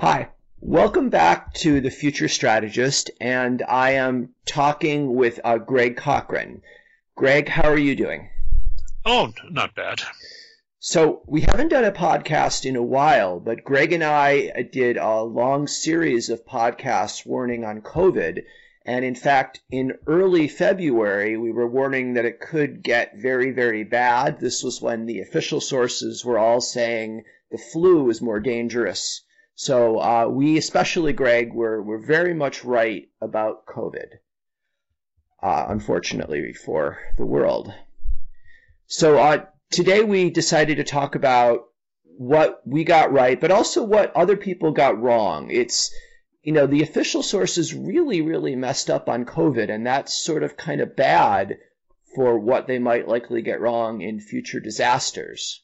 [0.00, 0.30] Hi,
[0.62, 6.62] welcome back to The Future Strategist, and I am talking with uh, Greg Cochran.
[7.16, 8.30] Greg, how are you doing?
[9.04, 10.00] Oh, not bad.
[10.78, 15.20] So, we haven't done a podcast in a while, but Greg and I did a
[15.20, 18.42] long series of podcasts warning on COVID.
[18.86, 23.84] And in fact, in early February, we were warning that it could get very, very
[23.84, 24.40] bad.
[24.40, 29.20] This was when the official sources were all saying the flu is more dangerous
[29.60, 34.06] so uh, we, especially Greg, were, were very much right about COVID,
[35.42, 37.70] uh, unfortunately for the world.
[38.86, 41.66] So uh, today we decided to talk about
[42.04, 45.50] what we got right, but also what other people got wrong.
[45.50, 45.94] It's,
[46.42, 50.56] you know, the official sources really, really messed up on COVID, and that's sort of
[50.56, 51.58] kind of bad
[52.14, 55.62] for what they might likely get wrong in future disasters.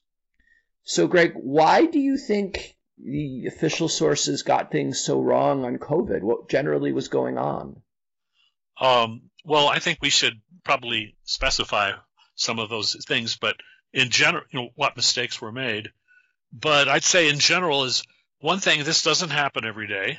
[0.82, 6.22] So, Greg, why do you think the official sources got things so wrong on COVID?
[6.22, 7.82] What generally was going on?
[8.80, 11.92] Um, well, I think we should probably specify
[12.34, 13.56] some of those things, but
[13.92, 15.90] in general, you know, what mistakes were made.
[16.52, 18.02] But I'd say in general is
[18.40, 20.18] one thing, this doesn't happen every day.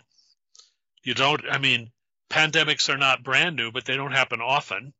[1.04, 1.92] You don't, I mean,
[2.30, 4.94] pandemics are not brand new, but they don't happen often.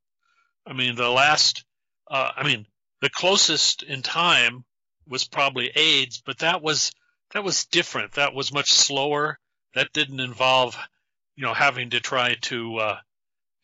[0.66, 1.66] I mean, the last,
[2.10, 2.66] uh, I mean,
[3.02, 4.66] the closest in time
[5.08, 6.92] was probably AIDS, but that was
[7.33, 8.14] that was different.
[8.14, 9.39] That was much slower.
[9.75, 10.78] That didn't involve,
[11.36, 12.97] you know, having to try to uh,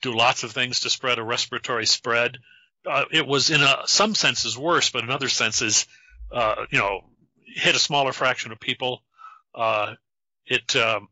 [0.02, 2.38] do lots of things to spread a respiratory spread.
[2.86, 5.88] Uh, it was in a, some senses worse, but in other senses,
[6.31, 7.02] uh, you know,
[7.45, 9.02] hit a smaller fraction of people.
[9.56, 9.95] Uh,
[10.45, 11.08] it, um,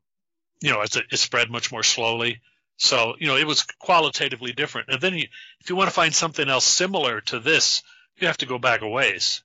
[0.61, 2.41] you know, it, it spread much more slowly.
[2.77, 4.89] So, you know, it was qualitatively different.
[4.89, 5.27] And then you,
[5.61, 7.83] if you want to find something else similar to this,
[8.17, 9.43] you have to go back a ways.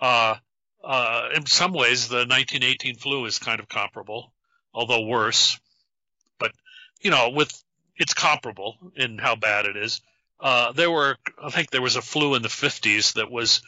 [0.00, 0.36] Uh,
[0.86, 4.32] uh, in some ways, the 1918 flu is kind of comparable,
[4.72, 5.58] although worse.
[6.38, 6.52] But
[7.00, 7.52] you know, with
[7.96, 10.00] it's comparable in how bad it is.
[10.38, 13.62] Uh, there were, I think, there was a flu in the 50s that was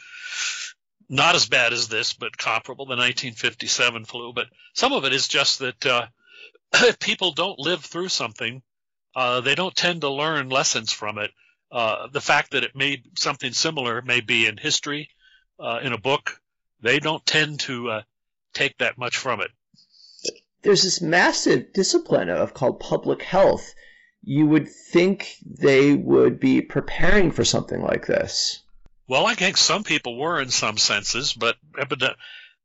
[1.09, 4.33] not as bad as this, but comparable, the 1957 flu.
[4.33, 6.07] But some of it is just that uh,
[6.75, 8.63] if people don't live through something,
[9.17, 11.31] uh, they don't tend to learn lessons from it.
[11.73, 15.11] Uh, the fact that it may something similar may be in history,
[15.59, 16.41] uh, in a book,
[16.81, 18.03] they don't tend to uh,
[18.55, 19.51] take that much from it.
[20.63, 23.75] There's this massive discipline of called public health.
[24.23, 28.63] You would think they would be preparing for something like this.
[29.07, 31.57] Well, I think some people were in some senses, but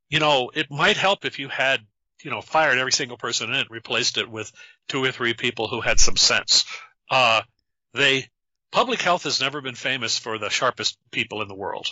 [0.10, 1.82] you know, it might help if you had,
[2.24, 4.52] you know, fired every single person in it, replaced it with
[4.90, 6.66] two or three people who had some sense.
[7.10, 7.42] Uh,
[7.94, 8.28] they
[8.72, 11.88] public health has never been famous for the sharpest people in the world.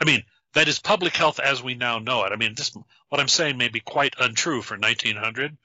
[0.00, 0.22] I mean,
[0.54, 2.32] that is public health as we now know it.
[2.32, 2.76] I mean, this,
[3.08, 5.56] what I'm saying may be quite untrue for 1900.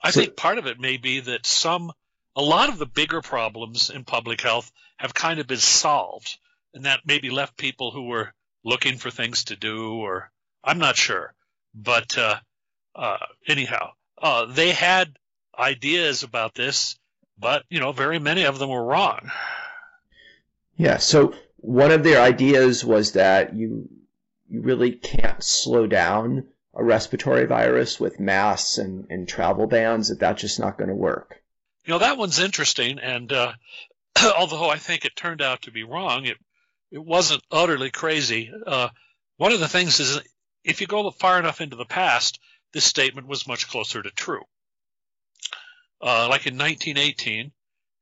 [0.00, 1.92] I so, think part of it may be that some,
[2.36, 6.38] a lot of the bigger problems in public health have kind of been solved,
[6.74, 8.32] and that maybe left people who were
[8.64, 10.30] looking for things to do, or
[10.62, 11.34] I'm not sure.
[11.74, 12.38] But uh,
[12.94, 15.16] uh, anyhow, uh, they had
[15.58, 16.96] ideas about this,
[17.38, 19.30] but you know, very many of them were wrong.
[20.76, 20.98] Yeah.
[20.98, 23.88] So one of their ideas was that you
[24.48, 30.20] you really can't slow down a respiratory virus with masks and, and travel bans that
[30.20, 31.42] that's just not going to work.
[31.84, 33.52] You know that one's interesting and uh,
[34.38, 36.36] although i think it turned out to be wrong it
[36.90, 38.50] it wasn't utterly crazy.
[38.66, 38.88] Uh,
[39.36, 40.20] one of the things is
[40.64, 42.38] if you go far enough into the past
[42.72, 44.44] this statement was much closer to true.
[46.00, 47.52] Uh, like in 1918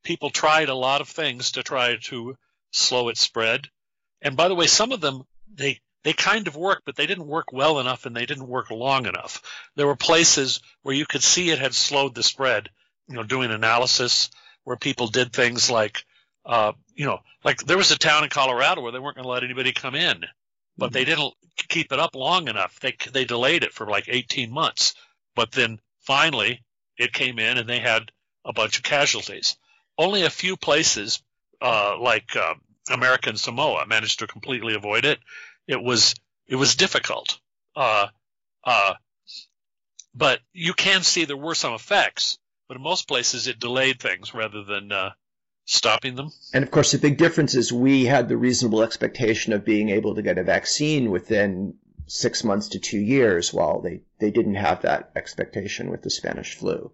[0.02, 2.36] people tried a lot of things to try to
[2.78, 3.68] slow its spread.
[4.22, 7.26] And by the way, some of them they they kind of worked, but they didn't
[7.26, 9.42] work well enough and they didn't work long enough.
[9.74, 12.68] There were places where you could see it had slowed the spread.
[13.08, 14.30] You know, doing analysis
[14.64, 16.04] where people did things like,
[16.44, 19.30] uh, you know, like there was a town in Colorado where they weren't going to
[19.30, 20.24] let anybody come in,
[20.76, 20.94] but mm-hmm.
[20.94, 21.34] they didn't
[21.68, 22.78] keep it up long enough.
[22.80, 24.94] They they delayed it for like 18 months,
[25.34, 26.64] but then finally
[26.98, 28.10] it came in and they had
[28.44, 29.56] a bunch of casualties.
[29.98, 31.22] Only a few places
[31.60, 32.54] uh, like uh,
[32.90, 35.18] American Samoa managed to completely avoid it.
[35.66, 36.14] It was
[36.46, 37.38] it was difficult,
[37.74, 38.06] uh,
[38.64, 38.94] uh,
[40.14, 42.38] but you can see there were some effects.
[42.68, 45.10] But in most places, it delayed things rather than uh,
[45.66, 46.32] stopping them.
[46.52, 50.16] And of course, the big difference is we had the reasonable expectation of being able
[50.16, 51.74] to get a vaccine within
[52.06, 56.54] six months to two years, while they, they didn't have that expectation with the Spanish
[56.54, 56.92] flu.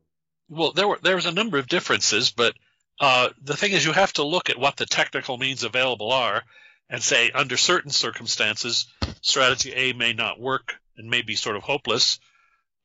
[0.48, 2.54] Well, there were there was a number of differences, but
[3.00, 6.44] uh, the thing is, you have to look at what the technical means available are
[6.90, 8.86] and say, under certain circumstances,
[9.22, 12.20] strategy A may not work and may be sort of hopeless.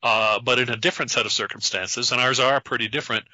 [0.02, 3.24] uh, but in a different set of circumstances, and ours are pretty different.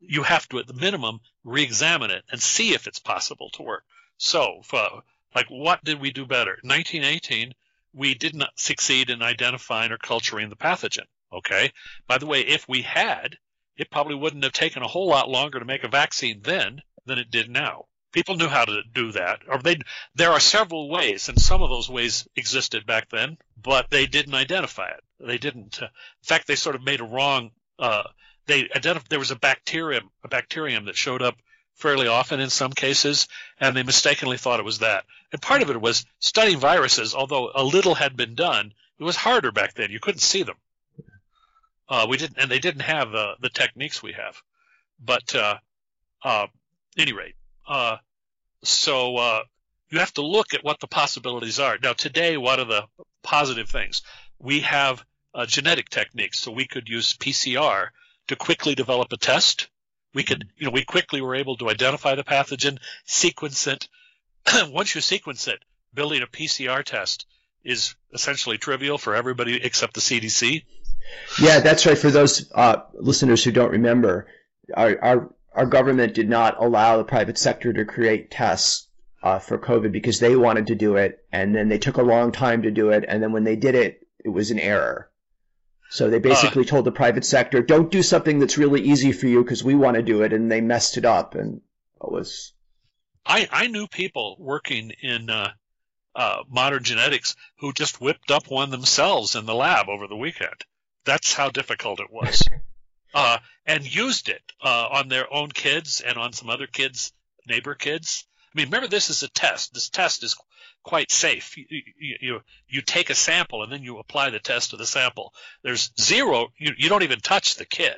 [0.00, 3.84] You have to, at the minimum, re-examine it and see if it's possible to work.
[4.18, 5.00] So, uh,
[5.34, 6.58] like, what did we do better?
[6.62, 7.52] 1918,
[7.92, 11.06] we did not succeed in identifying or culturing the pathogen.
[11.32, 11.72] Okay.
[12.06, 13.36] By the way, if we had,
[13.76, 17.18] it probably wouldn't have taken a whole lot longer to make a vaccine then than
[17.18, 17.86] it did now.
[18.12, 19.76] People knew how to do that, or they.
[20.14, 24.34] There are several ways, and some of those ways existed back then, but they didn't
[24.34, 25.04] identify it.
[25.20, 25.82] They didn't.
[25.82, 27.50] Uh, in fact, they sort of made a wrong.
[27.78, 28.04] Uh,
[28.46, 31.36] they identified there was a bacterium, a bacterium that showed up
[31.74, 33.28] fairly often in some cases,
[33.60, 35.04] and they mistakenly thought it was that.
[35.32, 39.16] And part of it was studying viruses, although a little had been done, it was
[39.16, 39.90] harder back then.
[39.90, 40.56] You couldn't see them.
[41.88, 44.42] Uh, we didn't, and they didn't have uh, the techniques we have.
[44.98, 45.58] But uh,
[46.24, 46.46] uh,
[46.98, 47.36] any rate,
[47.68, 47.98] uh,
[48.62, 49.42] so uh,
[49.90, 51.78] you have to look at what the possibilities are.
[51.82, 52.86] Now, today, what are the
[53.22, 54.02] positive things?
[54.38, 55.04] We have
[55.34, 57.88] uh, genetic techniques, so we could use PCR
[58.28, 59.68] to quickly develop a test.
[60.14, 63.88] We could, you know, we quickly were able to identify the pathogen, sequence it.
[64.68, 65.62] Once you sequence it,
[65.92, 67.26] building a PCR test
[67.62, 70.64] is essentially trivial for everybody except the CDC.
[71.40, 71.98] Yeah, that's right.
[71.98, 74.26] For those uh, listeners who don't remember,
[74.74, 78.88] our, our our government did not allow the private sector to create tests
[79.22, 82.32] uh, for COVID because they wanted to do it, and then they took a long
[82.32, 85.10] time to do it, and then when they did it, it was an error.
[85.90, 89.26] So they basically uh, told the private sector, "Don't do something that's really easy for
[89.26, 91.60] you because we want to do it," and they messed it up, and
[92.02, 92.52] it was.
[93.24, 95.52] I I knew people working in uh,
[96.14, 100.64] uh, modern genetics who just whipped up one themselves in the lab over the weekend.
[101.06, 102.46] That's how difficult it was.
[103.14, 107.12] uh, and used it uh, on their own kids and on some other kids,
[107.48, 108.26] neighbor kids.
[108.54, 109.72] I mean, remember this is a test.
[109.72, 110.36] This test is
[110.82, 111.56] quite safe.
[111.56, 111.66] You,
[112.20, 115.32] you, you, take a sample and then you apply the test to the sample.
[115.62, 116.48] There's zero.
[116.58, 117.96] You, you don't even touch the kid.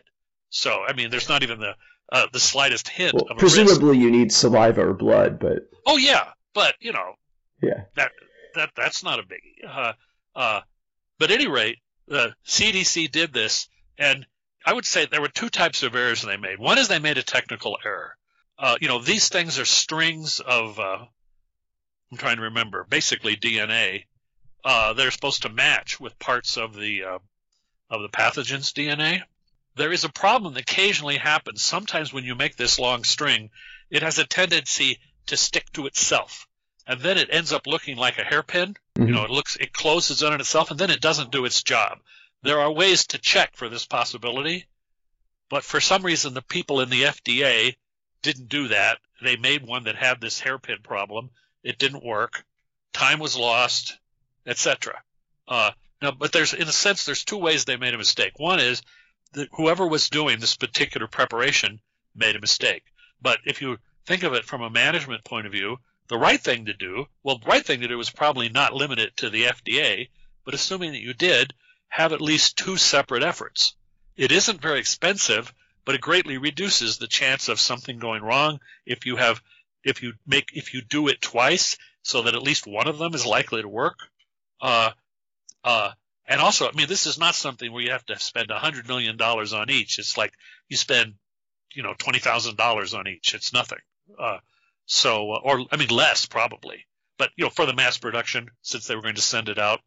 [0.50, 1.74] So I mean, there's not even the
[2.10, 4.00] uh, the slightest hint well, of a presumably risk.
[4.00, 7.14] you need saliva or blood, but oh yeah, but you know,
[7.62, 8.12] yeah, that
[8.54, 9.68] that that's not a biggie.
[9.68, 9.92] Uh,
[10.34, 10.60] uh,
[11.18, 11.78] but at any rate,
[12.08, 13.68] the CDC did this,
[13.98, 14.26] and
[14.64, 16.58] I would say there were two types of errors they made.
[16.58, 18.16] One is they made a technical error.
[18.58, 21.04] Uh, you know, these things are strings of, uh,
[22.10, 24.04] I'm trying to remember, basically DNA.
[24.64, 27.18] Uh, they're supposed to match with parts of the uh,
[27.90, 29.22] of the pathogen's DNA.
[29.76, 31.62] There is a problem that occasionally happens.
[31.62, 33.50] Sometimes when you make this long string,
[33.90, 36.47] it has a tendency to stick to itself,
[36.88, 38.74] and then it ends up looking like a hairpin.
[38.96, 39.06] Mm-hmm.
[39.06, 41.98] You know, it looks it closes on itself, and then it doesn't do its job.
[42.42, 44.64] There are ways to check for this possibility,
[45.50, 47.76] but for some reason the people in the FDA
[48.22, 48.98] didn't do that.
[49.22, 51.30] They made one that had this hairpin problem.
[51.62, 52.44] It didn't work.
[52.92, 53.98] Time was lost,
[54.46, 55.02] etc.
[55.46, 58.38] Uh, now, but there's in a sense there's two ways they made a mistake.
[58.38, 58.82] One is
[59.32, 61.80] that whoever was doing this particular preparation
[62.14, 62.84] made a mistake.
[63.20, 66.66] But if you think of it from a management point of view, the right thing
[66.66, 69.44] to do, well, the right thing to do is probably not limit it to the
[69.44, 70.08] FDA,
[70.44, 71.54] but assuming that you did,
[71.88, 73.74] have at least two separate efforts.
[74.16, 75.52] It isn't very expensive,
[75.84, 79.40] but it greatly reduces the chance of something going wrong if you have
[79.84, 83.14] if you make if you do it twice so that at least one of them
[83.14, 83.98] is likely to work.
[84.60, 84.90] Uh,
[85.62, 85.92] uh,
[86.26, 89.16] and also, I mean, this is not something where you have to spend hundred million
[89.16, 89.98] dollars on each.
[89.98, 90.32] It's like
[90.68, 91.14] you spend,
[91.74, 93.34] you know, twenty thousand dollars on each.
[93.34, 93.78] It's nothing.
[94.18, 94.38] Uh,
[94.88, 96.86] so, uh, or I mean, less probably.
[97.18, 99.80] But you know, for the mass production, since they were going to send it out,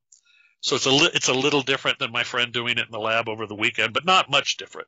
[0.62, 3.00] so it's a li- it's a little different than my friend doing it in the
[3.00, 4.88] lab over the weekend, but not much different.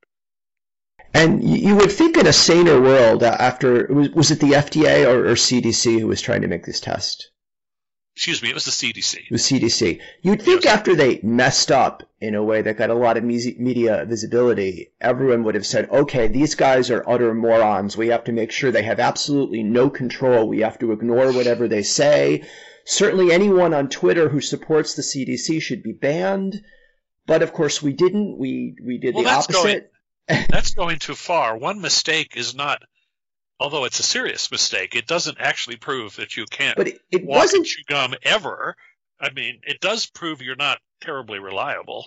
[1.15, 5.05] And you would think in a saner world, uh, after was, was it the FDA
[5.05, 7.32] or, or, CDC who was trying to make this test?
[8.15, 9.32] Excuse me, it was the CDC.
[9.32, 10.00] Was CDC.
[10.22, 10.75] You'd think yes.
[10.75, 15.43] after they messed up in a way that got a lot of media visibility, everyone
[15.43, 17.98] would have said, "Okay, these guys are utter morons.
[17.98, 20.48] We have to make sure they have absolutely no control.
[20.48, 22.43] We have to ignore whatever they say."
[22.86, 26.62] Certainly, anyone on Twitter who supports the CDC should be banned.
[27.25, 28.38] But of course, we didn't.
[28.38, 29.91] We we did well, the opposite.
[30.27, 31.58] Going, that's going too far.
[31.58, 32.84] One mistake is not,
[33.63, 36.75] although it's a serious mistake, it doesn't actually prove that you can't.
[36.75, 38.75] But it, it wasn't chew gum ever.
[39.20, 42.05] I mean, it does prove you're not terribly reliable.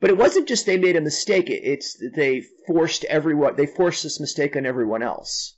[0.00, 1.50] But it wasn't just they made a mistake.
[1.50, 3.54] It's they forced everyone.
[3.56, 5.56] They forced this mistake on everyone else.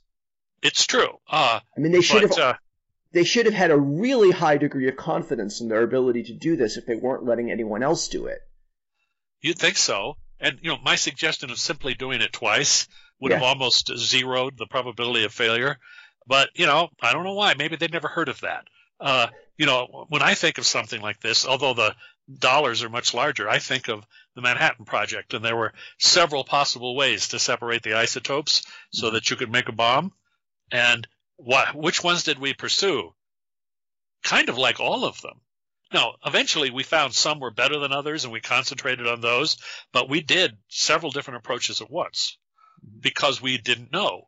[0.61, 1.17] It's true.
[1.27, 2.55] Uh, I mean, they should but, have.
[2.55, 2.57] Uh,
[3.11, 6.55] they should have had a really high degree of confidence in their ability to do
[6.55, 8.39] this if they weren't letting anyone else do it.
[9.41, 10.17] You'd think so.
[10.39, 12.87] And you know, my suggestion of simply doing it twice
[13.21, 13.37] would yeah.
[13.37, 15.77] have almost zeroed the probability of failure.
[16.27, 17.53] But you know, I don't know why.
[17.57, 18.67] Maybe they'd never heard of that.
[18.99, 21.95] Uh, you know, when I think of something like this, although the
[22.39, 23.49] dollars are much larger.
[23.49, 27.95] I think of the Manhattan Project, and there were several possible ways to separate the
[27.95, 30.13] isotopes so that you could make a bomb.
[30.71, 33.13] And what, which ones did we pursue?
[34.23, 35.41] Kind of like all of them.
[35.93, 39.57] Now, eventually we found some were better than others and we concentrated on those,
[39.91, 42.37] but we did several different approaches at once
[42.99, 44.27] because we didn't know.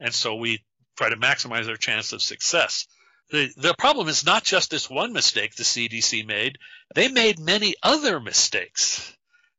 [0.00, 0.64] And so we
[0.96, 2.86] try to maximize our chance of success.
[3.30, 6.58] The, the problem is not just this one mistake the CDC made.
[6.94, 9.16] They made many other mistakes.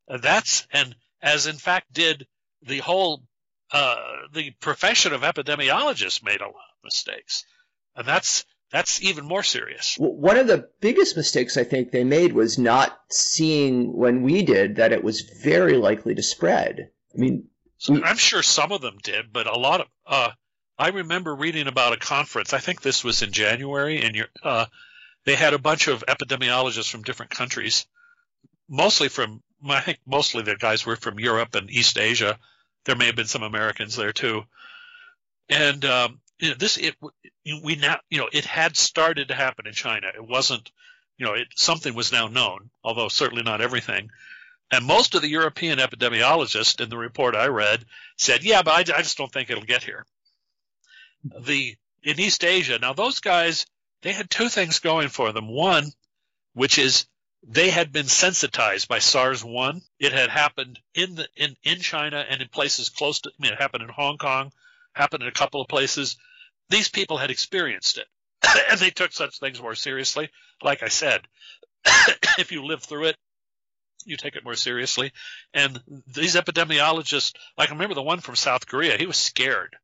[0.07, 2.27] That's, and as in fact did
[2.61, 3.23] the whole,
[3.71, 3.95] uh,
[4.31, 7.45] the profession of epidemiologists made a lot of mistakes.
[7.95, 9.95] And that's, that's even more serious.
[9.97, 14.75] One of the biggest mistakes I think they made was not seeing when we did
[14.75, 16.89] that it was very likely to spread.
[17.13, 17.47] I mean,
[17.89, 20.31] I'm sure some of them did, but a lot of uh,
[20.77, 22.53] I remember reading about a conference.
[22.53, 24.65] I think this was in January, and uh,
[25.25, 27.85] they had a bunch of epidemiologists from different countries,
[28.69, 32.37] mostly from I think mostly the guys were from Europe and East Asia.
[32.85, 34.43] There may have been some Americans there too,
[35.49, 36.95] and um, you know, this it
[37.63, 40.07] we now you know it had started to happen in China.
[40.13, 40.71] It wasn't
[41.17, 44.09] you know it something was now known, although certainly not everything.
[44.71, 47.85] And most of the European epidemiologists in the report I read
[48.17, 50.05] said, "Yeah, but I, I just don't think it'll get here."
[51.23, 53.65] The in East Asia, now those guys
[54.01, 55.47] they had two things going for them.
[55.47, 55.91] One,
[56.53, 57.05] which is
[57.43, 59.81] they had been sensitized by SARS one.
[59.99, 63.53] It had happened in the in, in China and in places close to I mean
[63.53, 64.51] it happened in Hong Kong,
[64.93, 66.17] happened in a couple of places
[66.69, 68.07] these people had experienced it,
[68.71, 70.29] and they took such things more seriously.
[70.61, 71.21] Like I said,
[72.37, 73.17] if you live through it,
[74.05, 75.11] you take it more seriously.
[75.53, 79.75] And these epidemiologists, like I remember the one from South Korea, he was scared.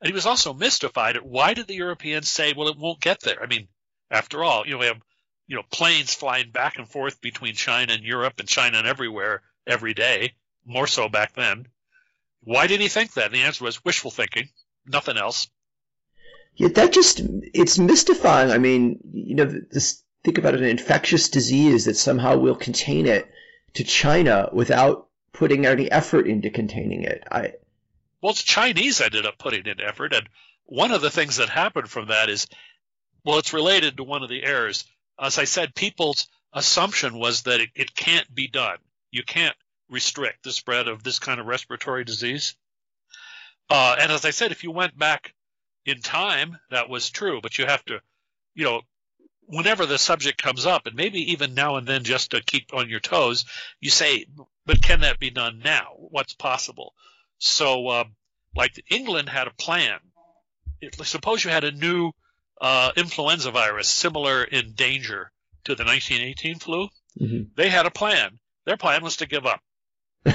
[0.00, 3.20] And he was also mystified at why did the Europeans say, well, it won't get
[3.20, 3.42] there?
[3.42, 3.68] I mean,
[4.10, 5.00] after all, you know, we have,
[5.46, 9.42] you know, planes flying back and forth between China and Europe and China and everywhere
[9.66, 10.32] every day,
[10.66, 11.66] more so back then.
[12.42, 13.26] Why did he think that?
[13.26, 14.48] And the answer was wishful thinking,
[14.86, 15.48] nothing else.
[16.56, 17.20] Yeah, that just
[17.54, 18.50] it's mystifying.
[18.50, 23.30] I mean, you know, this think about an infectious disease that somehow will contain it
[23.74, 27.24] to China without putting any effort into containing it.
[27.30, 27.54] I
[28.20, 30.28] well, the Chinese ended up putting in effort, and
[30.64, 32.46] one of the things that happened from that is,
[33.24, 34.84] well, it's related to one of the errors.
[35.20, 38.78] As I said, people's assumption was that it, it can't be done.
[39.10, 39.56] You can't
[39.90, 42.54] restrict the spread of this kind of respiratory disease.
[43.68, 45.34] Uh, and as I said, if you went back
[45.84, 47.40] in time, that was true.
[47.40, 48.00] But you have to,
[48.54, 48.82] you know,
[49.52, 52.88] whenever the subject comes up, and maybe even now and then just to keep on
[52.88, 53.44] your toes,
[53.80, 54.26] you say,
[54.66, 55.94] but can that be done now?
[55.96, 56.94] What's possible?
[57.38, 58.04] So, uh,
[58.56, 59.98] like England had a plan.
[60.80, 62.12] It, suppose you had a new
[62.60, 65.30] uh, influenza virus similar in danger
[65.64, 66.88] to the 1918 flu.
[67.20, 67.42] Mm-hmm.
[67.56, 68.38] They had a plan.
[68.66, 69.60] Their plan was to give up.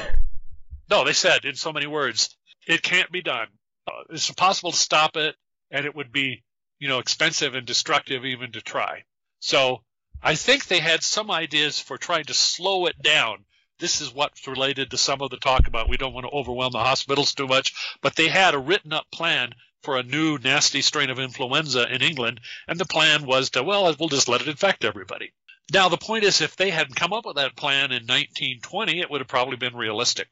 [0.90, 2.36] no, they said in so many words,
[2.68, 3.48] it can't be done
[3.88, 5.36] uh, it's impossible to stop it,
[5.72, 6.44] and it would be,
[6.80, 9.04] you know, expensive and destructive even to try.
[9.40, 9.82] So
[10.22, 13.46] I think they had some ideas for trying to slow it down.
[13.80, 16.72] This is what's related to some of the talk about we don't want to overwhelm
[16.72, 19.54] the hospitals too much, but they had a written up plan
[19.84, 23.96] for a new nasty strain of influenza in England, and the plan was to, well,
[24.00, 25.32] we'll just let it infect everybody.
[25.72, 29.12] Now, the point is, if they hadn't come up with that plan in 1920, it
[29.12, 30.30] would have probably been realistic.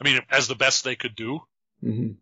[0.00, 1.40] I mean, as the best they could do.
[1.82, 2.12] Mm-hmm.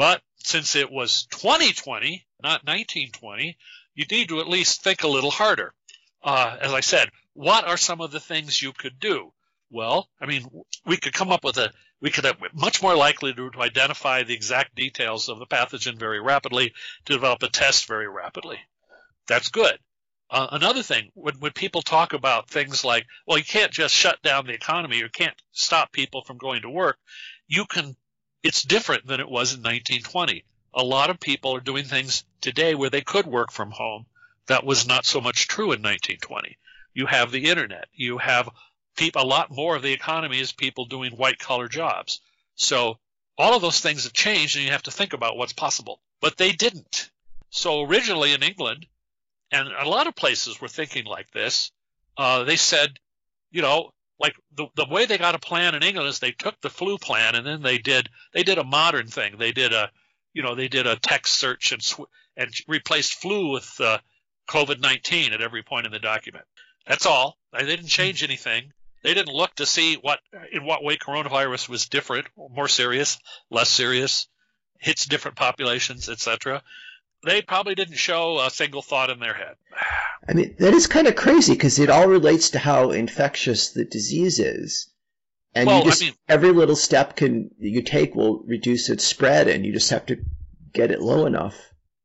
[0.00, 3.58] But since it was 2020, not 1920,
[3.94, 5.74] you need to at least think a little harder.
[6.22, 9.34] Uh, as I said, what are some of the things you could do?
[9.68, 10.48] Well, I mean,
[10.86, 14.22] we could come up with a, we could have much more likely to, to identify
[14.22, 16.72] the exact details of the pathogen very rapidly,
[17.04, 18.58] to develop a test very rapidly.
[19.28, 19.78] That's good.
[20.30, 24.22] Uh, another thing, when, when people talk about things like, well, you can't just shut
[24.22, 26.96] down the economy, you can't stop people from going to work,
[27.48, 27.94] you can
[28.42, 30.44] it's different than it was in 1920.
[30.74, 34.06] A lot of people are doing things today where they could work from home.
[34.46, 36.56] That was not so much true in 1920.
[36.94, 37.88] You have the internet.
[37.92, 38.48] You have
[38.96, 42.20] people, a lot more of the economy is people doing white collar jobs.
[42.54, 42.98] So
[43.36, 46.00] all of those things have changed and you have to think about what's possible.
[46.20, 47.10] But they didn't.
[47.50, 48.86] So originally in England,
[49.52, 51.72] and a lot of places were thinking like this,
[52.16, 52.98] uh, they said,
[53.50, 56.60] you know, like the the way they got a plan in England is they took
[56.60, 59.36] the flu plan and then they did they did a modern thing.
[59.38, 59.90] They did a
[60.34, 63.98] you know they did a text search and sw- and replaced flu with uh,
[64.48, 66.44] COVID nineteen at every point in the document.
[66.86, 67.38] That's all.
[67.52, 68.72] They didn't change anything.
[69.02, 70.20] They didn't look to see what
[70.52, 73.18] in what way coronavirus was different, more serious,
[73.50, 74.28] less serious,
[74.78, 76.62] hits different populations, etc.
[77.24, 79.56] they probably didn't show a single thought in their head.
[80.28, 83.84] I mean, that is kind of crazy because it all relates to how infectious the
[83.84, 84.90] disease is.
[85.54, 89.04] And well, you just, I mean, every little step can you take will reduce its
[89.04, 90.18] spread, and you just have to
[90.72, 91.56] get it low enough.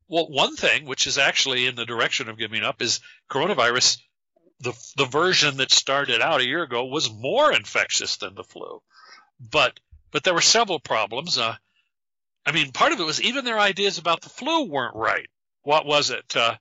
[0.07, 3.99] Well, one thing which is actually in the direction of giving up is coronavirus.
[4.61, 8.81] The the version that started out a year ago was more infectious than the flu,
[9.39, 9.79] but
[10.11, 11.37] but there were several problems.
[11.37, 11.55] Uh,
[12.45, 15.27] I mean, part of it was even their ideas about the flu weren't right.
[15.63, 16.35] What was it?
[16.35, 16.55] Uh,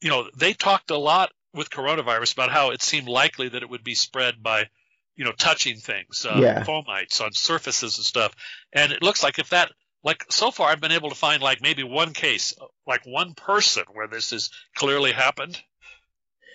[0.00, 3.70] you know, they talked a lot with coronavirus about how it seemed likely that it
[3.70, 4.68] would be spread by,
[5.16, 6.64] you know, touching things, uh, Yeah.
[6.64, 8.34] fomites on surfaces and stuff.
[8.72, 9.70] And it looks like if that,
[10.04, 12.54] like so far, I've been able to find like maybe one case,
[12.86, 15.60] like one person where this has clearly happened.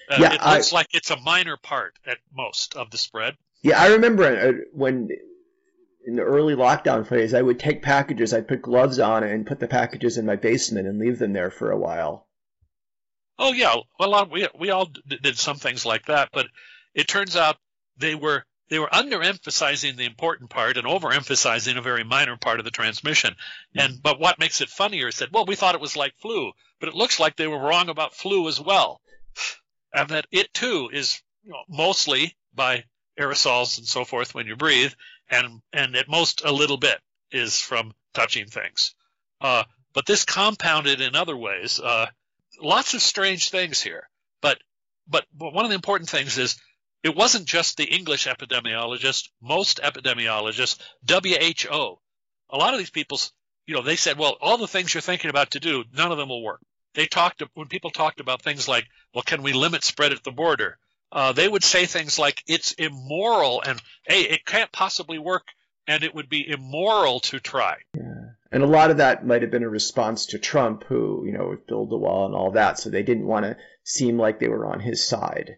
[0.10, 3.36] Uh, Yeah, it I- looks like it's a minor part at most of the spread.
[3.62, 5.10] Yeah, I remember uh, when
[6.08, 9.60] in the early lockdown phase, I would take packages, I'd put gloves on and put
[9.60, 12.30] the packages in my basement and leave them there for a while.
[13.38, 14.90] Oh yeah, well, a lot- we we all
[15.22, 16.48] did some things like that, but
[16.96, 17.58] it turns out
[17.98, 22.66] they were they were underemphasizing the important part and overemphasizing a very minor part of
[22.66, 23.36] the transmission.
[23.74, 23.80] Hmm.
[23.80, 26.54] And but what makes it funnier is that well, we thought it was like flu,
[26.80, 29.02] but it looks like they were wrong about flu as well,
[29.94, 32.86] and that it too is you know, mostly by
[33.20, 34.94] aerosols and so forth when you breathe,
[35.30, 37.00] and and at most a little bit
[37.32, 38.96] is from touching things.
[39.42, 41.80] Uh, but this compounded in other ways.
[41.80, 42.08] Uh,
[42.62, 44.10] lots of strange things here.
[44.42, 44.60] But,
[45.08, 46.58] but but one of the important things is
[47.04, 49.30] it wasn't just the English epidemiologist.
[49.42, 52.00] Most epidemiologists, WHO,
[52.50, 53.20] a lot of these people,
[53.66, 56.18] you know, they said, well, all the things you're thinking about to do, none of
[56.18, 56.62] them will work.
[56.94, 60.32] They talked when people talked about things like, well, can we limit spread at the
[60.32, 60.80] border?
[61.12, 65.48] Uh, they would say things like it's immoral and hey, it can't possibly work,
[65.88, 67.78] and it would be immoral to try.
[68.52, 71.50] And a lot of that might have been a response to Trump, who, you know,
[71.50, 74.48] would build the wall and all that, so they didn't want to seem like they
[74.48, 75.58] were on his side.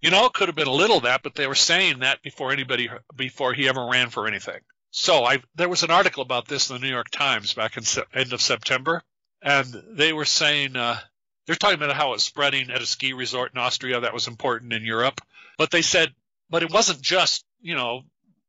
[0.00, 2.22] You know, it could have been a little of that, but they were saying that
[2.22, 4.60] before anybody, before he ever ran for anything.
[4.90, 7.82] So I, there was an article about this in the New York Times back in
[7.82, 9.02] se- end of September,
[9.42, 10.98] and they were saying uh,
[11.46, 14.72] they're talking about how it's spreading at a ski resort in Austria that was important
[14.72, 15.20] in Europe,
[15.58, 16.12] but they said,
[16.48, 18.02] but it wasn't just you know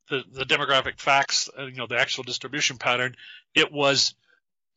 [0.10, 3.16] the the demographic facts, uh, you know the actual distribution pattern.
[3.56, 4.14] It was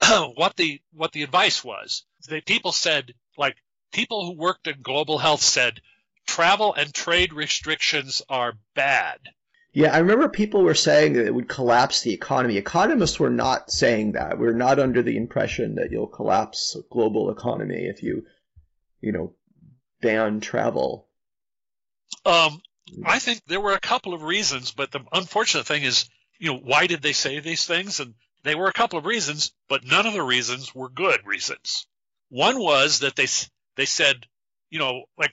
[0.34, 2.04] what the what the advice was.
[2.28, 3.56] They people said like
[3.92, 5.80] people who worked in global health said
[6.26, 9.18] travel and trade restrictions are bad.
[9.76, 12.58] Yeah, I remember people were saying that it would collapse the economy.
[12.58, 14.38] Economists were not saying that.
[14.38, 18.24] We're not under the impression that you'll collapse a global economy if you,
[19.00, 19.34] you know,
[20.00, 21.08] ban travel.
[22.24, 22.62] Um,
[23.04, 26.08] I think there were a couple of reasons, but the unfortunate thing is,
[26.38, 27.98] you know, why did they say these things?
[27.98, 31.88] And they were a couple of reasons, but none of the reasons were good reasons.
[32.28, 33.26] One was that they
[33.74, 34.24] they said,
[34.70, 35.32] you know, like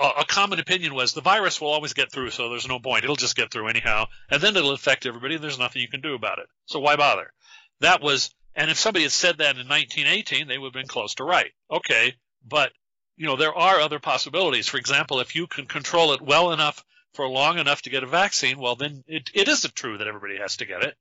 [0.00, 3.04] a, common opinion was the virus will always get through, so there's no point.
[3.04, 5.34] It'll just get through anyhow, and then it'll affect everybody.
[5.34, 6.46] And there's nothing you can do about it.
[6.66, 7.32] So why bother?
[7.80, 11.14] That was, and if somebody had said that in 1918, they would have been close
[11.16, 11.50] to right.
[11.70, 12.14] Okay,
[12.46, 12.72] but
[13.16, 14.68] you know there are other possibilities.
[14.68, 16.84] For example, if you can control it well enough
[17.14, 20.38] for long enough to get a vaccine, well then it, it isn't true that everybody
[20.38, 20.96] has to get it,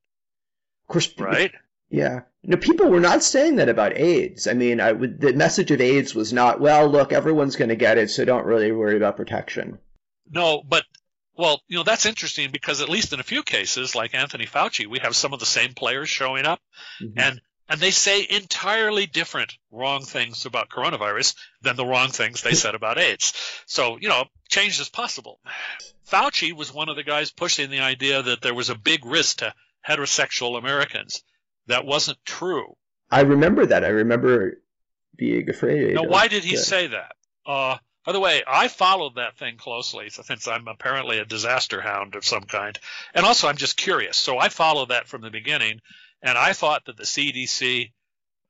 [0.83, 1.53] Of course, right?
[1.89, 2.21] Yeah.
[2.43, 4.47] No, people were not saying that about AIDS.
[4.47, 7.75] I mean, I would, the message of AIDS was not, well, look, everyone's going to
[7.75, 9.79] get it, so don't really worry about protection.
[10.31, 10.83] No, but
[11.35, 14.87] well, you know that's interesting because at least in a few cases, like Anthony Fauci,
[14.87, 16.59] we have some of the same players showing up,
[17.01, 17.13] Mhm.
[17.17, 22.53] and and they say entirely different wrong things about coronavirus than the wrong things they
[22.55, 23.33] said about AIDS.
[23.67, 25.39] So you know, change is possible.
[26.09, 29.37] Fauci was one of the guys pushing the idea that there was a big risk
[29.37, 29.53] to
[29.87, 31.23] heterosexual Americans.
[31.69, 32.75] That wasn't true.
[33.11, 33.85] I remember that.
[33.85, 34.59] I remember
[35.15, 35.93] being afraid.
[35.93, 36.63] Now, of why did he that.
[36.63, 37.15] say that?
[37.45, 42.15] Uh, by the way, I followed that thing closely since I'm apparently a disaster hound
[42.15, 42.77] of some kind.
[43.13, 44.17] And also, I'm just curious.
[44.17, 45.79] So I followed that from the beginning,
[46.23, 47.91] and I thought that the CDC,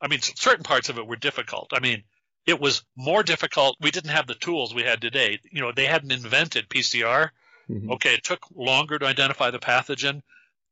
[0.01, 1.71] I mean, certain parts of it were difficult.
[1.73, 2.03] I mean,
[2.45, 3.75] it was more difficult.
[3.81, 5.39] We didn't have the tools we had today.
[5.51, 7.31] You know, they hadn't invented PCR.
[7.69, 7.91] Mhm.
[7.91, 10.21] Okay, it took longer to identify the pathogen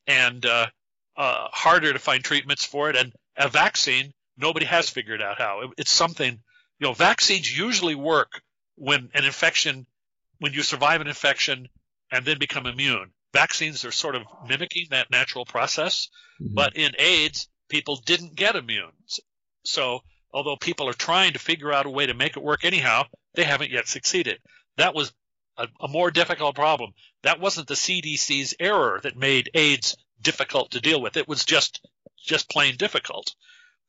[0.08, 0.68] and uh,
[1.18, 2.96] uh, harder to find treatments for it.
[2.96, 5.62] And a vaccine, nobody has figured out how.
[5.62, 6.40] It, it's something,
[6.80, 8.42] you know, vaccines usually work
[8.76, 9.88] when an infection,
[10.40, 11.68] when you survive an infection
[12.12, 13.12] and then become immune.
[13.34, 16.10] Vaccines are sort of mimicking that natural process.
[16.42, 16.54] Mhm.
[16.54, 18.92] But in AIDS, people didn't get immune.
[19.66, 20.02] So,
[20.32, 23.04] although people are trying to figure out a way to make it work anyhow,
[23.34, 24.40] they haven't yet succeeded.
[24.78, 25.12] That was
[25.58, 26.94] a, a more difficult problem.
[27.24, 31.18] That wasn't the CDC's error that made AIDS difficult to deal with.
[31.18, 31.86] It was just
[32.18, 33.36] just plain difficult.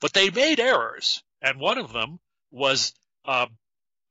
[0.00, 3.46] But they made errors, and one of them was uh,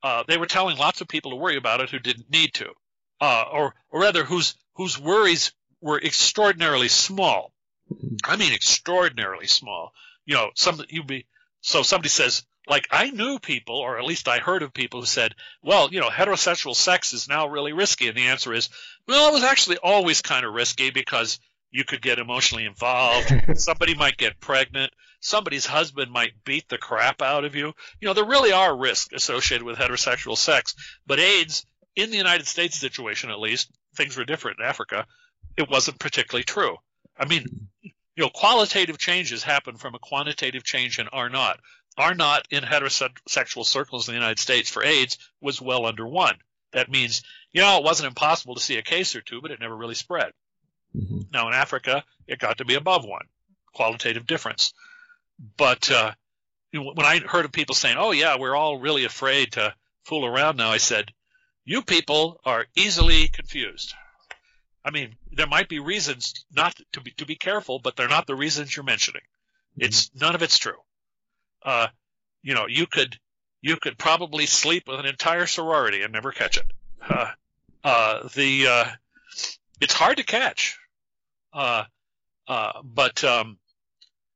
[0.04, 2.72] uh, they were telling lots of people to worry about it who didn't need to,
[3.22, 7.54] uh, or or rather whose whose worries were extraordinarily small.
[8.24, 9.94] I mean, extraordinarily small.
[10.26, 11.26] You know, some you be
[11.62, 15.06] so somebody says like I knew people, or at least I heard of people who
[15.06, 18.70] said, well, you know, heterosexual sex is now really risky, and the answer is,
[19.08, 21.40] well, it was actually always kind of risky because
[21.72, 23.34] you could get emotionally involved.
[23.56, 24.92] Somebody might get pregnant.
[25.20, 27.74] Somebody's husband might beat the crap out of you.
[28.00, 30.76] You know, there really are risks associated with heterosexual sex.
[31.06, 35.06] But AIDS, in the United States situation at least, things were different in Africa.
[35.58, 36.78] It wasn't particularly true.
[37.18, 37.92] I mean, you
[38.24, 41.60] know, qualitative changes happen from a quantitative change in R naught.
[41.98, 46.36] R naught in heterosexual circles in the United States for AIDS was well under one.
[46.74, 49.60] That means, you know, it wasn't impossible to see a case or two, but it
[49.60, 50.32] never really spread.
[50.96, 51.22] Mm-hmm.
[51.32, 53.26] Now in Africa, it got to be above one,
[53.74, 54.74] qualitative difference.
[55.58, 56.12] But uh,
[56.74, 59.74] when I heard of people saying, "Oh yeah, we're all really afraid to
[60.04, 61.12] fool around now," I said,
[61.66, 63.94] "You people are easily confused.
[64.84, 68.26] I mean, there might be reasons not to be to be careful, but they're not
[68.26, 69.22] the reasons you're mentioning.
[69.74, 69.86] Mm-hmm.
[69.86, 70.80] It's none of it's true.
[71.64, 71.88] Uh,
[72.42, 73.18] you know, you could
[73.62, 76.66] you could probably sleep with an entire sorority and never catch it.
[77.08, 77.32] Uh,
[77.84, 78.86] uh, the uh,
[79.80, 80.78] it's hard to catch.
[81.54, 81.84] Uh,
[82.48, 83.58] uh, but um,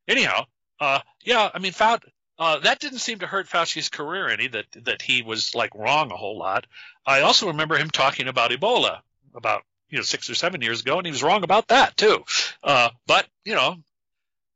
[0.08, 0.46] anyhow,
[0.80, 4.48] uh, yeah, I mean, uh, that didn't seem to hurt Fauci's career any.
[4.48, 6.66] That that he was like wrong a whole lot.
[7.06, 9.00] I also remember him talking about Ebola
[9.36, 12.24] about you know six or seven years ago, and he was wrong about that too.
[12.64, 13.78] Uh, but you know,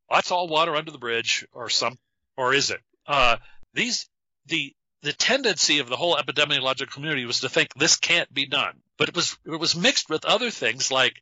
[0.10, 1.98] that's all water under the bridge, or some,
[2.38, 2.82] or is it?
[3.06, 3.38] Uh,
[3.74, 4.10] these
[4.48, 4.74] the
[5.06, 9.08] the tendency of the whole epidemiological community was to think this can't be done, but
[9.08, 11.22] it was it was mixed with other things like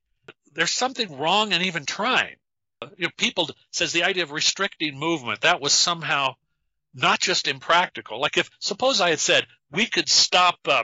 [0.54, 2.38] there's something wrong in even trying.
[2.98, 6.36] You know, people says the idea of restricting movement that was somehow
[6.94, 8.22] not just impractical.
[8.22, 10.84] Like if suppose I had said we could stop uh,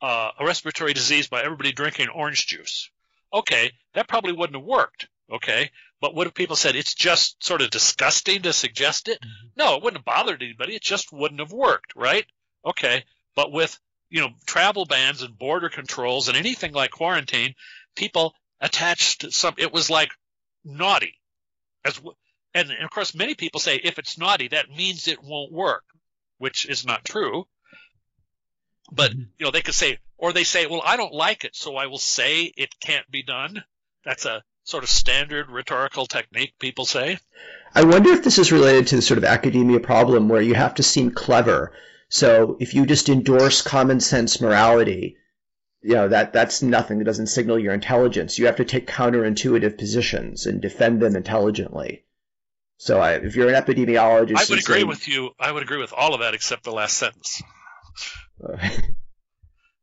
[0.00, 2.90] uh, a respiratory disease by everybody drinking orange juice,
[3.34, 5.08] okay, that probably wouldn't have worked.
[5.32, 9.20] Okay, but what if people said it's just sort of disgusting to suggest it?
[9.20, 9.48] Mm-hmm.
[9.56, 10.74] No, it wouldn't have bothered anybody.
[10.74, 12.24] It just wouldn't have worked, right?
[12.64, 13.04] Okay.
[13.36, 17.54] But with, you know, travel bans and border controls and anything like quarantine,
[17.94, 20.10] people attached some, it was like
[20.64, 21.14] naughty.
[21.84, 22.00] As,
[22.54, 25.84] and, and of course, many people say if it's naughty, that means it won't work,
[26.38, 27.46] which is not true.
[28.90, 29.20] But, mm-hmm.
[29.38, 31.86] you know, they could say, or they say, well, I don't like it, so I
[31.86, 33.62] will say it can't be done.
[34.04, 37.18] That's a sort of standard rhetorical technique people say.
[37.74, 40.74] I wonder if this is related to the sort of academia problem where you have
[40.76, 41.72] to seem clever.
[42.08, 45.16] So if you just endorse common sense morality,
[45.82, 46.98] you know that that's nothing.
[46.98, 48.38] That doesn't signal your intelligence.
[48.38, 52.04] You have to take counterintuitive positions and defend them intelligently.
[52.76, 55.30] So I, if you're an epidemiologist, I would agree saying, with you.
[55.38, 57.42] I would agree with all of that except the last sentence.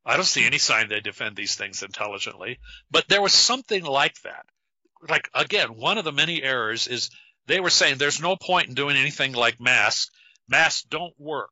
[0.05, 2.59] I don't see any sign they defend these things intelligently,
[2.89, 4.45] but there was something like that
[5.09, 7.09] like again, one of the many errors is
[7.47, 10.11] they were saying there's no point in doing anything like masks.
[10.49, 11.51] Masks don't work.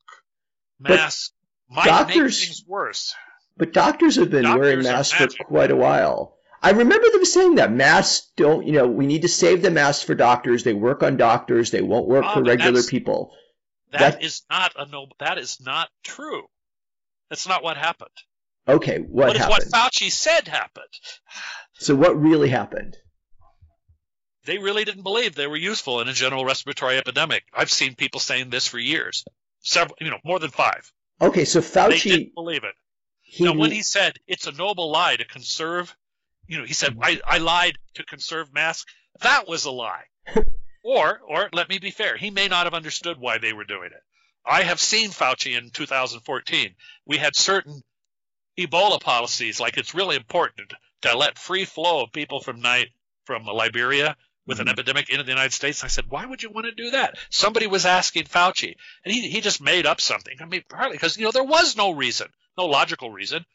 [0.79, 1.31] Masks
[1.69, 3.15] might doctors, make things worse.
[3.57, 6.35] But doctors have been doctors wearing masks for quite a while.
[6.61, 10.03] I remember them saying that masks don't, you know, we need to save the masks
[10.03, 10.63] for doctors.
[10.63, 11.71] They work on doctors.
[11.71, 13.33] They won't work ah, for regular people.
[13.91, 15.07] That, that is not a no.
[15.19, 16.43] That is not true.
[17.29, 18.09] That's not what happened.
[18.67, 19.71] Okay, what but happened?
[19.71, 20.85] What Fauci said happened.
[21.77, 22.95] So what really happened?
[24.45, 27.43] They really didn't believe they were useful in a general respiratory epidemic.
[27.53, 29.25] I've seen people saying this for years,
[29.59, 30.91] several, you know, more than five.
[31.21, 32.75] Okay, so Fauci they didn't believe it.
[33.21, 35.95] He, now, when he said it's a noble lie to conserve,
[36.47, 38.93] you know, he said I, I lied to conserve masks.
[39.21, 40.03] That was a lie.
[40.83, 43.89] or, or let me be fair, he may not have understood why they were doing
[43.91, 44.03] it.
[44.45, 46.75] I have seen Fauci in 2014.
[47.05, 47.81] We had certain
[48.59, 52.89] Ebola policies, like it's really important to let free flow of people from night
[53.25, 54.15] from Liberia
[54.47, 54.73] with an mm-hmm.
[54.73, 55.83] epidemic into the United States.
[55.83, 57.17] I said, why would you want to do that?
[57.29, 60.35] Somebody was asking Fauci, and he, he just made up something.
[60.39, 62.27] I mean, partly because, you know, there was no reason,
[62.57, 63.45] no logical reason,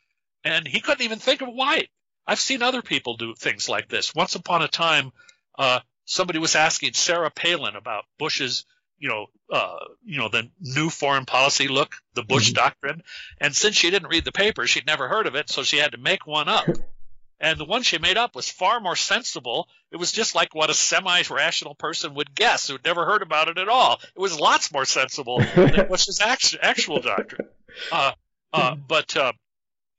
[0.44, 1.88] and he couldn't even think of why.
[2.26, 4.14] I've seen other people do things like this.
[4.14, 5.12] Once upon a time,
[5.58, 8.64] uh, somebody was asking Sarah Palin about Bush's,
[8.98, 12.64] you know, uh, you know, the new foreign policy look, the Bush mm-hmm.
[12.64, 13.02] doctrine,
[13.38, 15.92] and since she didn't read the paper, she'd never heard of it, so she had
[15.92, 16.66] to make one up.
[17.42, 19.66] And the one she made up was far more sensible.
[19.90, 23.56] It was just like what a semi-rational person would guess who'd never heard about it
[23.56, 23.98] at all.
[24.14, 27.48] It was lots more sensible than Bush's actual, actual doctrine.
[27.90, 28.12] Uh,
[28.52, 29.32] uh, but uh,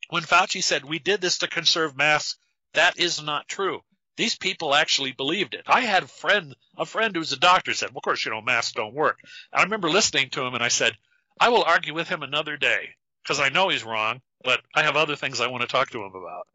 [0.10, 2.38] when Fauci said we did this to conserve masks,
[2.74, 3.82] that is not true.
[4.18, 5.64] these people actually believed it.
[5.68, 8.42] I had a friend, a friend who's a doctor said, well, of course, you know,
[8.42, 9.20] masks don't work.
[9.52, 10.96] I remember listening to him and I said,
[11.40, 12.90] I will argue with him another day
[13.24, 16.04] because I know he's wrong, but I have other things I want to talk to
[16.04, 16.48] him about.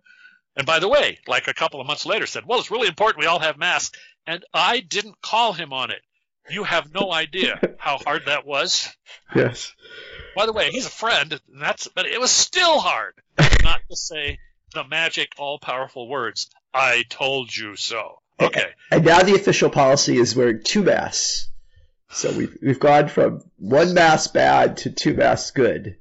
[0.56, 3.20] And by the way, like a couple of months later said, well, it's really important
[3.20, 3.98] we all have masks.
[4.26, 6.00] And I didn't call him on it.
[6.48, 8.88] You have no idea how hard that was.
[9.34, 9.74] Yes.
[10.36, 13.14] By the way, he's a friend, and that's but it was still hard
[13.64, 14.38] not to say
[14.74, 18.20] the magic all powerful words, I told you so.
[18.38, 18.66] Okay.
[18.90, 21.48] And now the official policy is wearing two masks.
[22.10, 25.96] So we've we've gone from one mask bad to two masks good.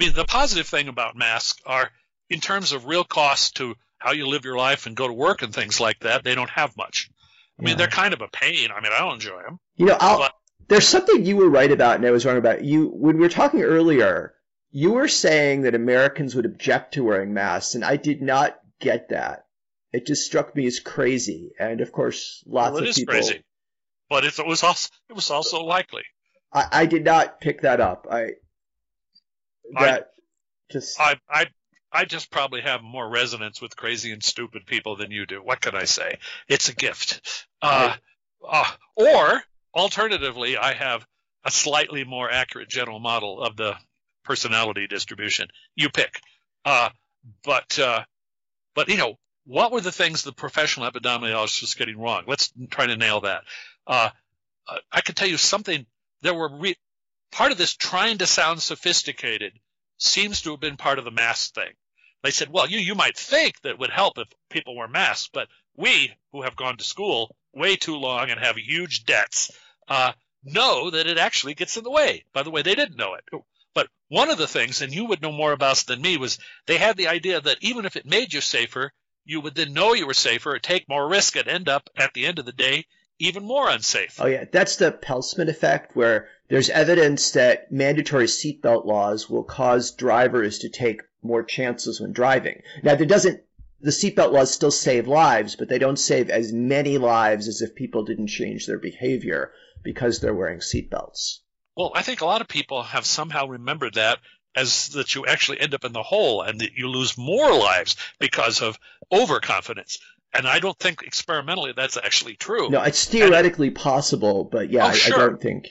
[0.00, 1.90] I mean the positive thing about masks are
[2.30, 5.42] in terms of real cost to how you live your life and go to work
[5.42, 7.10] and things like that, they don't have much.
[7.58, 7.76] I mean, yeah.
[7.76, 8.70] they're kind of a pain.
[8.74, 9.58] I mean, I don't enjoy them.
[9.76, 10.32] You know, but,
[10.68, 12.64] there's something you were right about, and I was wrong about.
[12.64, 14.34] You when we were talking earlier,
[14.70, 19.08] you were saying that Americans would object to wearing masks, and I did not get
[19.08, 19.46] that.
[19.92, 23.14] It just struck me as crazy, and of course, lots well, of people.
[23.14, 23.44] It is crazy,
[24.08, 26.04] but it was also it was also likely.
[26.52, 28.06] I, I did not pick that up.
[28.10, 28.30] I
[29.72, 31.46] that I, just I I
[31.92, 35.42] I just probably have more resonance with crazy and stupid people than you do.
[35.42, 36.18] What can I say?
[36.48, 37.46] It's a gift.
[37.60, 37.94] Uh,
[38.48, 39.42] uh, or
[39.74, 41.04] alternatively, I have
[41.44, 43.76] a slightly more accurate general model of the
[44.24, 45.48] personality distribution.
[45.74, 46.20] You pick.
[46.64, 46.90] Uh,
[47.44, 48.04] but uh,
[48.74, 52.24] but you know, what were the things the professional epidemiologist was getting wrong?
[52.26, 53.42] Let's try to nail that.
[53.86, 54.10] Uh,
[54.92, 55.86] I can tell you something.
[56.22, 56.76] There were re-
[57.32, 59.52] part of this trying to sound sophisticated
[59.98, 61.72] seems to have been part of the mask thing.
[62.22, 65.48] They said, well, you, you might think that would help if people wear masks, but
[65.76, 69.50] we who have gone to school way too long and have huge debts
[69.88, 70.12] uh,
[70.44, 72.24] know that it actually gets in the way.
[72.32, 73.24] By the way, they didn't know it.
[73.74, 76.76] But one of the things, and you would know more about than me, was they
[76.76, 78.92] had the idea that even if it made you safer,
[79.24, 82.26] you would then know you were safer, take more risk, and end up at the
[82.26, 82.84] end of the day
[83.20, 84.18] even more unsafe.
[84.18, 89.92] Oh yeah, that's the Peltzman effect, where there's evidence that mandatory seatbelt laws will cause
[89.92, 92.62] drivers to take more chances when driving.
[92.82, 93.42] Now, there doesn't
[93.80, 97.74] the seatbelt laws still save lives, but they don't save as many lives as if
[97.74, 99.52] people didn't change their behavior
[99.82, 101.38] because they're wearing seatbelts.
[101.76, 104.18] Well, I think a lot of people have somehow remembered that
[104.54, 107.96] as that you actually end up in the hole and that you lose more lives
[108.18, 108.78] because of
[109.12, 109.98] overconfidence.
[110.32, 112.68] And I don't think experimentally that's actually true.
[112.68, 115.18] No, it's theoretically and, possible, but yeah, oh, sure.
[115.18, 115.68] I, I, don't think.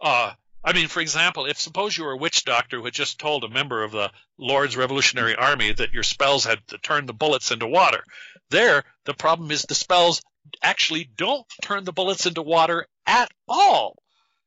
[0.00, 0.32] Uh,
[0.66, 3.44] I mean, for example, if suppose you were a witch doctor who had just told
[3.44, 7.52] a member of the Lord's Revolutionary Army that your spells had to turn the bullets
[7.52, 8.02] into water,
[8.50, 10.20] there the problem is the spells
[10.60, 13.96] actually don't turn the bullets into water at all.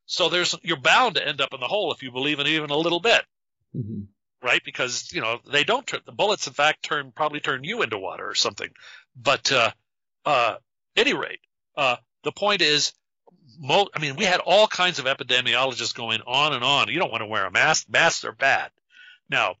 [0.04, 2.50] So there's you're bound to end up in the hole if you believe in it
[2.50, 3.22] even a little bit,
[3.74, 4.02] mm-hmm.
[4.46, 4.60] right?
[4.62, 6.46] Because you know they don't turn the bullets.
[6.46, 8.68] In fact, turn probably turn you into water or something.
[9.16, 9.70] But uh,
[10.26, 10.56] uh,
[10.96, 11.40] any rate,
[11.78, 12.92] uh, the point is,
[13.60, 16.88] mo- I mean, we had all kinds of epidemiologists going on and on.
[16.88, 17.86] You don't want to wear a mask.
[17.88, 18.70] Masks are bad.
[19.28, 19.56] Now,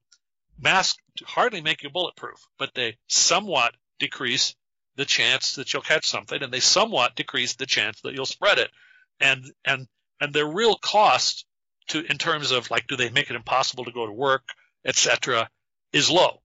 [0.58, 4.54] masks hardly make you bulletproof, but they somewhat decrease
[4.96, 8.58] the chance that you'll catch something, and they somewhat decrease the chance that you'll spread
[8.58, 8.70] it.
[9.20, 9.86] And and
[10.20, 11.46] and their real cost
[11.88, 14.42] to in terms of like do they make it impossible to go to work,
[14.84, 15.48] etc.,
[15.92, 16.40] is low.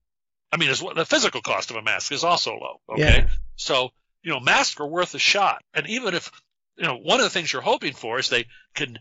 [0.52, 2.80] I mean, the physical cost of a mask is also low.
[2.90, 3.28] Okay, yeah.
[3.56, 3.90] so
[4.22, 6.30] you know, masks are worth a shot, and even if
[6.76, 8.98] you know one of the things you're hoping for is they can,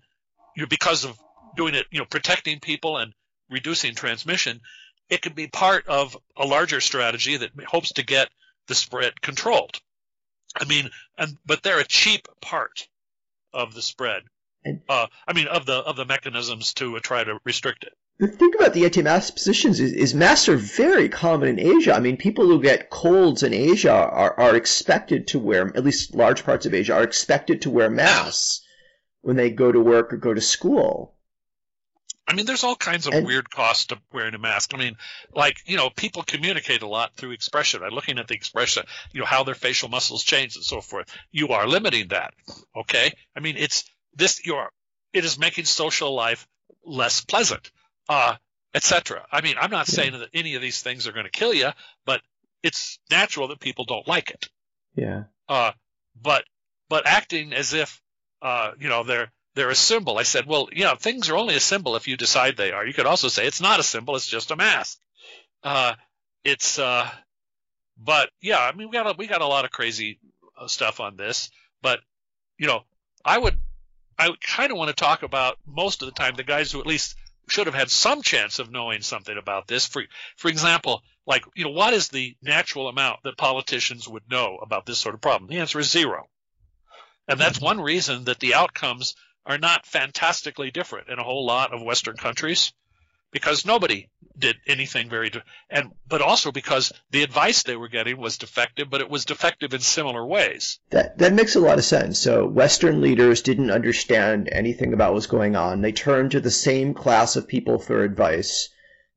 [0.56, 1.18] you know, because of
[1.56, 3.14] doing it, you know, protecting people and
[3.50, 4.62] reducing transmission,
[5.10, 8.30] it can be part of a larger strategy that hopes to get
[8.68, 9.80] the spread controlled.
[10.60, 12.88] I mean, and but they're a cheap part
[13.54, 14.24] of the spread.
[14.90, 17.94] Uh, I mean, of the of the mechanisms to uh, try to restrict it.
[18.17, 21.93] The thing about the anti-mask positions is, is masks are very common in Asia.
[21.93, 26.15] I mean, people who get colds in Asia are, are expected to wear, at least
[26.15, 28.62] large parts of Asia, are expected to wear masks
[29.21, 31.13] when they go to work or go to school.
[32.28, 34.73] I mean, there's all kinds of and, weird costs to wearing a mask.
[34.73, 34.95] I mean,
[35.34, 37.84] like, you know, people communicate a lot through expression.
[37.84, 41.08] I'm looking at the expression, you know, how their facial muscles change and so forth.
[41.32, 42.34] You are limiting that.
[42.75, 43.13] Okay.
[43.36, 43.84] I mean, it's,
[44.15, 44.69] this you're
[45.13, 46.47] it is making social life
[46.84, 47.71] less pleasant,
[48.10, 48.36] uh,
[48.74, 49.26] etc.
[49.32, 51.70] I mean, I'm not saying that any of these things are going to kill you,
[52.06, 52.22] but
[52.63, 54.50] it's natural that people don't like it.
[54.96, 55.24] Yeah.
[55.48, 55.72] Uh,
[56.22, 56.44] but
[56.89, 58.02] but acting as if
[58.41, 60.18] uh, you know they're they're a symbol.
[60.18, 62.86] I said, well, you know, things are only a symbol if you decide they are.
[62.86, 65.00] You could also say it's not a symbol; it's just a mask.
[65.63, 65.94] Uh,
[66.44, 67.10] it's uh,
[67.98, 70.20] but yeah, I mean, we got a, we got a lot of crazy
[70.60, 71.50] uh, stuff on this,
[71.82, 72.00] but
[72.58, 72.82] you know,
[73.24, 73.58] I would
[74.18, 76.88] I kind of want to talk about most of the time the guys who at
[76.88, 77.15] least
[77.47, 79.86] should have had some chance of knowing something about this.
[79.86, 80.03] For
[80.36, 84.86] for example, like you know, what is the natural amount that politicians would know about
[84.86, 85.49] this sort of problem?
[85.49, 86.27] The answer is zero,
[87.27, 91.73] and that's one reason that the outcomes are not fantastically different in a whole lot
[91.73, 92.73] of Western countries
[93.36, 95.30] because nobody did anything very
[95.69, 99.74] and but also because the advice they were getting was defective but it was defective
[99.74, 100.80] in similar ways.
[100.91, 102.17] That that makes a lot of sense.
[102.17, 105.82] So western leaders didn't understand anything about what was going on.
[105.82, 108.69] They turned to the same class of people for advice.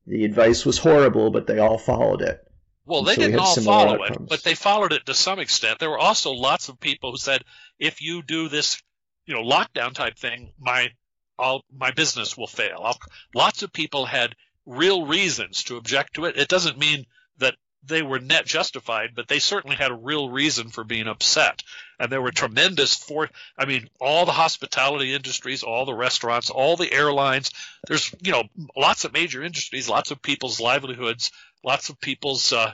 [0.04, 2.40] The advice was horrible but they all followed it.
[2.86, 4.26] Well, they so didn't all follow outcomes.
[4.26, 5.78] it, but they followed it to some extent.
[5.78, 7.44] There were also lots of people who said,
[7.78, 8.82] if you do this,
[9.26, 10.90] you know, lockdown type thing, my
[11.38, 12.80] I'll, my business will fail.
[12.84, 12.98] I'll,
[13.34, 14.34] lots of people had
[14.66, 16.36] real reasons to object to it.
[16.36, 17.06] It doesn't mean
[17.38, 21.62] that they were net justified, but they certainly had a real reason for being upset.
[21.98, 26.76] And there were tremendous for I mean, all the hospitality industries, all the restaurants, all
[26.76, 27.50] the airlines.
[27.86, 28.44] There's you know
[28.76, 31.30] lots of major industries, lots of people's livelihoods,
[31.64, 32.72] lots of people's uh,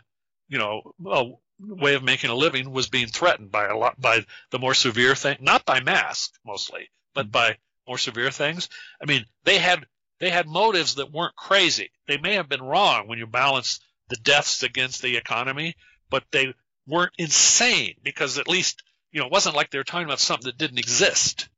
[0.49, 1.25] you know uh,
[1.61, 5.15] way of making a living was being threatened by a lot by the more severe
[5.15, 8.69] thing, not by masks mostly, but by more severe things.
[9.01, 9.85] I mean, they had
[10.21, 11.91] they had motives that weren't crazy.
[12.07, 15.77] They may have been wrong when you balance the deaths against the economy,
[16.11, 16.55] but they
[16.87, 20.47] weren't insane because at least you know it wasn't like they were talking about something
[20.47, 21.49] that didn't exist.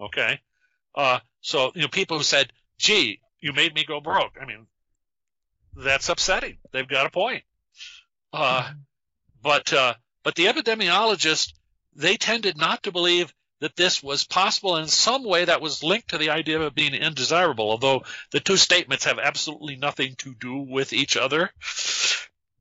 [0.00, 0.40] Okay,
[0.94, 4.66] uh, so you know people who said, "Gee, you made me go broke." I mean,
[5.76, 6.58] that's upsetting.
[6.72, 7.44] They've got a point.
[8.32, 8.70] Uh,
[9.42, 11.52] but uh, but the epidemiologists
[11.94, 16.10] they tended not to believe that this was possible in some way that was linked
[16.10, 20.58] to the idea of being undesirable, although the two statements have absolutely nothing to do
[20.58, 21.50] with each other.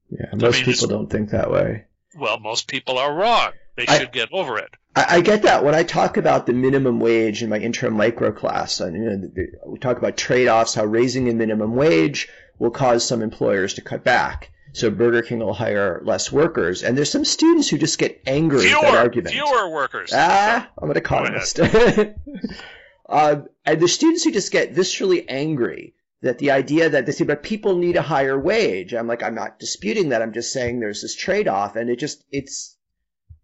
[0.09, 1.85] Yeah, most I mean, people don't think that way.
[2.17, 3.51] Well, most people are wrong.
[3.75, 4.71] They I, should get over it.
[4.95, 5.63] I, I, get that.
[5.63, 9.17] When I talk about the minimum wage in my intro micro class, and, you know,
[9.17, 13.75] the, the, we talk about trade-offs, how raising a minimum wage will cause some employers
[13.75, 16.83] to cut back so Burger King will hire less workers.
[16.83, 19.33] And there's some students who just get angry fewer, at that argument.
[19.33, 20.11] Fewer workers.
[20.13, 21.59] Ah, I'm an economist.
[23.09, 27.25] uh, and the students who just get viscerally angry that the idea that they say,
[27.25, 28.93] but people need a higher wage.
[28.93, 30.21] I'm like, I'm not disputing that.
[30.21, 32.77] I'm just saying there's this trade-off, and it just it's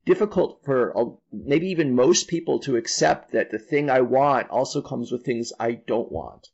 [0.05, 5.11] difficult for maybe even most people to accept that the thing I want also comes
[5.11, 6.47] with things I don't want.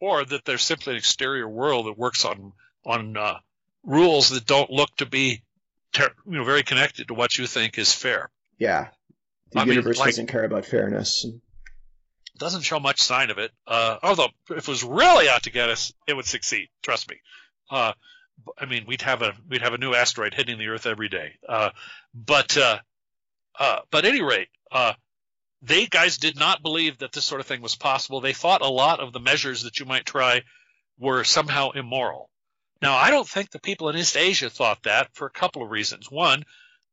[0.00, 2.52] Or that there's simply an exterior world that works on
[2.84, 3.38] on uh,
[3.84, 5.42] rules that don't look to be
[5.92, 8.30] ter- you know very connected to what you think is fair.
[8.58, 8.88] Yeah,
[9.52, 11.24] the I universe mean, like, doesn't care about fairness.
[11.24, 11.34] It
[12.38, 13.50] doesn't show much sign of it.
[13.66, 16.68] Uh, although if it was really out to get us, it would succeed.
[16.82, 17.16] Trust me.
[17.70, 17.92] Uh,
[18.56, 21.32] I mean, we'd have a we'd have a new asteroid hitting the Earth every day.
[21.48, 21.70] Uh,
[22.14, 22.78] but uh,
[23.58, 24.92] uh, but at any rate, uh,
[25.62, 28.20] they guys did not believe that this sort of thing was possible.
[28.20, 30.42] They thought a lot of the measures that you might try
[30.98, 32.30] were somehow immoral.
[32.80, 35.70] Now, I don't think the people in East Asia thought that for a couple of
[35.70, 36.10] reasons.
[36.10, 36.44] One,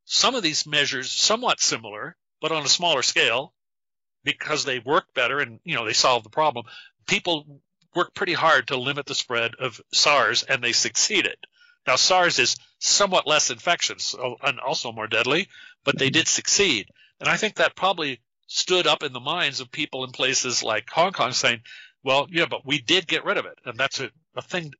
[0.05, 3.53] some of these measures somewhat similar, but on a smaller scale,
[4.23, 6.65] because they work better and you know they solve the problem.
[7.07, 7.61] People
[7.93, 11.37] worked pretty hard to limit the spread of SARS, and they succeeded.
[11.87, 15.47] Now, SARS is somewhat less infectious and also more deadly,
[15.83, 16.89] but they did succeed.
[17.19, 20.89] And I think that probably stood up in the minds of people in places like
[20.89, 21.61] Hong Kong saying,
[22.03, 23.57] well, yeah, but we did get rid of it.
[23.65, 24.73] And that's a, a thing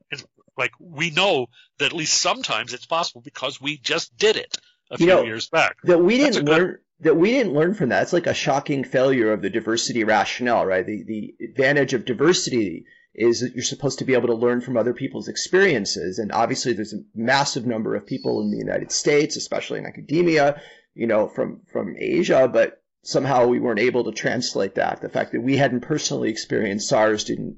[0.57, 1.47] like we know
[1.79, 4.57] that at least sometimes it's possible because we just did it
[4.91, 5.77] a you few know, years back.
[5.83, 8.03] That we didn't learn that we didn't learn from that.
[8.03, 10.85] It's like a shocking failure of the diversity rationale, right?
[10.85, 14.75] The the advantage of diversity is that you're supposed to be able to learn from
[14.75, 16.19] other people's experiences.
[16.19, 20.61] And obviously there's a massive number of people in the United States, especially in academia,
[20.93, 25.01] you know, from from Asia, but somehow we weren't able to translate that.
[25.01, 27.57] The fact that we hadn't personally experienced SARS didn't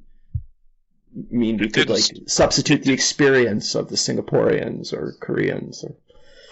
[1.29, 5.95] mean we could like substitute the experience of the Singaporeans or Koreans or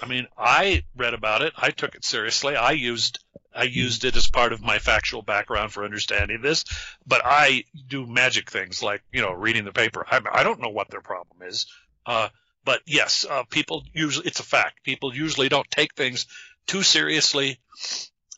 [0.02, 1.54] I mean, I read about it.
[1.56, 2.56] I took it seriously.
[2.56, 3.20] I used
[3.56, 6.66] I used it as part of my factual background for understanding this,
[7.08, 10.06] but I do magic things like you know reading the paper.
[10.10, 11.68] I, I don't know what their problem is,
[12.06, 12.30] uh,
[12.66, 14.84] but yes, uh, people usually it's a fact.
[14.84, 16.28] People usually don't take things
[16.68, 17.60] too seriously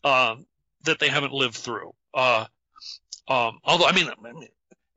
[0.04, 0.46] um,
[0.84, 1.94] that they haven't lived through.
[2.14, 2.46] Uh,
[3.28, 4.48] um, although I mean, I mean,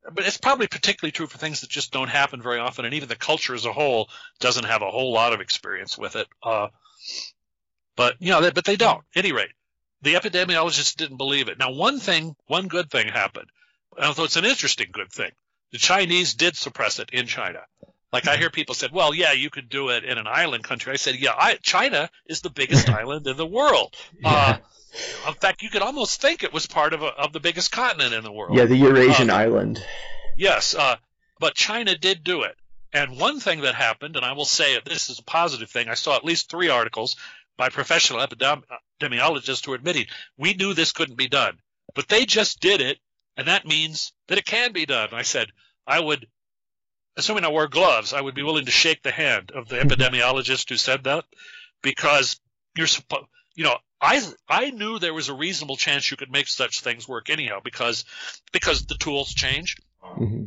[0.03, 3.09] but it's probably particularly true for things that just don't happen very often, and even
[3.09, 6.27] the culture as a whole doesn't have a whole lot of experience with it.
[6.41, 6.69] Uh,
[7.95, 9.03] but you know, they, but they don't.
[9.15, 9.51] At any rate,
[10.01, 11.59] the epidemiologists didn't believe it.
[11.59, 13.49] Now, one thing, one good thing happened,
[14.01, 15.31] although it's an interesting good thing.
[15.71, 17.61] The Chinese did suppress it in China.
[18.11, 20.91] Like I hear people said, "Well, yeah, you could do it in an island country."
[20.91, 23.95] I said, "Yeah, I, China is the biggest island in the world.
[24.23, 24.57] Uh,
[25.27, 28.13] in fact, you could almost think it was part of a, of the biggest continent
[28.13, 28.57] in the world.
[28.57, 29.83] Yeah, the Eurasian uh, island.
[30.37, 30.95] Yes, uh,
[31.39, 32.55] but China did do it.
[32.93, 35.87] And one thing that happened, and I will say this is a positive thing.
[35.87, 37.15] I saw at least three articles
[37.57, 41.59] by professional epidemiologists who are admitting we knew this couldn't be done,
[41.95, 42.99] but they just did it,
[43.37, 45.09] and that means that it can be done.
[45.13, 45.51] I said
[45.87, 46.27] I would,
[47.15, 50.69] assuming I wore gloves, I would be willing to shake the hand of the epidemiologist
[50.69, 51.23] who said that,
[51.81, 52.41] because
[52.75, 56.47] you're supposed, you know, I I knew there was a reasonable chance you could make
[56.47, 58.03] such things work anyhow because
[58.51, 59.77] because the tools change.
[60.03, 60.45] Mm-hmm.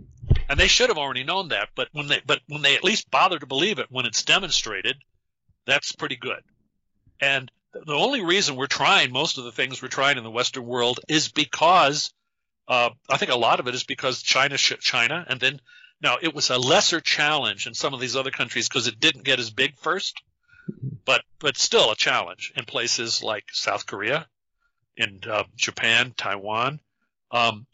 [0.49, 3.11] And they should have already known that, but when they but when they at least
[3.11, 4.97] bother to believe it when it's demonstrated,
[5.67, 6.43] that's pretty good.
[7.21, 10.67] And the only reason we're trying most of the things we're trying in the Western
[10.67, 12.13] world is because
[12.67, 15.61] uh, I think a lot of it is because China China, and then
[16.01, 19.25] now it was a lesser challenge in some of these other countries because it didn't
[19.25, 20.21] get as big first,
[21.05, 24.27] but but still a challenge in places like South Korea,
[24.97, 26.81] in uh, Japan, Taiwan.
[27.31, 27.67] Um,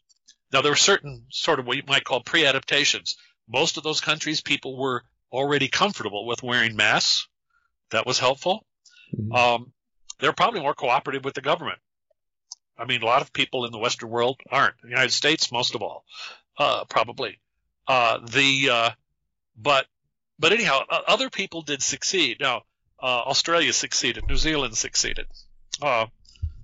[0.53, 3.17] now there were certain sort of what you might call pre-adaptations.
[3.49, 7.29] Most of those countries, people were already comfortable with wearing masks.
[7.91, 8.65] That was helpful.
[9.15, 9.33] Mm-hmm.
[9.33, 9.73] Um,
[10.19, 11.79] they're probably more cooperative with the government.
[12.79, 14.81] I mean, a lot of people in the Western world aren't.
[14.83, 16.05] The United States, most of all,
[16.59, 17.39] uh, probably.
[17.87, 18.91] Uh, the uh,
[19.57, 19.87] but
[20.39, 22.39] but anyhow, other people did succeed.
[22.41, 22.63] Now,
[23.03, 24.25] uh, Australia succeeded.
[24.29, 25.27] New Zealand succeeded.
[25.81, 26.07] Uh,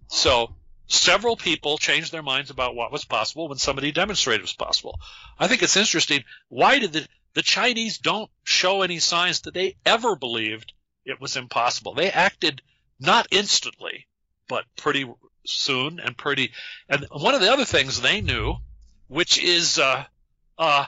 [0.09, 0.55] so
[0.87, 4.99] several people changed their minds about what was possible when somebody demonstrated it was possible.
[5.39, 6.24] I think it's interesting.
[6.49, 10.72] Why did the the Chinese don't show any signs that they ever believed
[11.05, 11.93] it was impossible.
[11.93, 12.62] They acted
[12.99, 14.07] not instantly,
[14.49, 15.07] but pretty
[15.45, 16.53] soon and pretty.
[16.89, 18.57] And one of the other things they knew,
[19.09, 20.05] which is, uh,
[20.57, 20.87] uh,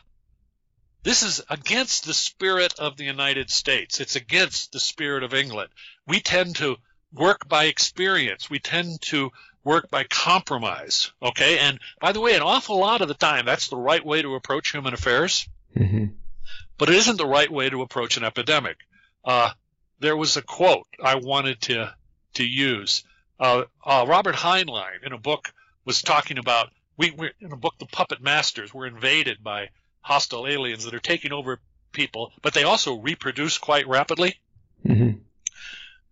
[1.09, 3.99] this is against the spirit of the United States.
[3.99, 5.71] It's against the spirit of England.
[6.07, 6.77] We tend to
[7.15, 8.51] work by experience.
[8.51, 9.31] We tend to
[9.65, 11.11] work by compromise.
[11.23, 11.61] Okay.
[11.61, 14.35] And by the way, an awful lot of the time, that's the right way to
[14.35, 15.49] approach human affairs.
[15.75, 16.09] Mm-hmm.
[16.77, 18.77] But it isn't the right way to approach an epidemic.
[19.25, 19.53] Uh,
[20.01, 21.95] there was a quote I wanted to
[22.35, 23.03] to use.
[23.41, 25.55] Uh, uh, Robert Heinlein in a book
[25.87, 29.71] was talking about we we in a book The Puppet Masters were invaded by
[30.09, 31.61] hostile aliens that are taking over
[31.93, 34.39] people, but they also reproduce quite rapidly.
[34.87, 35.19] Mm-hmm.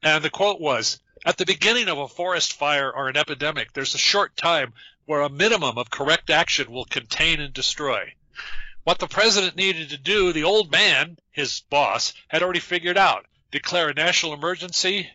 [0.03, 3.95] And the quote was, "At the beginning of a forest fire or an epidemic, there's
[3.95, 4.75] a short time
[5.07, 8.13] where a minimum of correct action will contain and destroy."
[8.85, 13.27] What the president needed to do, the old man, his boss, had already figured out
[13.51, 15.11] declare a national emergency.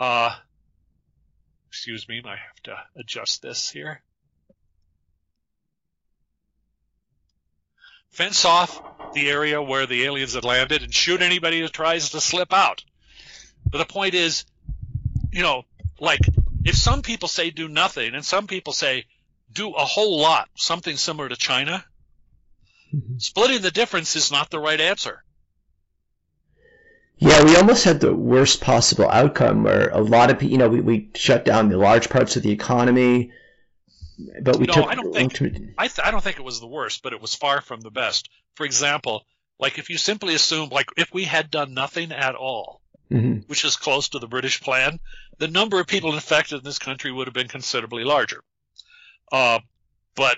[0.00, 0.34] Uh,
[1.68, 4.02] excuse me, I have to adjust this here.
[8.12, 8.80] Fence off
[9.14, 12.84] the area where the aliens had landed and shoot anybody who tries to slip out.
[13.70, 14.44] But the point is,
[15.32, 15.64] you know,
[15.98, 16.20] like
[16.64, 19.06] if some people say do nothing and some people say
[19.52, 21.84] do a whole lot, something similar to China,
[22.94, 23.18] mm-hmm.
[23.18, 25.22] splitting the difference is not the right answer.
[27.18, 30.80] Yeah, we almost had the worst possible outcome where a lot of you know we,
[30.80, 33.32] we shut down the large parts of the economy,
[34.42, 34.86] but we no, took.
[34.86, 35.34] I don't think
[35.78, 37.90] I, th- I don't think it was the worst, but it was far from the
[37.90, 38.28] best.
[38.54, 39.24] For example,
[39.58, 43.40] like if you simply assume like if we had done nothing at all, mm-hmm.
[43.46, 45.00] which is close to the British plan,
[45.38, 48.42] the number of people infected in this country would have been considerably larger.
[49.30, 49.60] Uh,
[50.14, 50.36] but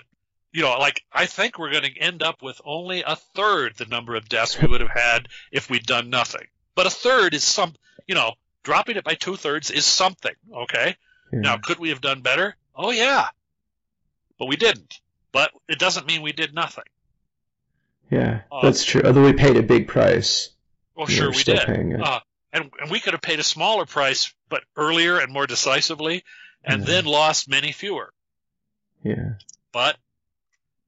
[0.51, 3.85] you know, like I think we're going to end up with only a third the
[3.85, 6.47] number of deaths we would have had if we'd done nothing.
[6.75, 7.73] But a third is some,
[8.07, 10.33] you know, dropping it by two thirds is something.
[10.53, 10.95] Okay.
[11.31, 11.39] Yeah.
[11.39, 12.55] Now, could we have done better?
[12.75, 13.27] Oh yeah,
[14.39, 14.99] but we didn't.
[15.31, 16.85] But it doesn't mean we did nothing.
[18.09, 19.01] Yeah, uh, that's true.
[19.03, 20.49] Although we paid a big price.
[20.95, 21.59] Well, sure we did.
[21.59, 22.19] Uh,
[22.53, 26.23] and, and we could have paid a smaller price, but earlier and more decisively,
[26.63, 26.87] and yeah.
[26.87, 28.13] then lost many fewer.
[29.03, 29.33] Yeah.
[29.73, 29.97] But,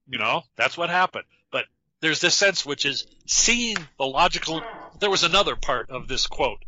[0.07, 1.25] you know, that's what happened.
[1.51, 1.65] But
[1.99, 4.61] there's this sense which is seeing the logical
[4.99, 6.63] there was another part of this quote.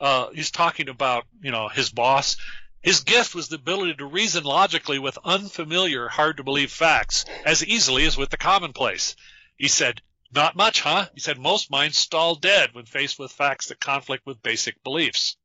[0.00, 2.36] Uh, he's talking about, you know, his boss.
[2.82, 7.64] His gift was the ability to reason logically with unfamiliar, hard to believe facts as
[7.64, 9.16] easily as with the commonplace.
[9.56, 10.00] He said,
[10.32, 11.08] Not much, huh?
[11.14, 15.36] He said, Most minds stall dead when faced with facts that conflict with basic beliefs.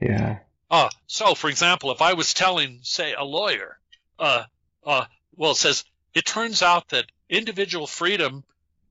[0.00, 0.38] Yeah.
[0.70, 3.78] Uh, so, for example, if I was telling, say, a lawyer,
[4.18, 4.44] uh,
[4.84, 5.04] uh,
[5.36, 8.44] well, it says, it turns out that individual freedom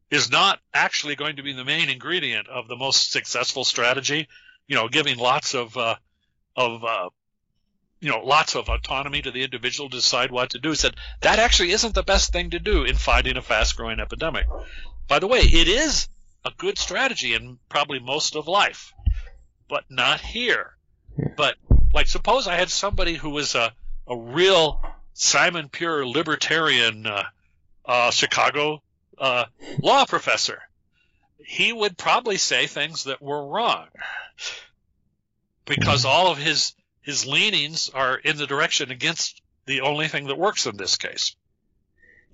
[0.09, 4.27] is not actually going to be the main ingredient of the most successful strategy.
[4.67, 5.95] You know, giving lots of uh,
[6.55, 7.09] of uh,
[8.01, 10.69] you know lots of autonomy to the individual to decide what to do.
[10.69, 14.47] He said that actually isn't the best thing to do in fighting a fast-growing epidemic.
[15.07, 16.09] By the way, it is
[16.43, 18.93] a good strategy in probably most of life,
[19.69, 20.75] but not here.
[21.37, 21.55] But
[21.93, 23.71] like, suppose I had somebody who was a,
[24.07, 24.81] a real
[25.13, 27.23] Simon Pure libertarian uh,
[27.85, 28.81] uh, Chicago
[29.17, 29.45] uh,
[29.81, 30.61] law professor.
[31.45, 33.87] He would probably say things that were wrong
[35.65, 40.37] because all of his his leanings are in the direction against the only thing that
[40.37, 41.35] works in this case.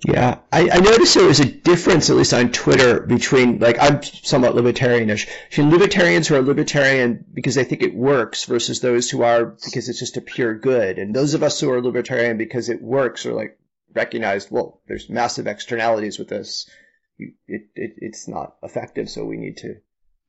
[0.05, 4.03] Yeah, I, I, noticed there was a difference, at least on Twitter, between like I'm
[4.03, 5.27] somewhat libertarianish.
[5.49, 9.89] Between libertarians who are libertarian because they think it works versus those who are because
[9.89, 13.25] it's just a pure good, and those of us who are libertarian because it works
[13.25, 13.57] are like
[13.95, 14.51] recognized.
[14.51, 16.69] Well, there's massive externalities with this.
[17.17, 19.77] It, it it's not effective, so we need to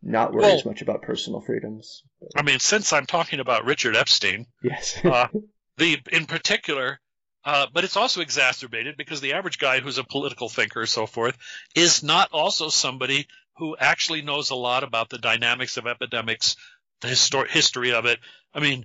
[0.02, 2.02] not worry well, as much about personal freedoms.
[2.36, 5.28] I mean, since I'm talking about Richard Epstein, yes, uh,
[5.76, 7.00] the in particular
[7.48, 11.06] uh, but it's also exacerbated because the average guy who's a political thinker, and so
[11.06, 11.34] forth,
[11.74, 13.26] is not also somebody
[13.56, 16.56] who actually knows a lot about the dynamics of epidemics,
[17.00, 18.18] the histor- history of it.
[18.52, 18.84] I mean,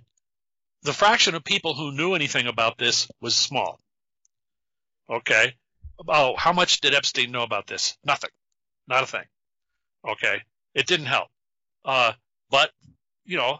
[0.83, 3.79] the fraction of people who knew anything about this was small.
[5.09, 5.55] Okay.
[6.07, 7.97] Oh, how much did Epstein know about this?
[8.05, 8.31] Nothing.
[8.87, 9.25] Not a thing.
[10.07, 10.41] Okay.
[10.73, 11.29] It didn't help.
[11.85, 12.13] Uh,
[12.49, 12.71] but,
[13.25, 13.59] you know,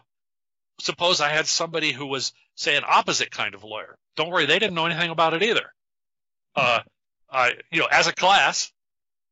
[0.80, 3.96] suppose I had somebody who was, say, an opposite kind of lawyer.
[4.16, 5.72] Don't worry, they didn't know anything about it either.
[6.56, 6.80] Uh,
[7.30, 8.72] I, you know, as a class,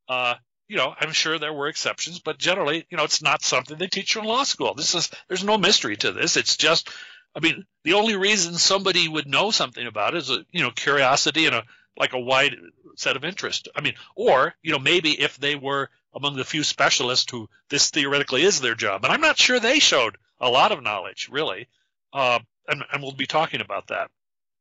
[0.08, 0.34] uh,
[0.68, 3.86] you know, I'm sure there were exceptions, but generally, you know, it's not something they
[3.86, 4.74] teach you in law school.
[4.74, 6.36] This is, there's no mystery to this.
[6.36, 6.88] It's just,
[7.34, 10.70] I mean, the only reason somebody would know something about it is a, you know,
[10.70, 11.64] curiosity and a,
[11.96, 12.56] like a wide
[12.96, 13.68] set of interest.
[13.74, 17.90] I mean, or, you know, maybe if they were among the few specialists who this
[17.90, 19.04] theoretically is their job.
[19.04, 21.68] And I'm not sure they showed a lot of knowledge, really.
[22.12, 24.10] Uh, and, and, we'll be talking about that.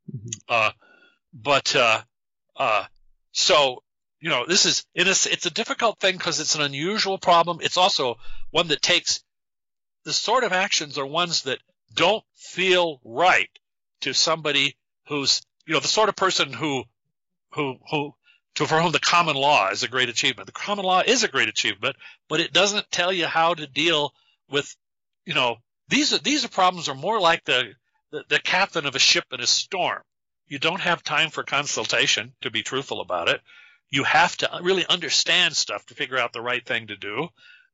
[0.10, 0.30] Mm-hmm.
[0.48, 0.72] Uh,
[1.34, 2.02] but uh,
[2.56, 2.86] uh,
[3.34, 3.84] so
[4.22, 7.58] you know, this is a, it's a difficult thing because it's an unusual problem.
[7.62, 8.18] It's also
[8.52, 9.24] one that takes
[10.06, 11.58] the sort of actions are ones that
[11.94, 13.50] don't feel right
[14.02, 14.78] to somebody
[15.08, 16.84] who's you know the sort of person who
[17.54, 18.14] who who
[18.56, 20.48] to for whom the common law is a great achievement.
[20.48, 21.96] The common law is a great achievement,
[22.28, 24.14] but it doesn't tell you how to deal
[24.50, 24.76] with
[25.26, 27.74] you know these are these are problems are more like the,
[28.12, 30.02] the, the captain of a ship in a storm.
[30.48, 33.42] You don't have time for consultation, to be truthful about it.
[33.90, 37.30] You have to really understand stuff to figure out the right thing to do.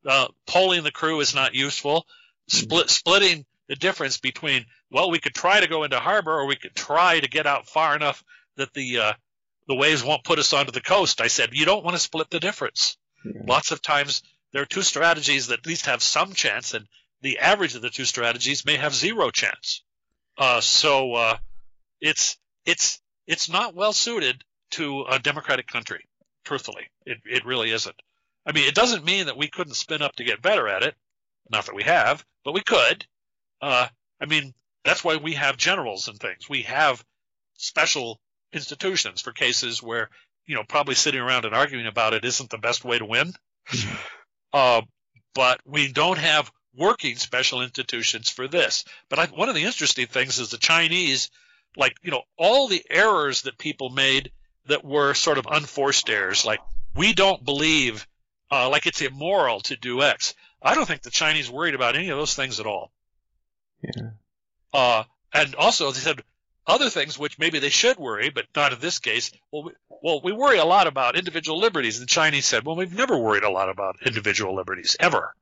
[0.05, 2.05] Uh, polling the crew is not useful.
[2.47, 6.55] Split, splitting the difference between well, we could try to go into harbor, or we
[6.55, 8.23] could try to get out far enough
[8.55, 9.13] that the uh,
[9.67, 11.21] the waves won't put us onto the coast.
[11.21, 12.97] I said you don't want to split the difference.
[13.25, 13.41] Yeah.
[13.45, 16.87] Lots of times there are two strategies that at least have some chance, and
[17.21, 19.83] the average of the two strategies may have zero chance.
[20.37, 21.37] Uh, so uh,
[21.99, 26.05] it's it's it's not well suited to a democratic country.
[26.45, 27.95] Truthfully, it it really isn't.
[28.45, 30.95] I mean, it doesn't mean that we couldn't spin up to get better at it.
[31.49, 33.05] Not that we have, but we could.
[33.61, 33.87] Uh,
[34.21, 34.53] I mean,
[34.85, 36.47] that's why we have generals and things.
[36.49, 37.03] We have
[37.57, 38.21] special
[38.53, 40.09] institutions for cases where
[40.45, 43.33] you know probably sitting around and arguing about it isn't the best way to win.
[44.53, 44.81] uh,
[45.33, 48.85] but we don't have working special institutions for this.
[49.09, 51.29] But I, one of the interesting things is the Chinese,
[51.75, 54.31] like, you know, all the errors that people made
[54.67, 56.59] that were sort of unforced errors, like,
[56.95, 58.07] we don't believe,
[58.51, 60.35] uh, like it's immoral to do X.
[60.61, 62.91] I don't think the Chinese worried about any of those things at all.
[63.81, 64.09] Yeah.
[64.73, 66.21] Uh, and also, they said
[66.67, 69.31] other things which maybe they should worry, but not in this case.
[69.51, 71.99] Well, we, well, we worry a lot about individual liberties.
[71.99, 75.33] The Chinese said, well, we've never worried a lot about individual liberties, ever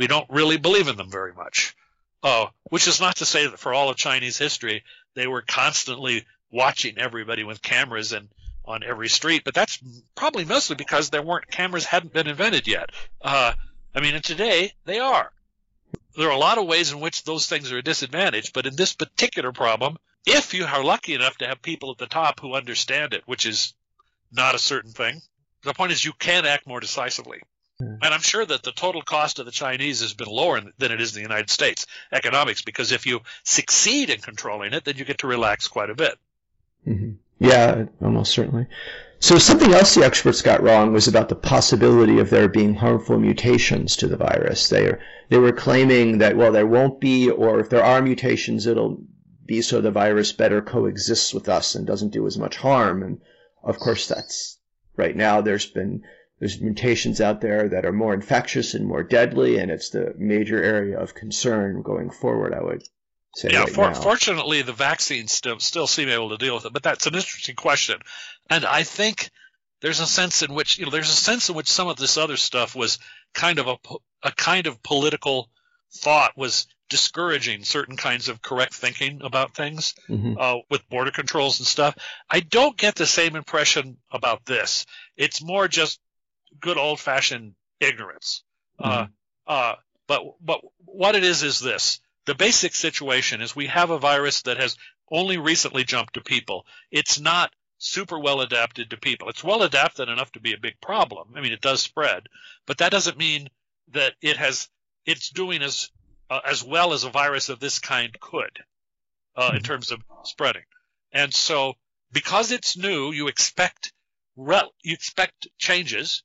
[0.00, 1.76] we don't really believe in them very much.
[2.22, 4.82] Uh, which is not to say that for all of Chinese history,
[5.14, 8.28] they were constantly watching everybody with cameras and
[8.64, 9.78] on every street, but that's
[10.14, 12.90] probably mostly because there weren't cameras hadn't been invented yet.
[13.20, 13.52] Uh,
[13.94, 15.30] I mean, and today they are.
[16.16, 18.76] There are a lot of ways in which those things are a disadvantage, but in
[18.76, 22.54] this particular problem, if you are lucky enough to have people at the top who
[22.54, 23.74] understand it, which is
[24.32, 25.20] not a certain thing,
[25.62, 27.40] the point is you can act more decisively.
[27.78, 27.94] Hmm.
[28.02, 31.00] And I'm sure that the total cost of the Chinese has been lower than it
[31.00, 35.04] is in the United States economics because if you succeed in controlling it, then you
[35.04, 36.16] get to relax quite a bit.
[36.86, 37.12] Mm-hmm.
[37.40, 38.66] Yeah, almost certainly.
[39.18, 43.18] So something else the experts got wrong was about the possibility of there being harmful
[43.18, 44.68] mutations to the virus.
[44.68, 44.92] They
[45.28, 49.02] they were claiming that well there won't be, or if there are mutations, it'll
[49.50, 53.02] be so the virus better coexists with us and doesn't do as much harm.
[53.02, 53.20] And
[53.64, 54.56] of course, that's
[54.96, 55.40] right now.
[55.40, 56.04] There's been
[56.38, 60.62] there's mutations out there that are more infectious and more deadly, and it's the major
[60.62, 62.54] area of concern going forward.
[62.54, 62.84] I would
[63.34, 63.48] say.
[63.50, 66.84] Yeah, right for, fortunately, the vaccines still still seem able to deal with it, but
[66.84, 67.98] that's an interesting question,
[68.48, 69.30] and I think
[69.80, 72.16] there's a sense in which you know there's a sense in which some of this
[72.16, 73.00] other stuff was
[73.34, 73.76] kind of a
[74.22, 75.50] a kind of political
[75.92, 80.34] thought was discouraging certain kinds of correct thinking about things mm-hmm.
[80.38, 81.96] uh, with border controls and stuff.
[82.28, 84.84] I don't get the same impression about this.
[85.16, 86.00] It's more just
[86.60, 88.42] good old fashioned ignorance.
[88.78, 89.12] Uh, mm-hmm.
[89.46, 89.74] Uh, uh,
[90.06, 94.42] but but what it is is this: the basic situation is we have a virus
[94.42, 94.76] that has
[95.10, 96.66] only recently jumped to people.
[96.90, 99.28] It's not super well adapted to people.
[99.28, 101.32] It's well adapted enough to be a big problem.
[101.36, 102.28] I mean, it does spread,
[102.66, 103.48] but that doesn't mean
[103.92, 104.68] that it has
[105.06, 105.90] it's doing as
[106.30, 108.58] uh, as well as a virus of this kind could
[109.36, 109.64] uh, in mm-hmm.
[109.64, 110.62] terms of spreading.
[111.12, 111.74] And so,
[112.12, 113.92] because it's new, you expect
[114.36, 116.22] you expect changes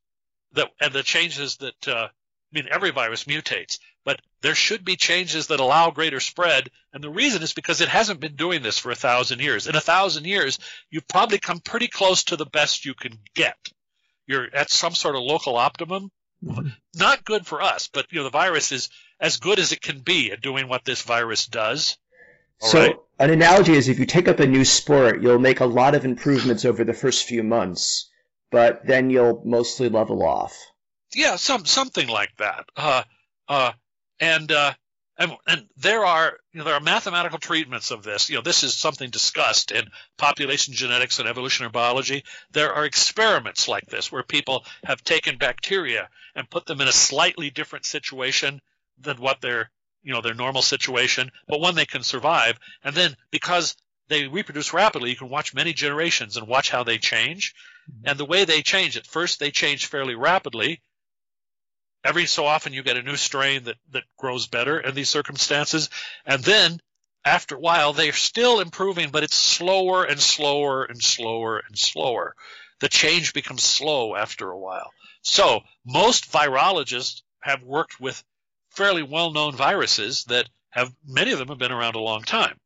[0.54, 2.10] that and the changes that uh, I
[2.52, 6.70] mean every virus mutates, but there should be changes that allow greater spread.
[6.94, 9.68] And the reason is because it hasn't been doing this for a thousand years.
[9.68, 13.58] In a thousand years, you've probably come pretty close to the best you can get.
[14.28, 16.12] You're at some sort of local optimum.
[16.96, 18.90] Not good for us, but you know the virus is
[19.20, 21.98] as good as it can be at doing what this virus does.
[22.62, 22.96] All so right?
[23.20, 26.06] an analogy is if you take up a new sport, you'll make a lot of
[26.06, 28.10] improvements over the first few months,
[28.52, 30.56] but then you'll mostly level off.
[31.14, 32.66] Yeah, some something like that.
[32.76, 33.04] Uh,
[33.48, 33.72] uh,
[34.20, 34.74] and uh,
[35.18, 38.30] and, and there are you know, there are mathematical treatments of this.
[38.30, 39.86] You know, this is something discussed in
[40.18, 42.24] population genetics and evolutionary biology.
[42.52, 46.94] There are experiments like this where people have taken bacteria and put them in a
[46.94, 48.62] slightly different situation
[49.00, 49.72] than what their
[50.04, 52.60] you know their normal situation, but one they can survive.
[52.84, 53.76] And then because
[54.08, 57.56] they reproduce rapidly, you can watch many generations and watch how they change.
[57.90, 58.10] Mm-hmm.
[58.10, 60.82] And the way they change, at first they change fairly rapidly,
[62.06, 65.90] every so often you get a new strain that, that grows better in these circumstances.
[66.26, 66.80] And then
[67.26, 72.36] after a while, they're still improving, but it's slower and slower and slower and slower.
[72.80, 74.92] The change becomes slow after a while.
[75.24, 78.24] So most virologists have worked with
[78.70, 82.60] fairly well-known viruses that have many of them have been around a long time.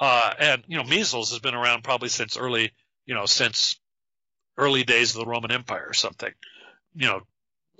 [0.00, 2.72] Uh, and you know, measles has been around probably since early,
[3.06, 3.78] you know, since
[4.56, 6.32] early days of the Roman Empire or something.
[6.94, 7.20] You know,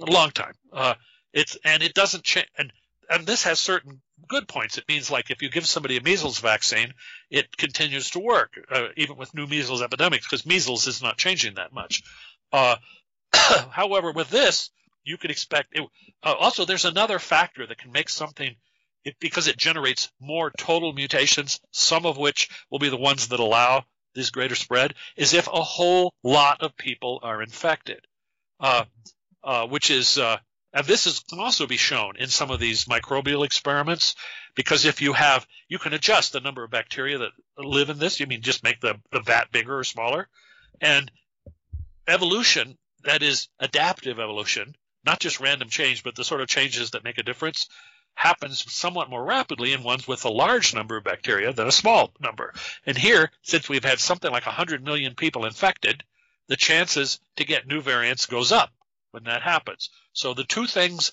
[0.00, 0.54] a long time.
[0.72, 0.94] Uh,
[1.32, 2.48] it's and it doesn't change.
[2.58, 2.72] And
[3.08, 4.78] and this has certain good points.
[4.78, 6.94] It means like if you give somebody a measles vaccine,
[7.30, 11.54] it continues to work uh, even with new measles epidemics because measles is not changing
[11.54, 12.02] that much.
[12.52, 12.76] Uh,
[13.70, 14.70] however, with this,
[15.04, 15.68] you could expect.
[15.72, 15.82] It,
[16.22, 18.54] uh, also, there's another factor that can make something.
[19.02, 23.40] It, because it generates more total mutations, some of which will be the ones that
[23.40, 23.84] allow
[24.14, 28.04] this greater spread, is if a whole lot of people are infected.
[28.58, 28.84] Uh,
[29.42, 30.38] uh, which is uh,
[30.72, 34.14] and this is, can also be shown in some of these microbial experiments
[34.54, 38.20] because if you have you can adjust the number of bacteria that live in this.
[38.20, 40.28] You mean just make the, the vat bigger or smaller.
[40.80, 41.10] And
[42.06, 44.74] evolution that is adaptive evolution
[45.04, 47.68] not just random change but the sort of changes that make a difference
[48.14, 52.12] happens somewhat more rapidly in ones with a large number of bacteria than a small
[52.20, 52.52] number.
[52.84, 56.04] And here since we've had something like 100 million people infected
[56.48, 58.72] the chances to get new variants goes up
[59.10, 59.90] when that happens.
[60.12, 61.12] So the two things,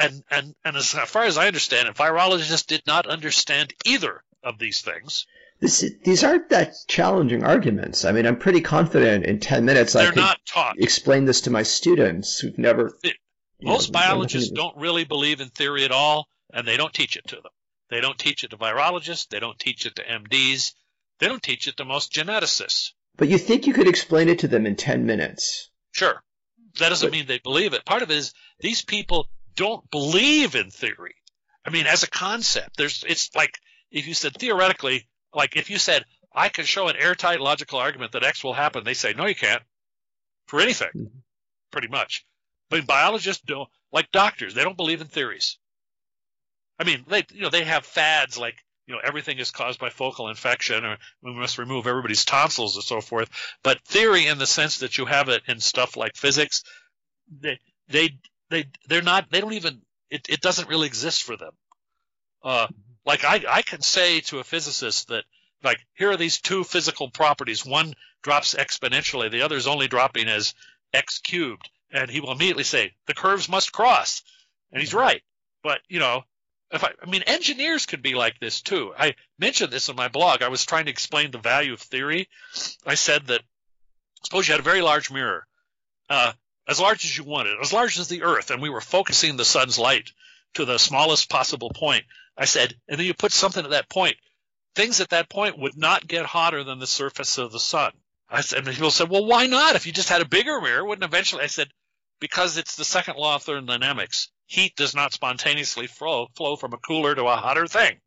[0.00, 4.58] and and and as far as I understand it, virologists did not understand either of
[4.58, 5.26] these things.
[5.60, 8.04] This, these aren't that challenging arguments.
[8.04, 10.76] I mean, I'm pretty confident in 10 minutes They're I could not taught.
[10.78, 12.96] explain this to my students who've never.
[13.60, 17.26] Most know, biologists don't really believe in theory at all, and they don't teach it
[17.28, 17.50] to them.
[17.90, 19.28] They don't teach it to virologists.
[19.28, 20.74] They don't teach it to MDs.
[21.18, 22.92] They don't teach it to most geneticists.
[23.16, 25.70] But you think you could explain it to them in 10 minutes?
[25.90, 26.22] Sure
[26.78, 27.84] that doesn't mean they believe it.
[27.84, 31.14] Part of it is these people don't believe in theory.
[31.64, 33.58] I mean, as a concept, there's it's like
[33.90, 38.12] if you said theoretically, like if you said I can show an airtight logical argument
[38.12, 39.62] that X will happen, they say no, you can't
[40.46, 41.18] for anything, mm-hmm.
[41.70, 42.24] pretty much.
[42.70, 45.58] But biologists don't, like doctors, they don't believe in theories.
[46.78, 48.56] I mean, they you know they have fads like
[48.88, 52.84] you know everything is caused by focal infection or we must remove everybody's tonsils and
[52.84, 53.28] so forth.
[53.62, 56.64] But theory in the sense that you have it in stuff like physics
[57.30, 57.58] they
[57.88, 58.18] they
[58.48, 61.52] they they're not they don't even it, it doesn't really exist for them.
[62.42, 62.66] Uh,
[63.04, 65.24] like I, I can say to a physicist that
[65.62, 67.66] like here are these two physical properties.
[67.66, 70.54] One drops exponentially the other is only dropping as
[70.94, 71.68] x cubed.
[71.90, 74.22] And he will immediately say the curves must cross.
[74.72, 75.22] And he's right.
[75.62, 76.24] But you know
[76.70, 78.92] if I, I mean, engineers could be like this too.
[78.96, 80.42] I mentioned this in my blog.
[80.42, 82.28] I was trying to explain the value of theory.
[82.86, 83.42] I said that
[84.22, 85.46] suppose you had a very large mirror,
[86.10, 86.32] uh,
[86.66, 89.44] as large as you wanted, as large as the Earth, and we were focusing the
[89.44, 90.12] sun's light
[90.54, 92.04] to the smallest possible point.
[92.36, 94.16] I said, and then you put something at that point.
[94.74, 97.92] Things at that point would not get hotter than the surface of the sun.
[98.30, 99.74] I said, and people said, well, why not?
[99.74, 101.42] If you just had a bigger mirror, wouldn't eventually?
[101.42, 101.68] I said,
[102.20, 104.28] because it's the second law of thermodynamics.
[104.48, 108.00] Heat does not spontaneously flow, flow from a cooler to a hotter thing.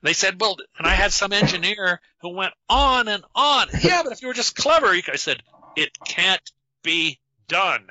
[0.00, 3.66] They said, well, and I had some engineer who went on and on.
[3.80, 5.42] Yeah, but if you were just clever, I said,
[5.74, 6.52] it can't
[6.84, 7.18] be
[7.48, 7.88] done.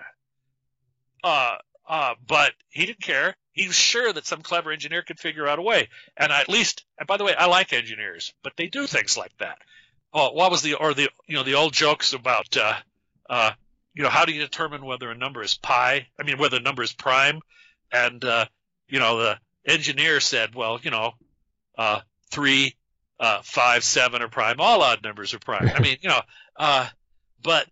[1.22, 3.36] Uh, uh, but he didn't care.
[3.52, 5.90] He was sure that some clever engineer could figure out a way.
[6.16, 9.36] And at least, and by the way, I like engineers, but they do things like
[9.40, 9.58] that.
[10.14, 12.76] Oh, what was the or the you know the old jokes about uh,
[13.30, 13.52] uh,
[13.94, 16.08] you know how do you determine whether a number is pi?
[16.20, 17.42] I mean whether a number is prime,
[17.92, 18.46] and uh,
[18.88, 21.14] you know the engineer said, well, you know,
[21.78, 22.76] uh, three,
[23.20, 24.60] uh, five, seven are prime.
[24.60, 25.72] All odd numbers are prime.
[25.74, 26.22] I mean, you know,
[26.58, 26.88] uh,
[27.42, 27.68] but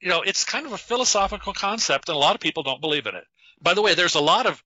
[0.00, 3.06] you know, it's kind of a philosophical concept, and a lot of people don't believe
[3.06, 3.24] in it.
[3.60, 4.62] By the way, there's a lot of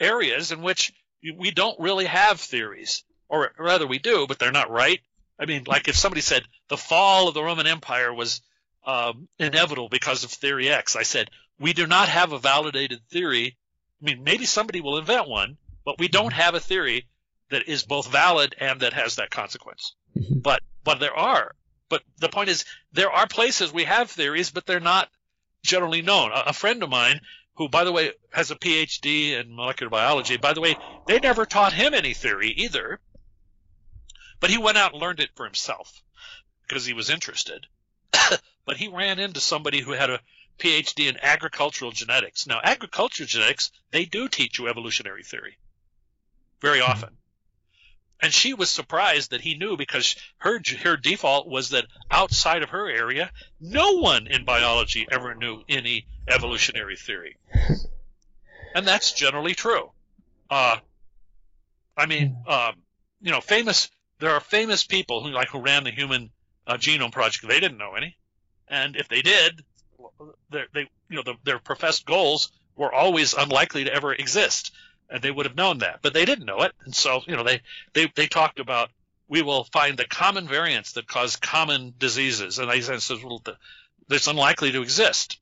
[0.00, 0.92] areas in which
[1.36, 5.00] we don't really have theories, or rather, we do, but they're not right.
[5.38, 8.40] I mean, like if somebody said the fall of the Roman Empire was
[8.84, 13.56] um, inevitable because of theory X, I said we do not have a validated theory.
[14.00, 17.06] I mean, maybe somebody will invent one, but we don't have a theory
[17.50, 19.94] that is both valid and that has that consequence.
[20.16, 20.40] Mm-hmm.
[20.40, 21.54] But but there are.
[21.88, 25.10] But the point is, there are places we have theories, but they're not
[25.62, 26.32] generally known.
[26.32, 27.20] A, a friend of mine,
[27.56, 30.76] who by the way has a PhD in molecular biology, by the way,
[31.06, 32.98] they never taught him any theory either.
[34.40, 36.02] But he went out and learned it for himself
[36.66, 37.66] because he was interested.
[38.64, 40.20] but he ran into somebody who had a
[40.58, 42.46] PhD in agricultural genetics.
[42.46, 45.58] Now, agricultural genetics, they do teach you evolutionary theory
[46.62, 46.90] very hmm.
[46.90, 47.16] often.
[48.20, 52.70] And she was surprised that he knew because her her default was that outside of
[52.70, 57.36] her area, no one in biology ever knew any evolutionary theory.
[58.76, 59.90] and that's generally true.
[60.48, 60.76] Uh,
[61.96, 62.48] I mean, hmm.
[62.48, 62.74] um,
[63.20, 63.90] you know, famous
[64.20, 66.30] there are famous people who like who ran the Human
[66.64, 67.48] uh, Genome Project.
[67.48, 68.16] They didn't know any,
[68.72, 69.62] and if they did,
[70.50, 74.72] they you know the, their professed goals were always unlikely to ever exist,
[75.10, 77.44] and they would have known that, but they didn't know it, and so you know
[77.44, 77.60] they
[77.92, 78.90] they they talked about
[79.28, 83.42] we will find the common variants that cause common diseases, and they said well,
[84.08, 85.38] that's unlikely to exist,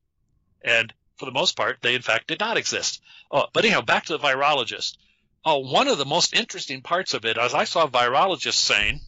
[0.62, 3.00] and for the most part, they in fact did not exist.
[3.30, 4.96] Oh, but anyhow, back to the virologist.
[5.44, 9.00] Oh, one of the most interesting parts of it, as I saw virologists saying,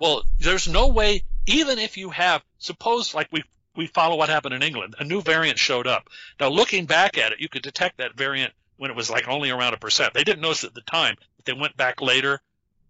[0.00, 3.42] well, there's no way, even if you have, suppose like we
[3.76, 6.08] we follow what happened in England, a new variant showed up.
[6.38, 9.50] Now, looking back at it, you could detect that variant when it was like only
[9.50, 10.12] around a percent.
[10.12, 12.40] They didn't notice it at the time, but they went back later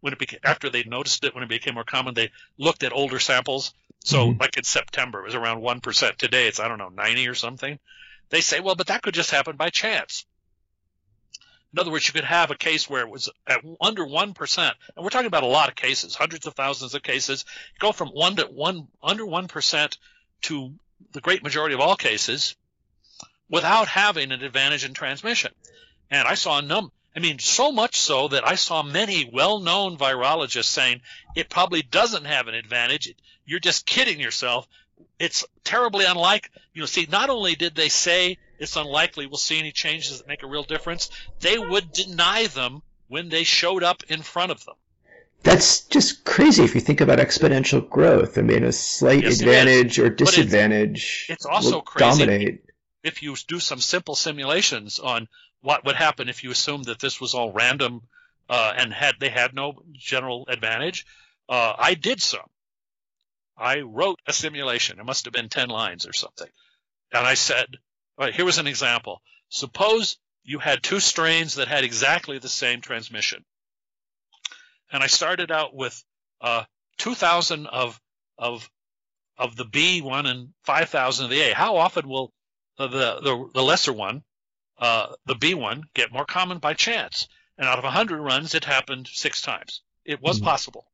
[0.01, 2.15] when it became after they noticed it when it became more common.
[2.15, 3.75] They looked at older samples.
[4.03, 4.41] So, mm-hmm.
[4.41, 6.19] like in September, it was around one percent.
[6.19, 7.79] Today, it's I don't know ninety or something.
[8.31, 10.25] They say, well, but that could just happen by chance.
[11.73, 15.05] In other words, you could have a case where it was at under 1%, and
[15.05, 17.45] we're talking about a lot of cases, hundreds of thousands of cases,
[17.79, 19.99] go from 1 to 1 under 1%
[20.43, 20.73] to
[21.13, 22.57] the great majority of all cases
[23.49, 25.53] without having an advantage in transmission.
[26.11, 29.97] And I saw a num I mean, so much so that I saw many well-known
[29.97, 31.01] virologists saying
[31.35, 33.13] it probably doesn't have an advantage.
[33.45, 34.69] You're just kidding yourself.
[35.19, 39.59] It's terribly unlike, you know, see, not only did they say it's unlikely we'll see
[39.59, 41.11] any changes that make a real difference.
[41.41, 44.77] They would deny them when they showed up in front of them.
[45.43, 48.37] That's just crazy if you think about exponential growth.
[48.37, 52.65] I mean, a slight yes, advantage or disadvantage it's, it's also crazy dominate.
[53.03, 55.27] If you do some simple simulations on
[55.63, 58.03] what would happen if you assumed that this was all random
[58.51, 61.07] uh, and had they had no general advantage.
[61.49, 62.49] Uh, I did some.
[63.57, 64.99] I wrote a simulation.
[64.99, 66.49] It must have been ten lines or something,
[67.13, 67.79] and I said
[68.21, 69.23] Right, here was an example.
[69.49, 73.47] Suppose you had two strains that had exactly the same transmission.
[74.93, 76.05] And I started out with
[76.43, 76.65] uh,
[76.99, 77.99] 2,000 of,
[78.37, 78.71] of,
[79.39, 81.55] of the B one and 5,000 of the A.
[81.55, 82.31] How often will
[82.77, 84.23] the, the, the lesser one,
[84.79, 87.27] uh, the B one, get more common by chance?
[87.57, 89.81] And out of 100 runs, it happened six times.
[90.05, 90.45] It was mm-hmm.
[90.45, 90.93] possible.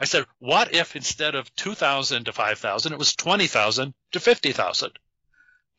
[0.00, 4.98] I said, what if instead of 2,000 to 5,000, it was 20,000 to 50,000?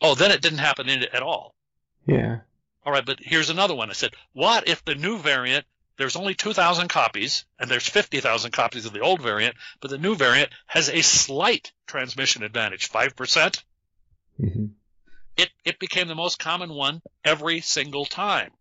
[0.02, 1.56] Oh, then it didn't happen at all.
[2.06, 2.40] Yeah.
[2.86, 3.90] All right, but here's another one.
[3.90, 5.66] I said, what if the new variant,
[5.98, 10.16] there's only 2,000 copies, and there's 50,000 copies of the old variant, but the new
[10.16, 13.64] variant has a slight transmission advantage, 5%?
[14.40, 14.66] Mm-hmm.
[15.36, 18.52] It, it became the most common one every single time.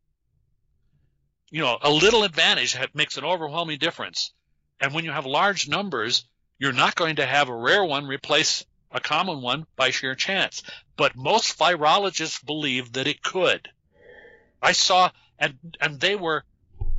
[1.51, 4.33] You know, a little advantage makes an overwhelming difference.
[4.81, 6.25] And when you have large numbers,
[6.59, 10.63] you're not going to have a rare one replace a common one by sheer chance.
[10.97, 13.69] But most virologists believe that it could.
[14.63, 16.45] I saw, and and they were,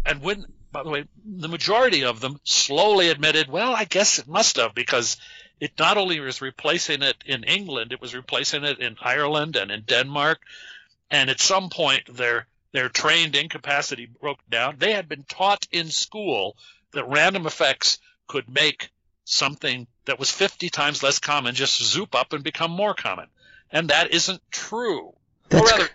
[0.05, 4.27] and when, by the way, the majority of them slowly admitted, well, I guess it
[4.27, 5.17] must have because
[5.59, 9.71] it not only was replacing it in England, it was replacing it in Ireland and
[9.71, 10.39] in Denmark.
[11.09, 14.75] And at some point, their their trained incapacity broke down.
[14.77, 16.57] They had been taught in school
[16.91, 18.89] that random effects could make
[19.27, 23.27] something that was 50 times less common just zoop up and become more common.
[23.71, 25.13] And that isn't true.
[25.49, 25.89] That's or rather,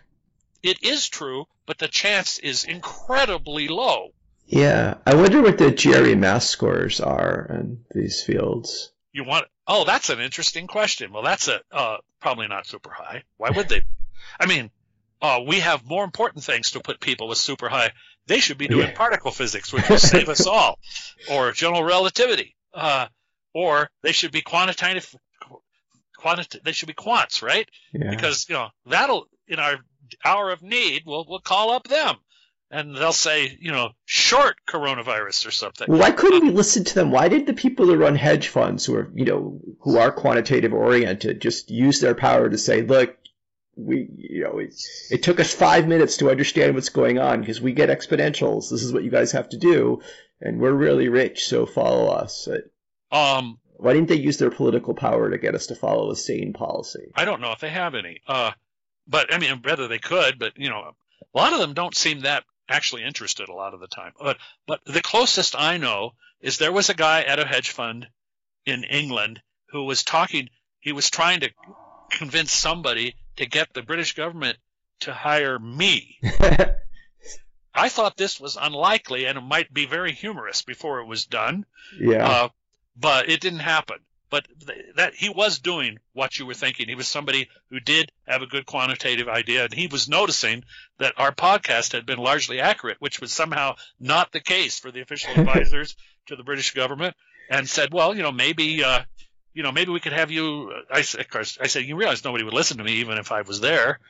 [0.63, 4.11] it is true, but the chance is incredibly low.
[4.47, 8.93] Yeah, I wonder what the GRE math scores are in these fields.
[9.13, 9.47] You want?
[9.67, 11.13] Oh, that's an interesting question.
[11.13, 13.23] Well, that's a uh, probably not super high.
[13.39, 13.83] Why would they?
[14.39, 14.71] I mean,
[15.23, 17.93] uh, we have more important things to put people with super high.
[18.27, 18.95] They should be doing Yeah.
[18.97, 20.79] particle physics, which will save us all,
[21.31, 23.07] or general relativity, uh,
[23.55, 25.15] or they should be quantitative.
[26.17, 27.69] Quanti- they should be quants, right?
[27.93, 28.11] Yeah.
[28.11, 29.79] because you know that'll in our
[30.25, 32.17] hour of need we'll we'll call up them
[32.73, 36.95] and they'll say you know short coronavirus or something Why couldn't uh, we listen to
[36.95, 37.11] them?
[37.11, 40.73] Why did the people who run hedge funds, who are you know who are quantitative
[40.73, 43.17] oriented, just use their power to say, look,
[43.77, 44.75] we you know it,
[45.11, 48.71] it took us five minutes to understand what's going on because we get exponentials.
[48.71, 50.01] This is what you guys have to do,
[50.41, 52.49] and we're really rich, so follow us.
[53.13, 56.53] Um Why didn't they use their political power to get us to follow a sane
[56.53, 57.13] policy?
[57.15, 58.51] i don't know if they have any uh
[59.07, 60.95] but i mean whether they could but you know
[61.35, 64.39] a lot of them don't seem that actually interested a lot of the time but
[64.67, 68.07] but the closest i know is there was a guy at a hedge fund
[68.65, 69.41] in england
[69.71, 70.49] who was talking
[70.81, 71.51] he was trying to
[72.11, 74.57] convince somebody to get the british government
[75.01, 76.19] to hire me
[77.75, 81.65] I thought this was unlikely and it might be very humorous before it was done,
[81.99, 82.29] yeah.
[82.29, 82.49] uh,
[82.97, 83.99] but it didn't happen.
[84.31, 86.89] But th- that he was doing what you were thinking.
[86.89, 90.65] He was somebody who did have a good quantitative idea, and he was noticing
[90.99, 95.03] that our podcast had been largely accurate, which was somehow not the case for the
[95.03, 97.15] official advisors to the British government,
[97.51, 99.03] and said, "Well, you know, maybe, uh,
[99.53, 102.45] you know, maybe we could have you." I, of course, I said, "You realize nobody
[102.45, 104.01] would listen to me even if I was there,"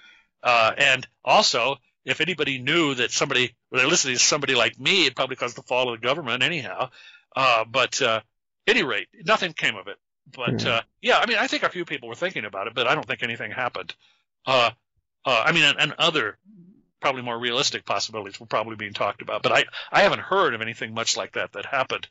[0.44, 5.06] uh, and also if anybody knew that somebody were they listening to somebody like me,
[5.06, 6.90] it probably caused the fall of the government anyhow.
[7.34, 8.20] Uh, but uh,
[8.66, 9.98] any rate, nothing came of it.
[10.34, 10.76] But Yeah.
[10.76, 12.94] uh, yeah, I mean, I think a few people were thinking about it, but I
[12.94, 13.94] don't think anything happened.
[14.46, 14.70] Uh,
[15.24, 16.38] uh, I mean, and, and other
[17.00, 20.62] probably more realistic possibilities were probably being talked about, but I I haven't heard of
[20.62, 22.06] anything much like that that happened.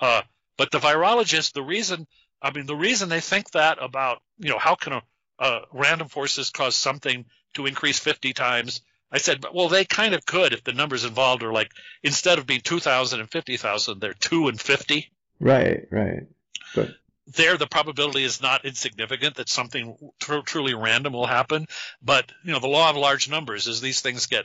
[0.00, 0.22] Uh,
[0.56, 2.06] but the virologists, the reason
[2.42, 5.00] I mean, the reason they think that about you know how can
[5.38, 7.24] a, random forces cause something
[7.54, 8.82] to increase 50 times
[9.14, 11.70] I said, well, they kind of could if the numbers involved are like
[12.02, 15.08] instead of being 2,000 and 50,000, they're 2 and 50.
[15.40, 15.86] Right.
[15.90, 16.26] Right.
[16.74, 16.90] But
[17.26, 21.66] There, the probability is not insignificant that something tr- truly random will happen.
[22.02, 24.44] But you know, the law of large numbers is these things get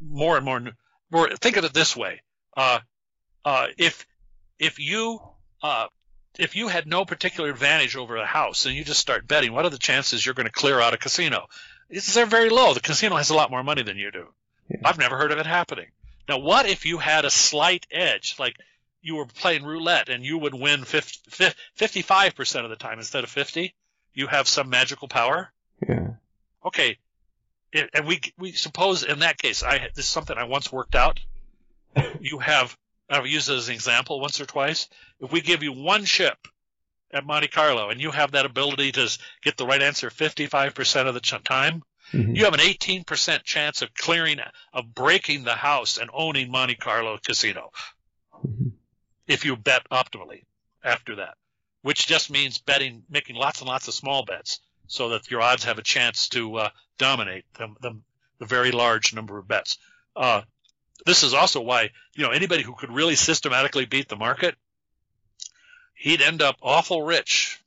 [0.00, 0.62] more and more.
[1.10, 2.22] more think of it this way:
[2.56, 2.80] uh,
[3.44, 4.06] uh, if
[4.58, 5.20] if you
[5.62, 5.86] uh,
[6.38, 9.64] if you had no particular advantage over a house and you just start betting, what
[9.64, 11.46] are the chances you're going to clear out a casino?
[11.90, 12.74] It's, they're very low.
[12.74, 14.26] The casino has a lot more money than you do.
[14.68, 14.82] Yeah.
[14.84, 15.86] I've never heard of it happening.
[16.28, 18.56] Now, what if you had a slight edge, like
[19.02, 23.30] you were playing roulette and you would win 50, 55% of the time instead of
[23.30, 23.74] 50?
[24.14, 25.52] You have some magical power?
[25.86, 26.08] Yeah.
[26.64, 26.98] Okay.
[27.72, 30.94] It, and we we suppose in that case, I this is something I once worked
[30.94, 31.20] out.
[32.20, 32.76] You have
[33.10, 34.88] I've used it as an example once or twice.
[35.20, 36.36] If we give you one chip
[37.12, 41.14] at Monte Carlo and you have that ability to get the right answer 55% of
[41.14, 41.82] the time,
[42.12, 42.36] Mhm.
[42.36, 44.40] you have an 18% chance of clearing,
[44.72, 47.70] of breaking the house and owning Monte Carlo Casino.
[49.28, 50.44] If you bet optimally
[50.82, 51.34] after that,
[51.82, 55.64] which just means betting, making lots and lots of small bets so that your odds
[55.64, 57.96] have a chance to uh, dominate the, the,
[58.38, 59.78] the very large number of bets.
[60.16, 60.40] Uh,
[61.06, 64.56] this is also why, you know, anybody who could really systematically beat the market,
[65.94, 67.60] he'd end up awful rich.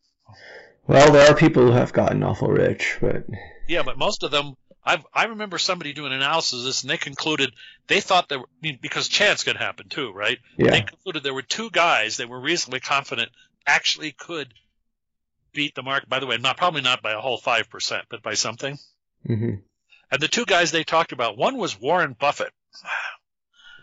[0.87, 3.23] Well, there are people who have gotten awful rich, but
[3.67, 6.97] Yeah, but most of them, I've, I remember somebody doing analysis of this, and they
[6.97, 7.51] concluded
[7.87, 10.39] they thought there were, I mean, because chance could happen too, right?
[10.57, 13.29] They concluded there were two guys that were reasonably confident
[13.67, 14.53] actually could
[15.53, 16.09] beat the market.
[16.09, 18.79] By the way, not probably not by a whole five percent, but by something.
[19.25, 19.55] hmm
[20.11, 22.51] And the two guys they talked about, one was Warren Buffett,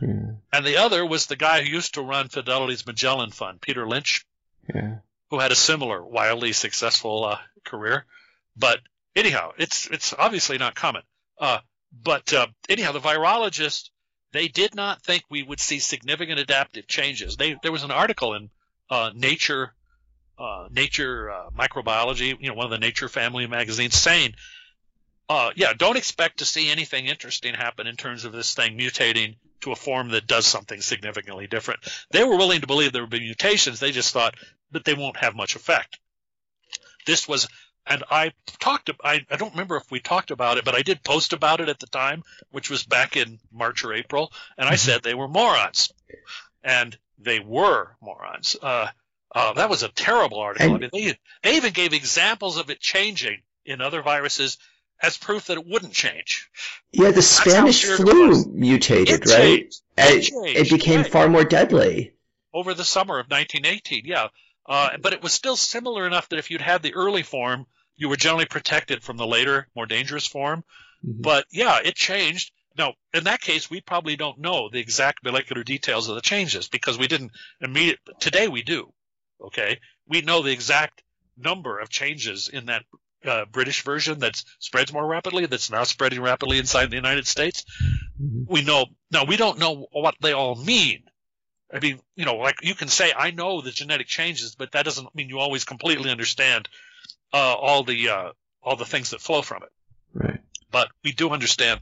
[0.01, 0.33] Yeah.
[0.53, 4.27] and the other was the guy who used to run Fidelity's Magellan Fund, Peter Lynch,
[4.75, 4.97] Yeah.
[5.31, 8.05] who had a similar wildly successful uh, career.
[8.57, 8.81] But
[9.17, 11.03] anyhow, it's it's obviously not common.
[11.39, 11.59] Uh,
[11.93, 13.91] but uh, anyhow, the virologists
[14.33, 17.37] they did not think we would see significant adaptive changes.
[17.37, 18.51] They there was an article in
[18.91, 19.75] uh, Nature
[20.39, 24.35] uh, Nature uh, Microbiology, you know, one of the Nature family magazines, saying,
[25.29, 29.37] uh, yeah, don't expect to see anything interesting happen in terms of this thing mutating
[29.61, 31.81] to a form that does something significantly different.
[32.11, 33.81] They were willing to believe there would be mutations.
[33.81, 34.37] They just thought
[34.71, 35.99] that they won't have much effect.
[37.07, 37.49] this was
[37.89, 38.91] and I talked.
[39.03, 41.69] I, I don't remember if we talked about it, but I did post about it
[41.69, 44.77] at the time, which was back in March or April, and I mm-hmm.
[44.77, 45.93] said they were morons,
[46.63, 48.57] and they were morons.
[48.61, 48.89] Uh,
[49.35, 50.75] uh, that was a terrible article.
[50.75, 54.59] I mean, they they even gave examples of it changing in other viruses
[55.03, 56.51] as proof that it wouldn't change.
[56.93, 59.39] Yeah, the Spanish flu mutated, it right?
[59.39, 59.83] Changed.
[59.97, 60.61] It, changed.
[60.61, 61.11] it became right.
[61.11, 62.13] far more deadly
[62.53, 64.03] over the summer of 1918.
[64.05, 64.29] Yeah.
[64.67, 67.67] Uh, but it was still similar enough that if you'd had the early form,
[67.99, 70.65] you were generally protected from the later, more dangerous form.
[71.07, 71.21] Mm-hmm.
[71.21, 72.53] But yeah, it changed.
[72.79, 76.69] Now, in that case, we probably don't know the exact molecular details of the changes
[76.69, 77.99] because we didn't immediate.
[78.21, 78.93] Today we do.
[79.41, 81.03] Okay, we know the exact
[81.37, 82.85] number of changes in that
[83.25, 87.65] uh, British version that spreads more rapidly, that's now spreading rapidly inside the United States.
[88.21, 88.53] Mm-hmm.
[88.53, 89.25] We know now.
[89.25, 91.03] We don't know what they all mean.
[91.73, 94.85] I mean, you know, like you can say, I know the genetic changes, but that
[94.85, 96.69] doesn't mean you always completely understand
[97.33, 99.73] uh, all the uh, all the things that flow from it.
[100.13, 100.41] Right.
[100.71, 101.81] But we do understand,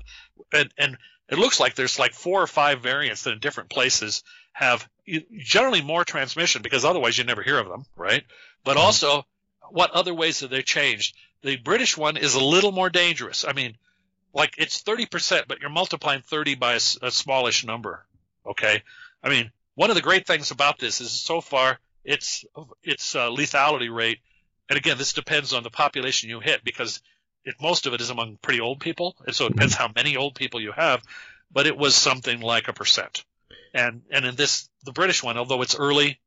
[0.53, 0.97] and and
[1.28, 4.22] it looks like there's like four or five variants that in different places
[4.53, 4.88] have
[5.38, 8.24] generally more transmission because otherwise you never hear of them, right?
[8.64, 8.86] But mm-hmm.
[8.86, 9.26] also,
[9.70, 11.16] what other ways have they changed?
[11.42, 13.44] The British one is a little more dangerous.
[13.47, 13.76] I mean,
[14.32, 18.07] like it's 30%, but you're multiplying 30 by a, a smallish number.
[18.47, 18.82] Okay.
[19.22, 22.44] I mean, one of the great things about this is so far its
[22.82, 24.20] its uh, lethality rate
[24.68, 27.00] and again, this depends on the population you hit because
[27.44, 30.16] it, most of it is among pretty old people, and so it depends how many
[30.16, 31.02] old people you have.
[31.52, 33.24] But it was something like a percent,
[33.72, 36.18] and and in this the British one, although it's early,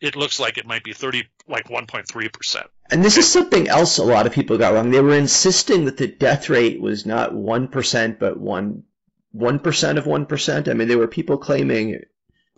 [0.00, 2.66] it looks like it might be thirty, like one point three percent.
[2.90, 4.90] And this is something else a lot of people got wrong.
[4.90, 8.84] They were insisting that the death rate was not one percent, but one
[9.32, 10.68] one percent of one percent.
[10.68, 12.00] I mean, there were people claiming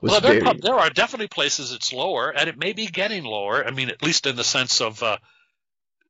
[0.00, 0.58] well, there, very...
[0.58, 3.66] there, are definitely places it's lower, and it may be getting lower.
[3.66, 5.18] I mean, at least in the sense of, uh,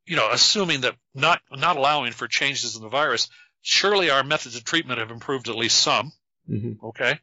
[0.06, 3.28] you know, assuming that not not allowing for changes in the virus,
[3.62, 6.12] surely our methods of treatment have improved at least some.
[6.48, 6.86] Mm-hmm.
[6.86, 7.18] Okay,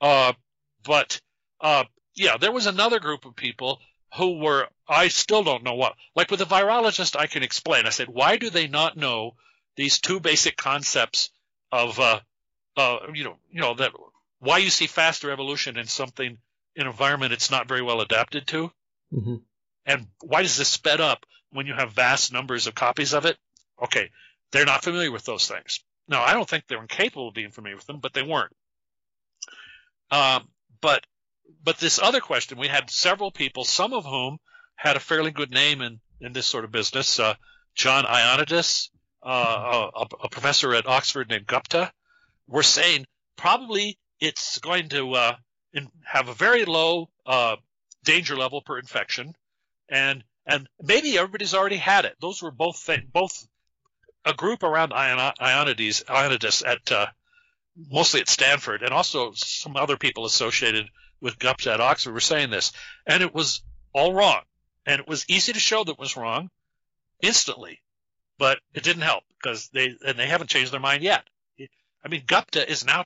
[0.00, 0.32] uh,
[0.84, 1.20] but
[1.60, 1.84] uh,
[2.14, 3.80] yeah, there was another group of people
[4.16, 5.94] who were I still don't know what.
[6.14, 7.86] Like with a virologist, I can explain.
[7.86, 9.34] I said, why do they not know
[9.76, 11.30] these two basic concepts
[11.72, 12.20] of, uh,
[12.76, 13.92] uh, you know, you know that
[14.44, 16.38] why you see faster evolution in something
[16.76, 18.70] in an environment it's not very well adapted to,
[19.12, 19.36] mm-hmm.
[19.86, 23.36] and why does this sped up when you have vast numbers of copies of it?
[23.82, 24.10] Okay,
[24.52, 25.80] they're not familiar with those things.
[26.08, 28.54] Now, I don't think they're incapable of being familiar with them, but they weren't.
[30.10, 30.48] Um,
[30.80, 31.06] but
[31.62, 34.38] but this other question, we had several people, some of whom
[34.76, 37.18] had a fairly good name in, in this sort of business.
[37.18, 37.34] Uh,
[37.74, 38.90] John Ioannidis,
[39.22, 41.90] uh, a, a, professor at Oxford named Gupta,
[42.46, 45.36] were saying probably it's going to uh,
[45.72, 47.56] in, have a very low uh,
[48.04, 49.34] danger level per infection,
[49.88, 52.16] and and maybe everybody's already had it.
[52.20, 53.46] Those were both th- both
[54.24, 57.06] a group around Ionides Ioannidis at uh,
[57.90, 60.88] mostly at Stanford, and also some other people associated
[61.20, 62.72] with Gupta at Oxford were saying this,
[63.06, 63.62] and it was
[63.92, 64.42] all wrong,
[64.86, 66.50] and it was easy to show that it was wrong
[67.22, 67.80] instantly,
[68.38, 71.24] but it didn't help because they and they haven't changed their mind yet.
[72.04, 73.02] I mean, Gupta is now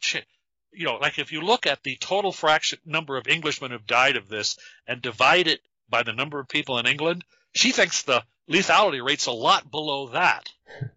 [0.73, 4.17] you know, like if you look at the total fraction number of Englishmen who've died
[4.17, 8.23] of this and divide it by the number of people in England, she thinks the
[8.49, 10.49] lethality rate's a lot below that.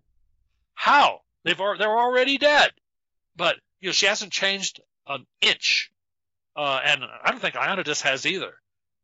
[0.74, 1.22] How?
[1.44, 2.72] They've they're already dead,
[3.36, 5.92] but you know she hasn't changed an inch,
[6.56, 8.54] uh, and I don't think Ioannidis has either.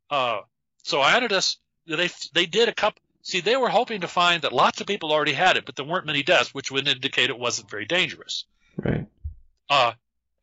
[0.09, 0.41] Uh,
[0.83, 1.57] so Ioannidis,
[1.87, 3.01] they they did a couple.
[3.23, 5.85] See, they were hoping to find that lots of people already had it, but there
[5.85, 8.45] weren't many deaths, which would indicate it wasn't very dangerous.
[8.77, 9.05] Right.
[9.69, 9.93] Uh,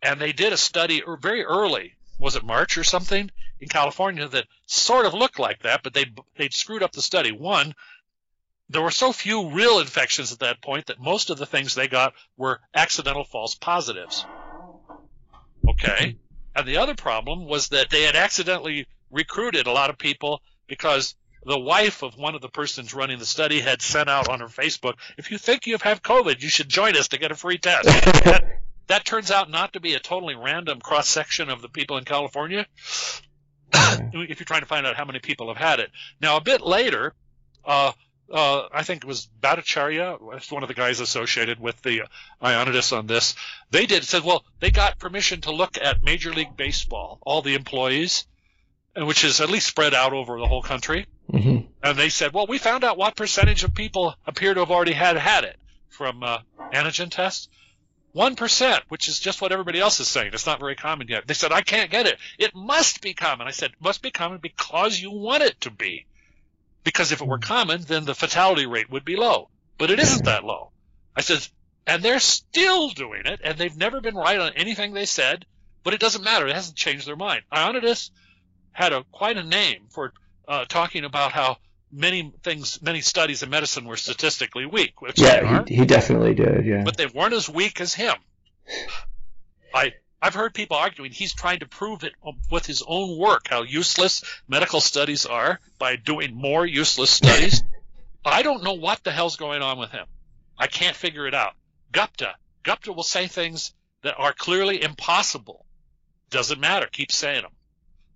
[0.04, 1.94] and they did a study er, very early.
[2.18, 3.30] Was it March or something
[3.60, 7.32] in California that sort of looked like that, but they they screwed up the study.
[7.32, 7.74] One,
[8.68, 11.88] there were so few real infections at that point that most of the things they
[11.88, 14.24] got were accidental false positives.
[15.68, 15.88] Okay.
[15.88, 16.18] Mm-hmm.
[16.56, 21.14] And the other problem was that they had accidentally recruited a lot of people because
[21.44, 24.46] the wife of one of the persons running the study had sent out on her
[24.46, 27.58] Facebook, if you think you have COVID, you should join us to get a free
[27.58, 27.88] test.
[28.86, 32.04] that turns out not to be a totally random cross section of the people in
[32.04, 32.66] California.
[33.74, 35.90] if you're trying to find out how many people have had it.
[36.20, 37.14] Now, a bit later,
[37.64, 37.92] uh,
[38.32, 42.02] uh, I think it was Bhattacharya, one of the guys associated with the
[42.42, 43.34] Ioannidis on this.
[43.70, 47.54] They did said, well, they got permission to look at Major League Baseball, all the
[47.54, 48.26] employees,
[48.96, 51.06] which is at least spread out over the whole country.
[51.30, 51.66] Mm-hmm.
[51.82, 54.92] And they said, well, we found out what percentage of people appear to have already
[54.92, 55.56] had had it
[55.88, 56.38] from uh,
[56.72, 57.48] antigen tests.
[58.14, 60.30] 1%, which is just what everybody else is saying.
[60.32, 61.26] It's not very common yet.
[61.26, 62.18] They said, I can't get it.
[62.38, 63.48] It must be common.
[63.48, 66.06] I said, it must be common because you want it to be.
[66.84, 69.48] Because if it were common, then the fatality rate would be low.
[69.78, 70.70] But it isn't that low.
[71.16, 71.46] I said,
[71.86, 75.44] and they're still doing it, and they've never been right on anything they said,
[75.82, 76.46] but it doesn't matter.
[76.46, 77.42] It hasn't changed their mind.
[77.52, 78.10] Ioannidis
[78.72, 80.12] had a quite a name for
[80.46, 81.58] uh, talking about how
[81.94, 85.00] many things, many studies in medicine were statistically weak.
[85.00, 86.66] Which yeah, he, he, definitely did.
[86.66, 88.14] Yeah, but they weren't as weak as him.
[89.74, 92.14] I I've heard people arguing he's trying to prove it
[92.50, 97.62] with his own work how useless medical studies are by doing more useless studies.
[98.24, 100.06] I don't know what the hell's going on with him.
[100.58, 101.52] I can't figure it out.
[101.92, 105.66] Gupta, Gupta will say things that are clearly impossible.
[106.30, 106.88] Doesn't matter.
[106.90, 107.52] Keep saying them.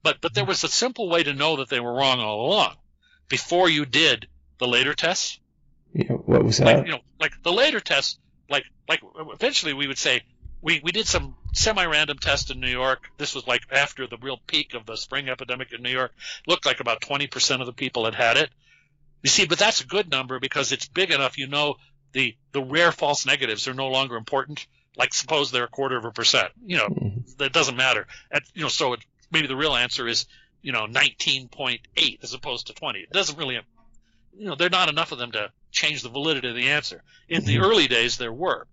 [0.02, 0.48] But but there mm-hmm.
[0.48, 2.76] was a simple way to know that they were wrong all along.
[3.28, 4.26] Before you did
[4.58, 5.38] the later tests.
[5.92, 6.66] Yeah, what was that?
[6.66, 8.18] Like, you know, like the later tests.
[8.50, 10.22] Like like eventually we would say
[10.62, 13.10] we we did some semi-random tests in New York.
[13.18, 16.12] This was like after the real peak of the spring epidemic in New York.
[16.46, 18.50] Looked like about 20% of the people had had it.
[19.22, 21.38] You see, but that's a good number because it's big enough.
[21.38, 21.76] You know,
[22.12, 24.66] the the rare false negatives are no longer important.
[24.96, 26.50] Like suppose they're a quarter of a percent.
[26.64, 27.20] You know, mm-hmm.
[27.38, 28.06] that doesn't matter.
[28.30, 29.00] At, you know, so it,
[29.30, 30.26] maybe the real answer is
[30.62, 33.00] you know 19.8 as opposed to 20.
[33.00, 33.58] It doesn't really,
[34.36, 37.02] you know, they're not enough of them to change the validity of the answer.
[37.28, 37.64] In the mm-hmm.
[37.64, 38.66] early days, there were,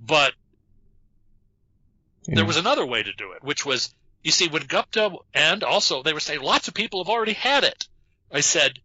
[0.00, 0.32] but
[2.26, 2.36] yeah.
[2.36, 6.02] there was another way to do it, which was you see when Gupta and also
[6.02, 7.88] they were saying lots of people have already had it.
[8.30, 8.78] I said,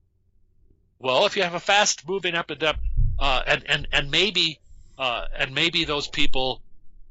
[1.00, 2.80] well, if you have a fast moving epidemic,
[3.20, 4.60] uh, and and and maybe
[4.98, 6.62] uh, and maybe those people,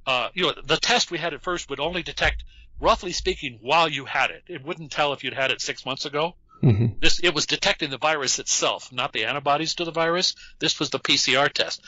[0.07, 2.45] uh, you know, the test we had at first would only detect,
[2.83, 4.43] roughly speaking, while you had it.
[4.49, 6.35] It wouldn't tell if you'd had it six months ago.
[6.63, 6.99] Mm-hmm.
[7.01, 10.35] This it was detecting the virus itself, not the antibodies to the virus.
[10.59, 11.83] This was the PCR test.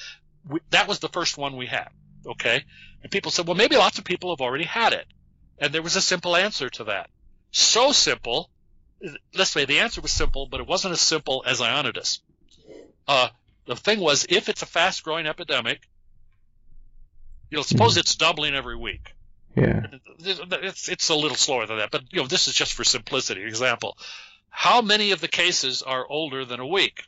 [0.48, 1.88] We, that was the first one we had.
[2.26, 2.64] Okay,
[3.02, 5.06] and people said, well, maybe lots of people have already had it,
[5.58, 7.10] and there was a simple answer to that.
[7.50, 8.50] So simple.
[9.34, 12.20] Let's say the answer was simple, but it wasn't as simple as Ioannidis.
[13.06, 13.28] Uh,
[13.66, 15.86] the thing was, if it's a fast growing epidemic,
[17.50, 17.98] you know, suppose mm.
[17.98, 19.12] it's doubling every week.
[19.56, 19.86] Yeah.
[20.18, 23.42] It's, it's a little slower than that, but you know, this is just for simplicity
[23.44, 23.96] example.
[24.50, 27.04] How many of the cases are older than a week?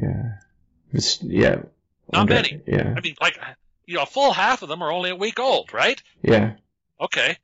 [0.00, 0.34] Yeah.
[0.92, 1.62] It's, yeah.
[2.12, 2.60] Not many.
[2.66, 2.94] Yeah.
[2.96, 3.38] I mean, like,
[3.86, 6.00] you know, a full half of them are only a week old, right?
[6.22, 6.54] Yeah.
[7.00, 7.36] Okay.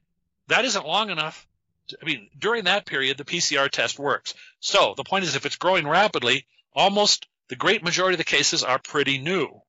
[0.49, 1.47] That isn't long enough.
[1.89, 4.35] To, I mean, during that period, the PCR test works.
[4.61, 8.65] So the point is, if it's growing rapidly, almost the great majority of the cases
[8.65, 9.63] are pretty new.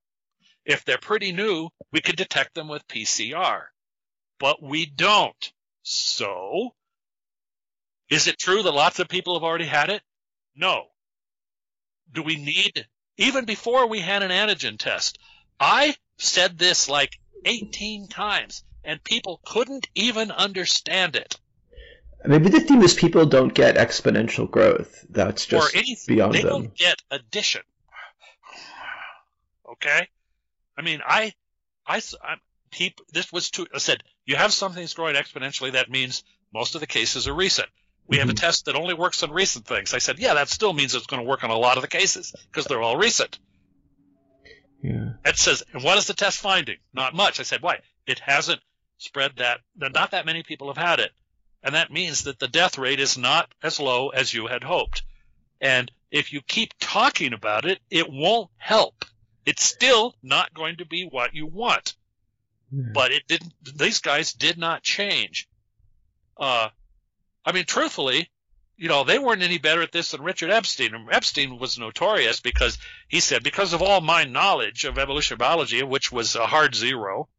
[0.68, 3.64] If they're pretty new, we could detect them with PCR.
[4.38, 5.54] But we don't.
[5.82, 6.76] So,
[8.10, 10.02] is it true that lots of people have already had it?
[10.56, 10.88] No.
[12.12, 15.18] Do we need, even before we had an antigen test,
[15.58, 21.40] I said this like 18 times and people couldn't even understand it.
[22.26, 25.06] Maybe the theme is people don't get exponential growth.
[25.10, 26.16] That's just or anything.
[26.16, 26.48] beyond they them.
[26.48, 27.62] They don't get addition.
[29.70, 30.08] Okay,
[30.78, 31.34] I mean, I,
[31.86, 32.36] I, I
[32.72, 33.68] people, this was too.
[33.74, 35.74] I said you have something that's growing exponentially.
[35.74, 36.24] That means
[36.54, 37.68] most of the cases are recent.
[38.08, 38.28] We mm-hmm.
[38.28, 39.94] have a test that only works on recent things.
[39.94, 41.90] I said, yeah, that still means it's going to work on a lot of the
[41.90, 43.38] cases because they're all recent.
[44.82, 45.14] Yeah.
[45.26, 46.78] It says, and what is the test finding?
[46.94, 47.40] Not much.
[47.40, 47.80] I said, why?
[48.06, 48.62] It hasn't
[48.98, 49.60] spread that.
[49.76, 51.12] Not that many people have had it
[51.64, 55.04] and that means that the death rate is not as low as you had hoped.
[55.60, 59.06] And if you keep talking about it, it won't help.
[59.48, 61.96] It's still not going to be what you want.
[62.70, 62.92] Hmm.
[62.94, 63.54] But it didn't.
[63.78, 65.48] These guys did not change.
[66.36, 66.68] Uh,
[67.46, 68.30] I mean, truthfully,
[68.76, 70.94] you know, they weren't any better at this than Richard Epstein.
[70.94, 72.78] And Epstein was notorious because
[73.08, 77.30] he said, because of all my knowledge of evolutionary biology, which was a hard zero,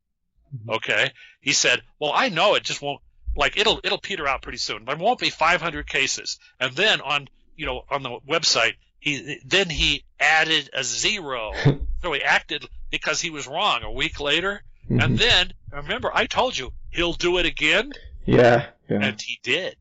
[0.54, 0.70] mm-hmm.
[0.70, 3.02] okay, he said, well, I know it just won't
[3.36, 4.86] like it'll it'll peter out pretty soon.
[4.86, 9.68] There won't be 500 cases, and then on you know on the website he then
[9.68, 11.52] he added a zero,
[12.02, 15.00] so he acted because he was wrong a week later, mm-hmm.
[15.00, 17.92] and then remember I told you he'll do it again.
[18.24, 19.00] Yeah, yeah.
[19.00, 19.76] and he did.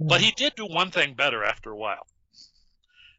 [0.00, 2.06] but he did do one thing better after a while.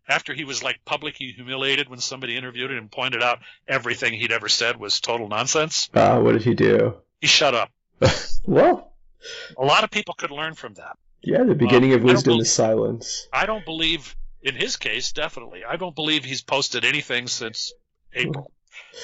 [0.07, 4.33] After he was like publicly humiliated when somebody interviewed him and pointed out everything he'd
[4.33, 5.89] ever said was total nonsense.
[5.93, 6.95] Uh, what did he do?
[7.21, 7.71] He shut up.
[8.45, 8.91] well,
[9.57, 10.97] a lot of people could learn from that.
[11.21, 13.29] Yeah, the beginning um, of wisdom is silence.
[13.31, 15.63] I don't believe, in his case, definitely.
[15.65, 17.73] I don't believe he's posted anything since
[18.13, 18.51] April.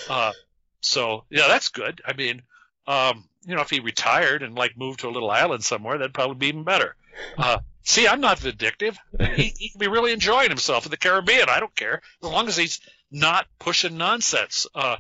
[0.10, 0.34] Uh,
[0.82, 2.02] so yeah, that's good.
[2.06, 2.42] I mean,
[2.88, 6.14] um, you know, if he retired and like moved to a little island somewhere, that'd
[6.14, 6.96] probably be even better.
[7.38, 8.98] Uh, see, I'm not vindictive.
[9.36, 11.50] He, he can be really enjoying himself in the Caribbean.
[11.50, 12.80] I don't care as long as he's
[13.12, 14.68] not pushing nonsense.
[14.74, 14.98] Uh,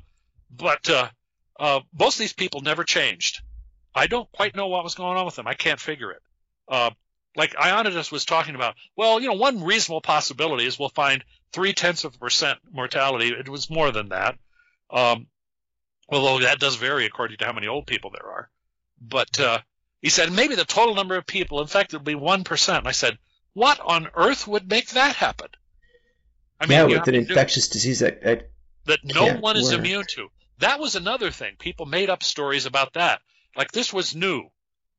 [0.56, 1.10] but uh,
[1.60, 3.42] uh, most of these people never changed.
[3.94, 5.48] I don't quite know what was going on with them.
[5.48, 6.22] I can't figure it.
[7.36, 11.24] Like Ioannidis was talking about, well, you know, one reasonable possibility is we'll find
[11.54, 13.30] three tenths of a percent mortality.
[13.30, 14.38] It was more than that.
[14.90, 15.28] Um,
[16.10, 18.50] although that does vary according to how many old people there are.
[19.02, 19.60] But uh,
[20.02, 22.88] he said maybe the total number of people infected will be one percent.
[22.88, 23.18] I said,
[23.54, 25.50] what on earth would make that happen?
[26.60, 28.50] I mean, yeah, with an infectious disease that, that,
[28.86, 29.80] that no one is work.
[29.80, 30.28] immune to.
[30.58, 31.56] That was another thing.
[31.58, 33.22] People made up stories about that.
[33.56, 34.50] Like this was new.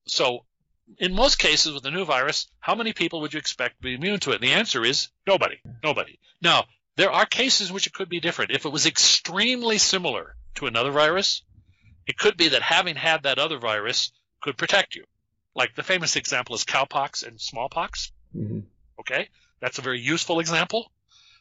[0.07, 0.47] So
[0.99, 3.95] in most cases with a new virus, how many people would you expect to be
[3.95, 4.37] immune to it?
[4.37, 5.57] And the answer is nobody.
[5.83, 6.19] Nobody.
[6.43, 6.65] Now,
[6.97, 8.51] there are cases in which it could be different.
[8.51, 11.43] If it was extremely similar to another virus,
[12.07, 15.05] it could be that having had that other virus could protect you.
[15.55, 18.13] Like the famous example is cowpox and smallpox.
[18.37, 18.61] Mm-hmm.
[19.01, 19.29] Okay,
[19.61, 20.91] that's a very useful example.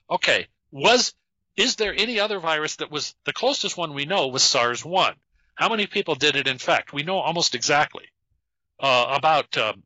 [0.10, 1.14] Okay, was
[1.56, 5.14] is there any other virus that was the closest one we know was SARS-1?
[5.56, 6.94] How many people did it infect?
[6.94, 8.06] We know almost exactly.
[8.80, 9.84] Uh, about um,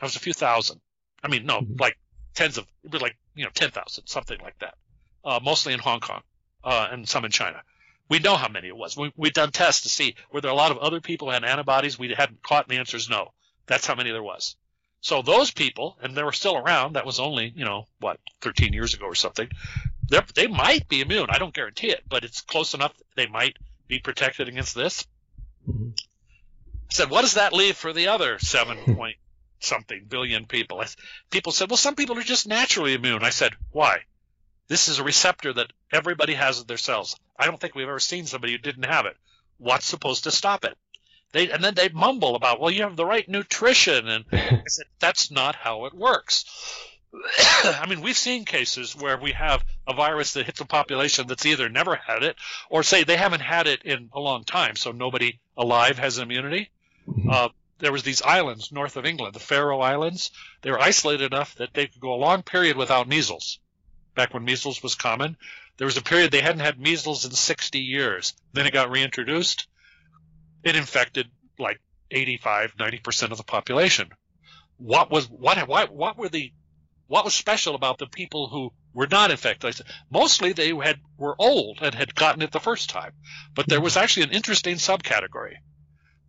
[0.00, 0.80] it was a few thousand.
[1.22, 1.74] I mean, no, mm-hmm.
[1.80, 1.98] like
[2.34, 4.74] tens of, it was like you know, ten thousand, something like that.
[5.24, 6.22] Uh, mostly in Hong Kong
[6.64, 7.62] uh, and some in China.
[8.08, 8.96] We know how many it was.
[8.96, 11.44] We, we've done tests to see were there a lot of other people who had
[11.44, 13.32] antibodies we hadn't caught, and the answer is no.
[13.66, 14.56] That's how many there was.
[15.00, 16.94] So those people, and they were still around.
[16.94, 19.48] That was only you know what 13 years ago or something.
[20.34, 21.26] They might be immune.
[21.28, 22.94] I don't guarantee it, but it's close enough.
[23.14, 23.58] They might
[23.88, 25.06] be protected against this.
[26.90, 29.16] I said, what does that leave for the other seven point
[29.60, 30.82] something billion people?
[31.30, 33.22] People said, well, some people are just naturally immune.
[33.22, 34.00] I said, why?
[34.68, 37.16] This is a receptor that everybody has in their cells.
[37.38, 39.16] I don't think we've ever seen somebody who didn't have it.
[39.58, 40.76] What's supposed to stop it?
[41.32, 44.86] They and then they mumble about, well, you have the right nutrition, and I said
[44.98, 46.44] that's not how it works.
[47.64, 51.46] I mean, we've seen cases where we have a virus that hits a population that's
[51.46, 52.36] either never had it,
[52.70, 56.70] or say they haven't had it in a long time, so nobody alive has immunity.
[57.08, 57.30] Mm-hmm.
[57.30, 57.48] Uh,
[57.78, 60.30] there was these islands north of England, the Faroe Islands.
[60.62, 63.60] They were isolated enough that they could go a long period without measles
[64.14, 65.36] back when measles was common.
[65.76, 68.34] There was a period they hadn't had measles in 60 years.
[68.52, 69.68] Then it got reintroduced.
[70.64, 71.80] It infected like
[72.10, 74.10] 85, 90% of the population.
[74.76, 76.52] What was what what what were the
[77.06, 79.68] what was special about the people who were not infected?
[79.68, 83.12] I said, mostly they had were old and had gotten it the first time,
[83.54, 85.56] but there was actually an interesting subcategory.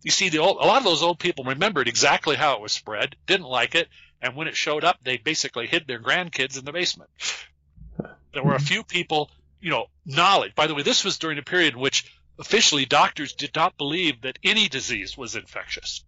[0.02, 2.72] You see, the old, a lot of those old people remembered exactly how it was
[2.72, 3.88] spread, didn't like it,
[4.22, 7.10] and when it showed up, they basically hid their grandkids in the basement.
[8.32, 10.54] There were a few people, you know, knowledge.
[10.54, 14.22] By the way, this was during a period in which officially doctors did not believe
[14.22, 16.04] that any disease was infectious.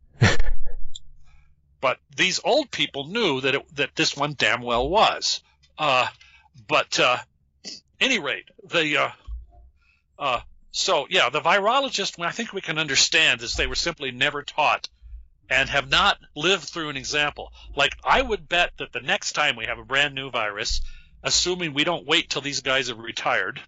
[1.81, 5.43] but these old people knew that it, that this one damn well was.
[5.77, 6.06] Uh,
[6.69, 7.19] but uh,
[8.01, 9.10] any rate, the uh,
[10.19, 10.40] uh
[10.73, 12.23] so yeah, the virologist.
[12.24, 14.89] I think we can understand is they were simply never taught
[15.51, 17.53] and have not lived through an example.
[17.77, 20.81] Like I would bet that the next time we have a brand new virus,
[21.23, 23.61] assuming we don't wait till these guys have retired.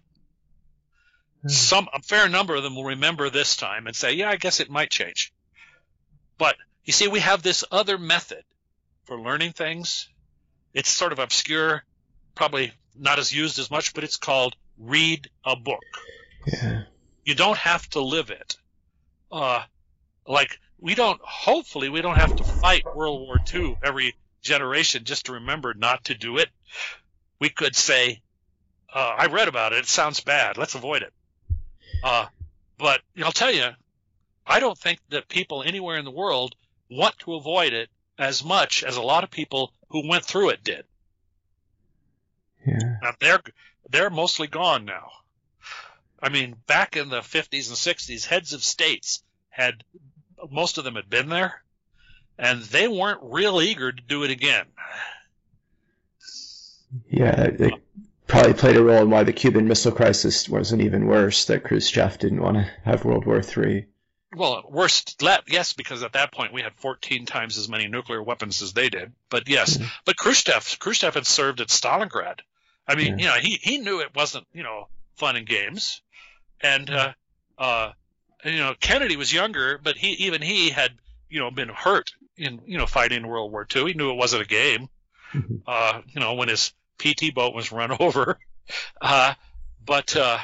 [1.43, 1.49] Hmm.
[1.49, 4.59] Some a fair number of them will remember this time and say, "Yeah, I guess
[4.59, 5.31] it might change."
[6.39, 8.43] But you see, we have this other method
[9.05, 10.09] for learning things.
[10.73, 11.85] It's sort of obscure,
[12.33, 15.83] probably not as used as much, but it's called read a book.
[16.47, 16.83] Yeah.
[17.25, 18.57] You don't have to live it.
[19.31, 19.63] Uh,
[20.27, 21.19] like we don't.
[21.21, 26.05] Hopefully, we don't have to fight World War II every generation just to remember not
[26.05, 26.49] to do it
[27.39, 28.21] we could say,
[28.93, 29.79] uh, I read about it.
[29.79, 30.57] It sounds bad.
[30.57, 31.13] Let's avoid it.
[32.03, 32.27] Uh,
[32.77, 33.69] but I'll tell you,
[34.45, 36.55] I don't think that people anywhere in the world
[36.89, 40.63] want to avoid it as much as a lot of people who went through it
[40.63, 40.85] did.
[42.65, 42.97] Yeah.
[43.01, 43.41] Now they're
[43.89, 45.09] they're mostly gone now.
[46.25, 49.83] I mean, back in the 50s and 60s, heads of states had
[50.49, 51.61] most of them had been there,
[52.39, 54.65] and they weren't real eager to do it again.
[57.07, 57.73] Yeah, it
[58.25, 61.45] probably played a role in why the Cuban Missile Crisis wasn't even worse.
[61.45, 63.85] That Khrushchev didn't want to have World War III.
[64.35, 68.63] Well, worst, yes, because at that point we had 14 times as many nuclear weapons
[68.63, 69.13] as they did.
[69.29, 69.85] But yes, mm-hmm.
[70.05, 72.39] but Khrushchev, Khrushchev had served at Stalingrad.
[72.87, 73.25] I mean, yeah.
[73.25, 74.87] you know, he he knew it wasn't, you know,
[75.17, 76.01] fun and games,
[76.65, 77.13] and uh,
[77.57, 77.91] uh,
[78.43, 80.91] you know, Kennedy was younger, but he even he had,
[81.29, 83.87] you know, been hurt in, you know, fighting World War II.
[83.87, 84.89] He knew it wasn't a game.
[85.33, 85.55] Mm-hmm.
[85.67, 88.39] Uh, you know, when his PT boat was run over.
[88.99, 89.33] Uh,
[89.85, 90.39] but uh,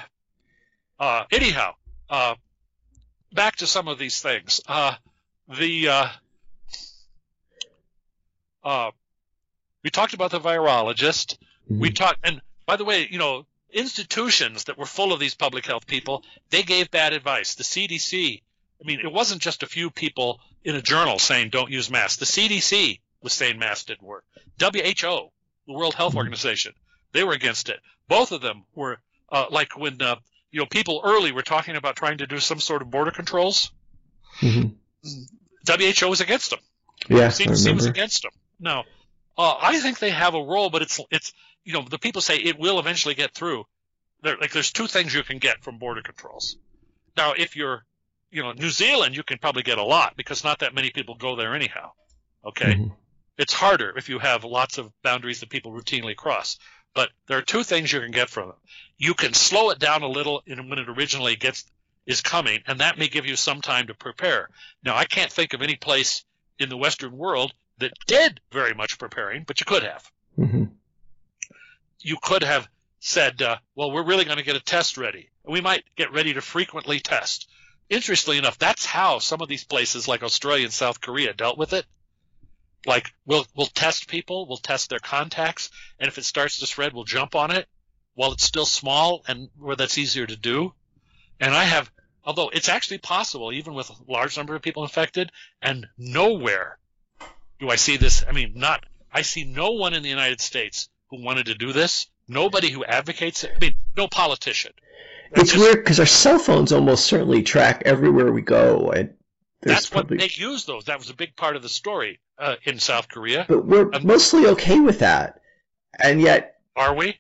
[1.00, 1.74] uh, anyhow,
[2.10, 2.36] uh,
[3.34, 4.62] back to some of these things.
[4.68, 4.94] Uh,
[5.58, 6.10] the
[8.64, 8.92] uh,
[9.84, 11.38] we talked about the virologist.
[11.70, 11.80] Mm-hmm.
[11.80, 15.66] We talked, and by the way, you know, institutions that were full of these public
[15.66, 17.56] health people, they gave bad advice.
[17.56, 18.42] The CDC.
[18.82, 22.18] I mean, it wasn't just a few people in a journal saying don't use masks.
[22.18, 24.24] The CDC was saying masks didn't work.
[24.60, 25.30] WHO,
[25.68, 26.18] the World Health Mm-hmm.
[26.18, 26.74] Organization,
[27.14, 27.80] they were against it.
[28.08, 29.00] Both of them were
[29.32, 30.16] uh, like when uh,
[30.52, 33.72] you know people early were talking about trying to do some sort of border controls.
[34.40, 34.74] Mhm.
[35.68, 36.60] WHO was against them.
[37.10, 38.32] Yeah, CDC was against them.
[38.60, 38.84] No,
[39.38, 41.34] uh, I think they have a role, but it's it's
[41.64, 43.66] you know the people say it will eventually get through.
[44.24, 46.58] There, like there's two things you can get from border controls.
[47.18, 47.86] Now, if you're
[48.32, 51.16] you know New Zealand, you can probably get a lot because not that many people
[51.16, 51.92] go there anyhow.
[52.46, 52.96] Okay, Mhm.
[53.38, 56.58] it's harder if you have lots of boundaries that people routinely cross.
[56.94, 58.58] But there are two things you can get from them.
[58.98, 61.66] You can slow it down a little in when it originally gets
[62.06, 64.50] is coming, and that may give you some time to prepare.
[64.84, 66.26] Now, I can't think of any place
[66.58, 70.12] in the Western world that did very much preparing, but you could have.
[70.38, 70.72] Mhm.
[72.02, 72.68] You could have
[73.00, 75.30] said, uh, "Well, we're really going to get a test ready.
[75.44, 77.48] We might get ready to frequently test."
[77.90, 81.74] Interestingly enough, that's how some of these places, like Australia and South Korea, dealt with
[81.74, 81.86] it.
[82.86, 85.70] Like, we'll we'll test people, we'll test their contacts,
[86.00, 87.68] and if it starts to spread, we'll jump on it
[88.14, 90.74] while it's still small and where that's easier to do.
[91.40, 91.92] And I have,
[92.24, 96.78] although it's actually possible, even with a large number of people infected, and nowhere
[97.60, 98.24] do I see this.
[98.28, 101.72] I mean, not, I see no one in the United States who wanted to do
[101.74, 102.08] this.
[102.28, 103.52] Nobody who advocates it.
[103.56, 104.72] I mean, no politician.
[105.34, 109.14] It's just- weird because our cell phones almost certainly track everywhere we go, and
[109.62, 110.18] That's probably.
[110.18, 110.86] what they use those.
[110.86, 113.46] That was a big part of the story uh, in South Korea.
[113.48, 115.42] but we're Um, mostly okay with that,
[116.00, 117.20] and yet, Are we?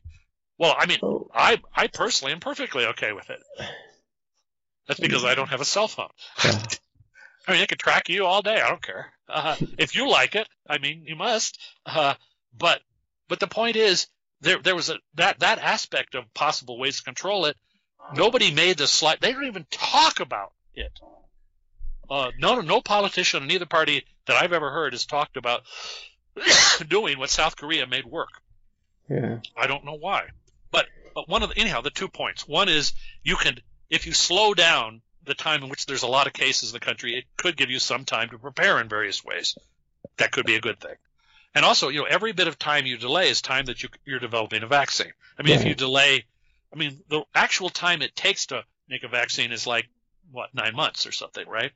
[0.57, 3.41] Well, I mean, oh, I I personally am perfectly okay with it.
[4.87, 6.09] That's because I don't have a cell phone.
[6.43, 6.61] Yeah.
[7.47, 8.61] I mean, it could track you all day.
[8.61, 9.11] I don't care.
[9.27, 11.59] Uh, if you like it, I mean, you must.
[11.85, 12.13] Uh,
[12.57, 12.81] but
[13.31, 14.07] but the point is,
[14.41, 17.55] there there was a that that aspect of possible ways to control it.
[18.13, 19.21] Nobody made the slight.
[19.21, 20.91] They don't even talk about it.
[22.09, 25.61] Uh, no no politician in either party that I've ever heard has talked about
[26.89, 28.41] doing what South Korea made work.
[29.09, 30.25] yeah, I don't know why.
[30.69, 32.45] But but one of the anyhow the two points.
[32.45, 32.91] One is
[33.23, 33.59] you can
[33.89, 36.85] if you slow down the time in which there's a lot of cases in the
[36.85, 39.57] country, it could give you some time to prepare in various ways.
[40.17, 40.95] That could be a good thing.
[41.53, 44.19] And also, you know, every bit of time you delay is time that you, you're
[44.19, 45.11] developing a vaccine.
[45.37, 46.25] I mean, if you delay,
[46.73, 49.89] I mean, the actual time it takes to make a vaccine is like
[50.31, 51.71] what nine months or something, right?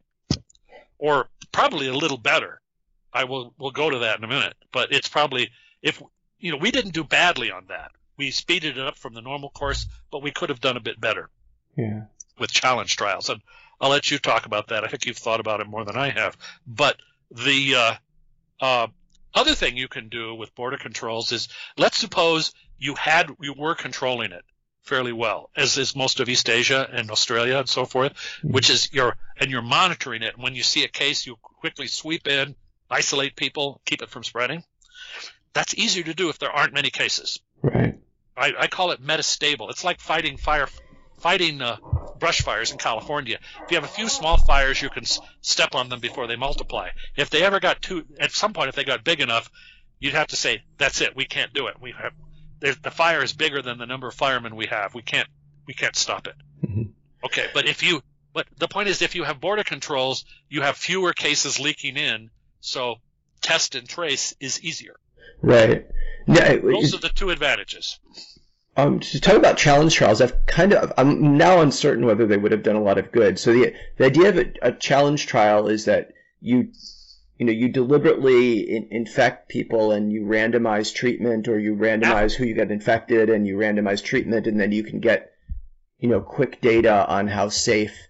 [0.97, 2.61] Or probably a little better.
[3.13, 5.49] I will we'll go to that in a minute, but it's probably
[5.81, 6.01] if
[6.39, 7.91] you know we didn't do badly on that.
[8.17, 10.99] We speeded it up from the normal course, but we could have done a bit
[11.01, 11.29] better
[11.75, 12.03] yeah.
[12.39, 13.29] with challenge trials.
[13.29, 13.41] And
[13.81, 14.85] I'll let you talk about that.
[14.85, 16.37] I think you've thought about it more than I have.
[16.65, 16.97] But
[17.29, 17.95] the uh,
[18.61, 18.87] uh,
[19.35, 21.47] other thing you can do with border controls is
[21.77, 24.43] let's suppose you had you were controlling it
[24.81, 28.13] fairly well, as is most of East Asia and Australia and so forth,
[28.43, 30.37] which is your and you're monitoring it.
[30.37, 32.55] When you see a case, you quickly sweep in,
[32.89, 34.63] isolate people, keep it from spreading.
[35.53, 37.39] That's easier to do if there aren't many cases.
[37.61, 37.97] Right.
[38.37, 39.69] I, I call it metastable.
[39.69, 40.67] It's like fighting fire,
[41.19, 41.77] fighting uh,
[42.25, 43.37] brush fires in California.
[43.63, 46.35] If you have a few small fires, you can s- step on them before they
[46.35, 46.89] multiply.
[47.15, 49.51] If they ever got too, at some point, if they got big enough,
[49.99, 51.15] you'd have to say, "That's it.
[51.15, 51.79] We can't do it.
[51.79, 52.13] We have
[52.81, 54.95] the fire is bigger than the number of firemen we have.
[54.95, 55.27] We can't
[55.67, 56.33] we can't stop it."
[56.65, 56.93] Mhm.
[57.23, 58.01] Okay, but if you
[58.33, 62.31] but the point is, if you have border controls, you have fewer cases leaking in,
[62.59, 62.95] so
[63.41, 64.95] test and trace is easier.
[65.43, 65.85] Right.
[66.27, 67.99] Yeah, Those are the two advantages.
[68.77, 72.51] Um, to talk about challenge trials, I've kind of I'm now uncertain whether they would
[72.51, 73.39] have done a lot of good.
[73.39, 76.11] So the the idea of a, a challenge trial is that
[76.41, 76.73] you
[77.37, 82.43] you know you deliberately in, infect people and you randomize treatment, or you randomize who
[82.43, 85.31] you get infected and you randomize treatment, and then you can get
[85.97, 88.09] you know quick data on how safe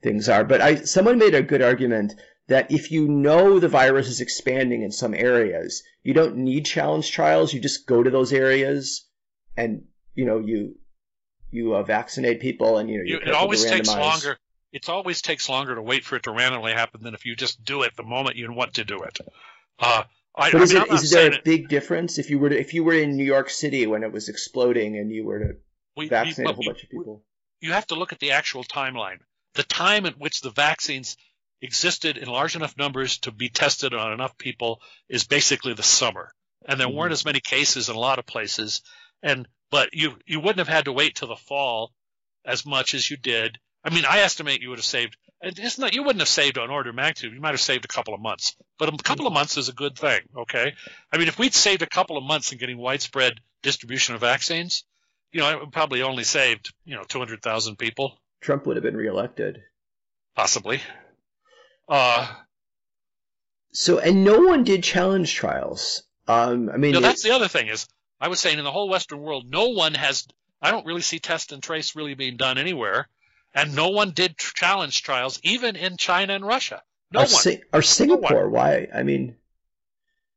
[0.00, 0.44] things are.
[0.44, 2.14] But I someone made a good argument
[2.46, 7.10] that if you know the virus is expanding in some areas, you don't need challenge
[7.10, 7.52] trials.
[7.52, 9.07] You just go to those areas
[9.58, 10.76] and you know you
[11.50, 14.38] you uh, vaccinate people and you know You, it always takes longer.
[14.72, 17.64] It always takes longer to wait for it to randomly happen than if you just
[17.64, 19.18] do it the moment you want to do it.
[19.78, 20.02] Uh,
[20.36, 22.58] I, But is, I'm not is there a it- big difference if you were to,
[22.60, 25.46] if you were in New York City when it was exploding and you were to
[25.96, 27.24] we- we- vaccinate a whole you- bunch of people?
[27.60, 29.18] you have to look at the actual timeline.
[29.54, 31.16] The time at which the vaccines
[31.62, 36.32] existed in large enough numbers to be tested on enough people is basically the summer.
[36.66, 37.14] And there weren't Mhm.
[37.20, 38.82] as many cases in a lot of places.
[39.22, 41.92] And but you you wouldn't have had to wait till the fall
[42.44, 43.58] as much as you did.
[43.84, 45.16] I mean, I estimate you would have saved.
[45.40, 47.32] It's not you wouldn't have saved on order of magnitude.
[47.32, 49.72] You might have saved a couple of months, but a couple of months is a
[49.72, 50.20] good thing.
[50.36, 50.74] Okay,
[51.12, 54.84] I mean, if we'd saved a couple of months in getting widespread distribution of vaccines,
[55.32, 58.76] you know, it would probably only saved you know two hundred thousand people Trump would
[58.76, 59.62] have been reelected.
[60.34, 60.80] possibly.
[61.88, 62.26] Uh,
[63.72, 66.02] So, and no one did challenge trials.
[66.26, 67.86] Um, I mean, no, that's it, the other thing is
[68.20, 70.26] I was saying in the whole Western world, no one has.
[70.60, 73.08] I don't really see test and trace really being done anywhere,
[73.54, 76.82] and no one did challenge trials, even in China and Russia.
[77.12, 77.28] No or one.
[77.28, 78.44] Si- or Singapore?
[78.44, 78.88] No why?
[78.92, 79.36] I mean,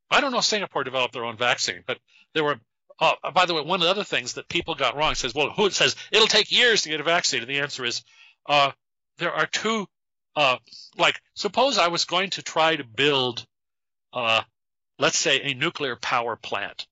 [0.10, 0.41] I don't know.
[0.41, 1.98] Singapore developed their own vaccine, but
[2.34, 2.60] there were.
[2.99, 5.49] Uh, by the way, one of the other things that people got wrong says, well,
[5.49, 7.41] who says it'll take years to get a vaccine?
[7.41, 8.03] And the answer is,
[8.45, 8.72] uh,
[9.18, 9.88] there are two.
[10.36, 10.58] Uh,
[10.98, 13.45] like, suppose I was going to try to build,
[14.14, 14.41] uh,
[14.99, 16.86] let's say, a nuclear power plant.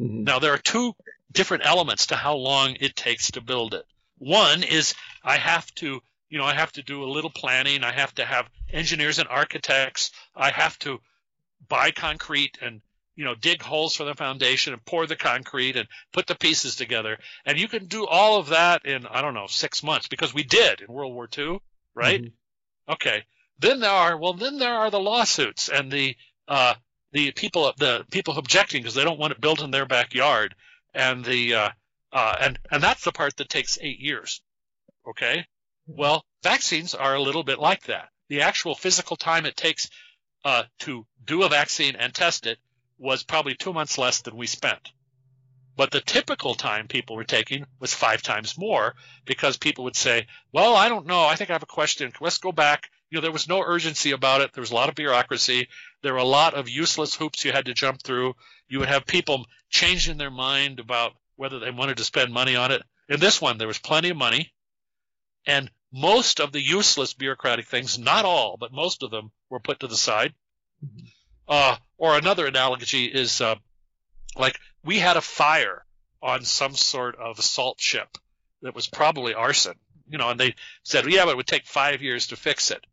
[0.00, 0.24] Mm-hmm.
[0.24, 0.94] Now, there are two
[1.32, 3.84] different elements to how long it takes to build it.
[4.18, 7.84] One is I have to, you know, I have to do a little planning.
[7.84, 10.10] I have to have engineers and architects.
[10.34, 11.00] I have to
[11.68, 12.80] buy concrete and,
[13.14, 16.76] you know, dig holes for the foundation and pour the concrete and put the pieces
[16.76, 17.18] together.
[17.44, 20.42] And you can do all of that in, I don't know, six months because we
[20.42, 21.58] did in World War II,
[21.94, 22.22] right?
[22.22, 22.92] Mm-hmm.
[22.92, 23.24] Okay.
[23.58, 26.16] Then there are, well, then there are the lawsuits and the,
[26.48, 26.74] uh,
[27.12, 30.54] the people, the people objecting because they don't want it built in their backyard.
[30.94, 31.68] And the, uh,
[32.12, 34.40] uh, and and that's the part that takes eight years.
[35.08, 35.46] Okay,
[35.86, 38.08] well, vaccines are a little bit like that.
[38.28, 39.88] The actual physical time it takes
[40.44, 42.58] uh, to do a vaccine and test it
[42.98, 44.92] was probably two months less than we spent.
[45.76, 48.94] But the typical time people were taking was five times more
[49.26, 51.26] because people would say, well, I don't know.
[51.26, 52.12] I think I have a question.
[52.20, 52.90] Let's go back.
[53.10, 54.52] You know, there was no urgency about it.
[54.52, 55.68] There was a lot of bureaucracy.
[56.02, 58.34] There were a lot of useless hoops you had to jump through.
[58.68, 62.72] You would have people changing their mind about whether they wanted to spend money on
[62.72, 62.82] it.
[63.08, 64.52] In this one, there was plenty of money,
[65.46, 69.80] and most of the useless bureaucratic things, not all, but most of them, were put
[69.80, 70.34] to the side.
[71.46, 73.54] Uh, or another analogy is uh,
[74.36, 75.84] like we had a fire
[76.20, 78.18] on some sort of assault ship
[78.62, 79.74] that was probably arson,
[80.08, 82.84] you know, and they said, yeah, but it would take five years to fix it.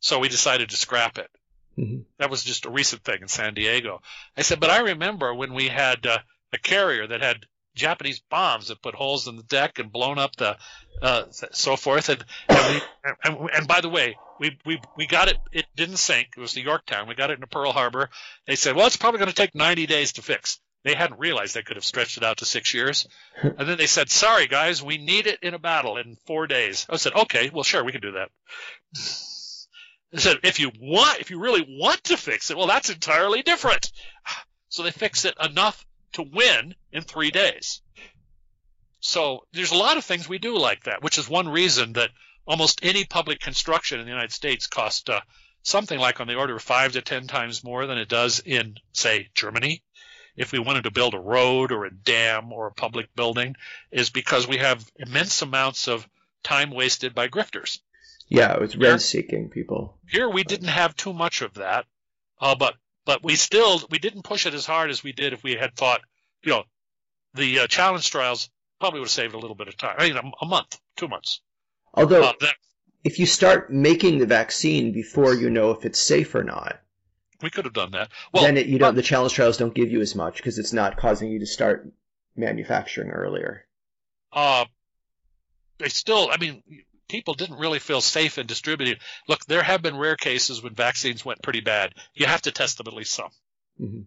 [0.00, 1.30] So we decided to scrap it.
[1.78, 2.00] Mm-hmm.
[2.18, 4.02] That was just a recent thing in San Diego.
[4.36, 6.18] I said, but I remember when we had uh,
[6.52, 10.34] a carrier that had Japanese bombs that put holes in the deck and blown up
[10.36, 10.56] the
[11.00, 12.08] uh, so forth.
[12.08, 12.82] And and, we,
[13.24, 15.38] and and, by the way, we, we we got it.
[15.52, 16.30] It didn't sink.
[16.36, 17.08] It was the Yorktown.
[17.08, 18.10] We got it in Pearl Harbor.
[18.46, 20.58] They said, well, it's probably going to take 90 days to fix.
[20.82, 23.06] They hadn't realized they could have stretched it out to six years.
[23.42, 26.86] And then they said, sorry guys, we need it in a battle in four days.
[26.90, 28.28] I said, okay, well sure, we can do that.
[30.16, 33.90] Said, if you want, if you really want to fix it, well, that's entirely different.
[34.72, 37.82] So they fix it enough to win in three days.
[39.00, 42.10] So there's a lot of things we do like that, which is one reason that
[42.46, 45.20] almost any public construction in the United States costs uh,
[45.62, 48.76] something like on the order of five to ten times more than it does in,
[48.92, 49.82] say, Germany.
[50.36, 53.56] If we wanted to build a road or a dam or a public building,
[53.90, 56.08] is because we have immense amounts of
[56.42, 57.80] time wasted by grifters.
[58.30, 59.98] Yeah, it was rent seeking people.
[60.08, 61.84] Here we didn't have too much of that,
[62.40, 65.42] uh, but but we still we didn't push it as hard as we did if
[65.42, 66.00] we had thought,
[66.44, 66.62] you know,
[67.34, 68.48] the uh, challenge trials
[68.78, 69.96] probably would have saved a little bit of time.
[69.98, 71.40] I mean, a, a month, two months.
[71.92, 72.54] Although, uh, that,
[73.02, 76.80] if you start making the vaccine before you know if it's safe or not,
[77.42, 78.10] we could have done that.
[78.32, 78.94] Well, then it, you don't.
[78.94, 81.90] The challenge trials don't give you as much because it's not causing you to start
[82.36, 83.66] manufacturing earlier.
[84.32, 84.66] Uh,
[85.78, 86.30] they still.
[86.30, 86.62] I mean,
[87.10, 88.96] people didn't really feel safe in distributing.
[89.26, 91.92] Look, there have been rare cases when vaccines went pretty bad.
[92.14, 93.30] You have to test them at least some.
[93.80, 94.02] Mm-hmm.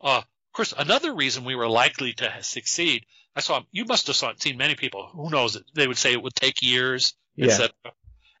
[0.00, 3.04] Uh, of course, another reason we were likely to succeed,
[3.36, 5.08] I saw you must have saw, seen many people.
[5.12, 5.60] Who knows?
[5.74, 7.46] They would say it would take years, yeah.
[7.46, 7.70] etc.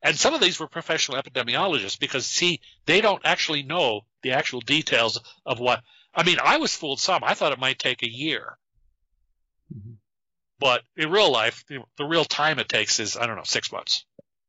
[0.02, 4.60] And some of these were professional epidemiologists because see, they don't actually know the actual
[4.60, 5.82] details of what.
[6.14, 7.22] I mean, I was fooled some.
[7.22, 8.56] I thought it might take a year.
[9.72, 9.92] Mm-hmm.
[10.60, 13.70] But in real life, the, the real time it takes is, I don't know, six
[13.70, 14.04] months.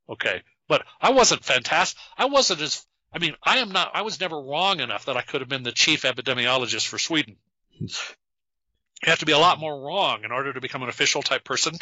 [0.09, 0.41] Okay.
[0.67, 1.99] But I wasn't fantastic.
[2.17, 5.21] I wasn't as, I mean, I am not, I was never wrong enough that I
[5.21, 7.35] could have been the chief epidemiologist for Sweden.
[7.79, 7.89] You
[9.03, 11.75] have to be a lot more wrong in order to become an official type person.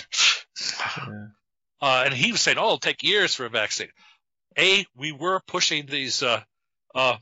[0.98, 1.28] Yeah.
[1.82, 3.90] Uh, and he was saying, oh, it'll take years for a vaccine.
[4.58, 6.42] A, we were pushing these uh,
[6.96, 7.18] uh,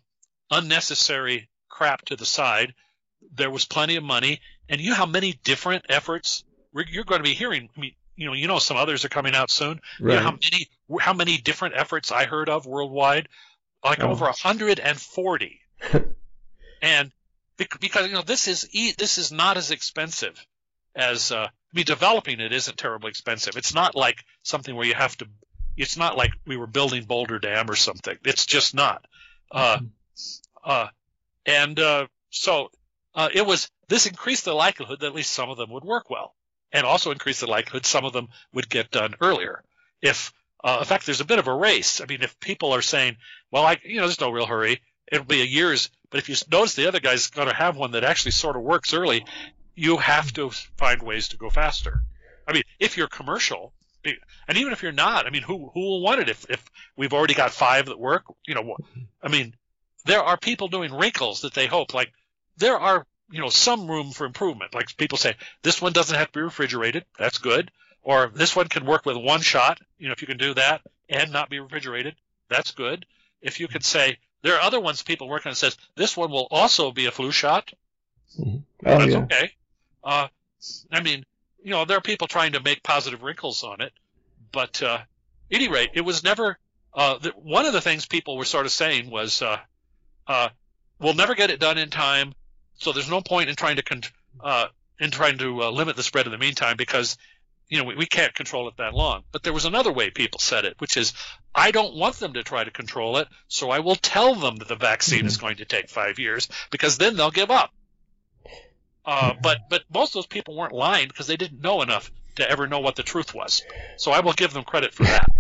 [0.49, 2.73] unnecessary crap to the side.
[3.34, 4.40] There was plenty of money.
[4.69, 6.45] And you know how many different efforts
[6.84, 7.69] you're going to be hearing.
[7.76, 9.81] I mean, you know, you know, some others are coming out soon.
[9.99, 10.14] Right.
[10.14, 10.69] You know how many
[10.99, 13.27] how many different efforts I heard of worldwide?
[13.84, 14.10] Like oh.
[14.10, 15.61] over 140.
[16.81, 17.11] and
[17.57, 20.43] because you know this is this is not as expensive
[20.95, 23.57] as uh, I mean developing it isn't terribly expensive.
[23.57, 25.27] It's not like something where you have to.
[25.77, 28.18] It's not like we were building Boulder Dam or something.
[28.23, 29.06] It's just not.
[29.52, 29.85] Uh, mm-hmm.
[30.64, 30.88] uh,
[31.45, 32.69] and uh, so
[33.14, 33.69] uh, it was.
[33.88, 36.34] This increased the likelihood that at least some of them would work well
[36.76, 39.64] and also increase the likelihood some of them would get done earlier.
[40.02, 42.02] If, uh, in fact, there's a bit of a race.
[42.02, 43.15] I mean, if people are saying,
[43.49, 45.89] well, I, you know, there's no real hurry, it'll be a year's.
[46.10, 48.61] But if you notice the other guy's going to have one that actually sort of
[48.61, 49.26] works early,
[49.73, 52.02] you have to find ways to go faster.
[52.45, 53.72] I mean, if you're commercial,
[54.03, 56.64] and even if you're not, I mean, who who will want it if if
[56.95, 58.26] we've already got five that work?
[58.45, 58.77] You know,
[59.23, 59.56] I mean,
[60.03, 62.11] there are people doing wrinkles that they hope like
[62.57, 64.73] there are you know some room for improvement.
[64.73, 67.06] Like people say, this one doesn't have to be refrigerated.
[67.18, 67.72] That's good.
[68.03, 69.80] Or this one can work with one shot.
[69.97, 72.15] You know, if you can do that and not be refrigerated,
[72.49, 73.06] that's good.
[73.41, 76.47] If you could say there are other ones people working on says this one will
[76.52, 77.72] also be a flu shot.
[78.39, 78.57] Mm-hmm.
[78.85, 79.18] Oh, that's yeah.
[79.19, 79.52] okay.
[80.03, 80.27] Uh,
[80.91, 81.26] I mean,
[81.64, 83.91] you know, there are people trying to make positive wrinkles on it,
[84.52, 85.07] but uh, at
[85.52, 86.60] any rate, it was never.
[86.93, 89.57] Uh, the, one of the things people were sort of saying was, uh,
[90.27, 90.49] uh,
[90.99, 92.34] "We'll never get it done in time,
[92.77, 94.03] so there's no point in trying to con-
[94.41, 94.68] uh,
[94.99, 97.18] in trying to uh, limit the spread in the meantime because
[97.69, 100.39] you know we, we can't control it that long." But there was another way people
[100.39, 101.14] said it, which is,
[101.53, 104.68] "I don't want them to try to control it, so I will tell them that
[104.68, 105.27] the vaccine mm-hmm.
[105.27, 107.72] is going to take five years because then they'll give up."
[109.06, 109.41] Uh, mm-hmm.
[109.41, 112.68] but but most of those people weren't lying because they didn't know enough to ever
[112.68, 113.64] know what the truth was.
[113.97, 115.27] So I will give them credit for that.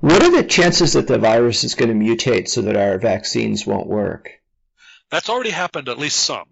[0.00, 3.64] What are the chances that the virus is going to mutate so that our vaccines
[3.64, 4.30] won't work?
[5.10, 6.48] That's already happened at least some.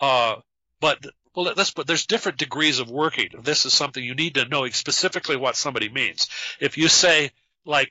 [0.00, 0.36] Uh,
[0.80, 1.04] but
[1.34, 3.30] well, let's but there's different degrees of working.
[3.40, 6.28] This is something you need to know specifically what somebody means.
[6.60, 7.30] If you say
[7.64, 7.90] like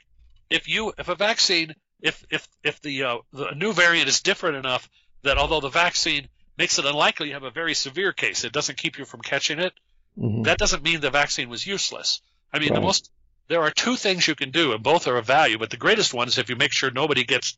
[0.50, 4.58] if you if a vaccine if if if the uh, the new variant is different
[4.58, 4.90] enough
[5.24, 6.28] that although the vaccine
[6.58, 9.60] makes it unlikely you have a very severe case, it doesn't keep you from catching
[9.60, 9.74] it.
[10.18, 10.44] Mm-hmm.
[10.44, 12.22] That doesn't mean the vaccine was useless.
[12.52, 12.76] I mean, right.
[12.76, 13.12] the most
[13.48, 15.58] there are two things you can do, and both are of value.
[15.58, 17.58] But the greatest one is if you make sure nobody gets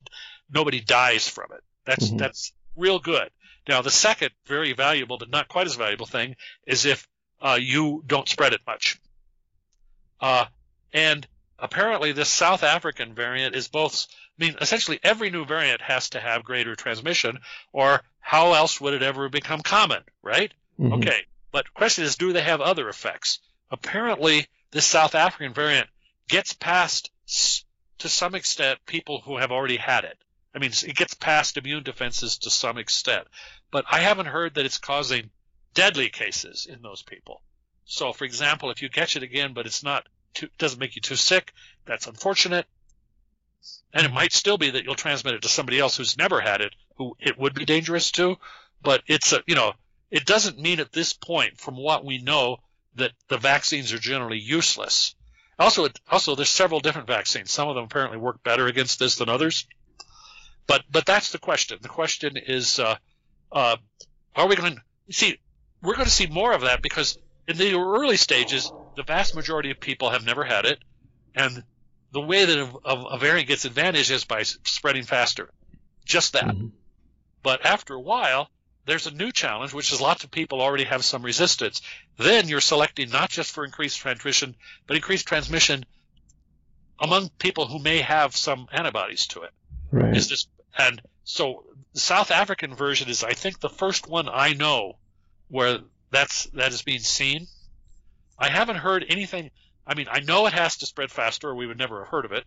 [0.52, 1.64] nobody dies from it.
[1.86, 2.18] That's mm-hmm.
[2.18, 3.30] that's real good.
[3.70, 6.36] Now, the second very valuable but not quite as valuable thing
[6.66, 7.08] is if
[7.40, 9.00] uh, you don't spread it much.
[10.20, 10.46] Uh,
[10.92, 11.28] and
[11.60, 14.08] apparently, this South African variant is both.
[14.40, 17.38] I mean, essentially, every new variant has to have greater transmission,
[17.72, 20.52] or how else would it ever become common, right?
[20.80, 20.94] Mm-hmm.
[20.94, 21.22] Okay.
[21.52, 23.38] But the question is, do they have other effects?
[23.70, 25.88] Apparently, this South African variant
[26.28, 27.12] gets past,
[28.00, 30.18] to some extent, people who have already had it.
[30.56, 33.28] I mean, it gets past immune defenses to some extent.
[33.72, 35.30] But I haven't heard that it's causing
[35.74, 37.42] deadly cases in those people.
[37.86, 41.02] So, for example, if you catch it again, but it's not too, doesn't make you
[41.02, 41.54] too sick,
[41.86, 42.66] that's unfortunate.
[43.94, 46.62] And it might still be that you'll transmit it to somebody else who's never had
[46.62, 48.38] it, who it would be dangerous to.
[48.82, 49.74] But it's a, you know,
[50.12, 52.58] it doesn't mean at this point, from what we know,
[52.96, 55.16] that the vaccines are generally useless.
[55.58, 57.52] Also, it, also there's several different vaccines.
[57.52, 59.68] Some of them apparently work better against this than others.
[60.68, 61.80] But but that's the question.
[61.82, 62.98] The question is, uh,
[63.52, 63.78] uh,
[64.36, 65.38] are we going to see?
[65.82, 67.18] We're going to see more of that because
[67.48, 70.80] in the early stages, the vast majority of people have never had it,
[71.36, 71.64] and
[72.12, 75.50] the way that a, a variant gets advantage is by spreading faster.
[76.06, 76.46] Just that.
[76.46, 76.68] Mm-hmm.
[77.44, 78.50] But after a while,
[78.86, 81.82] there's a new challenge, which is lots of people already have some resistance.
[82.18, 84.56] Then you're selecting not just for increased transmission,
[84.88, 85.86] but increased transmission
[87.00, 89.52] among people who may have some antibodies to it.
[89.92, 90.18] Right.
[90.18, 90.48] Is this
[90.78, 91.64] and so
[92.00, 94.94] the South African version is, I think, the first one I know
[95.50, 95.80] where
[96.12, 97.46] that's that is being seen.
[98.38, 99.52] I haven't heard anything.
[99.86, 102.24] I mean, I know it has to spread faster, or we would never have heard
[102.24, 102.46] of it.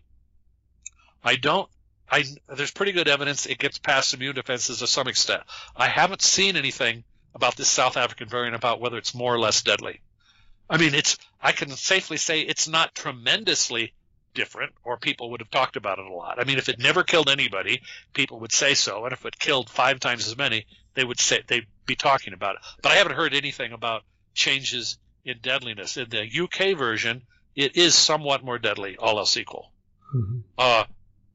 [1.23, 1.69] I don't
[2.09, 5.43] I, there's pretty good evidence it gets past immune defenses to some extent.
[5.75, 7.03] I haven't seen anything
[7.35, 10.01] about this South African variant about whether it's more or less deadly.
[10.67, 13.93] I mean, it's I can safely say it's not tremendously
[14.33, 16.39] different, or people would have talked about it a lot.
[16.39, 17.81] I mean, if it never killed anybody,
[18.13, 21.41] people would say so, and if it killed five times as many, they would say
[21.45, 22.61] they'd be talking about it.
[22.81, 24.03] But I haven't heard anything about
[24.33, 25.97] changes in deadliness.
[25.97, 27.23] In the UK version,
[27.55, 29.71] it is somewhat more deadly, all else equal.
[30.13, 30.39] Mm-hmm.
[30.57, 30.85] Uh,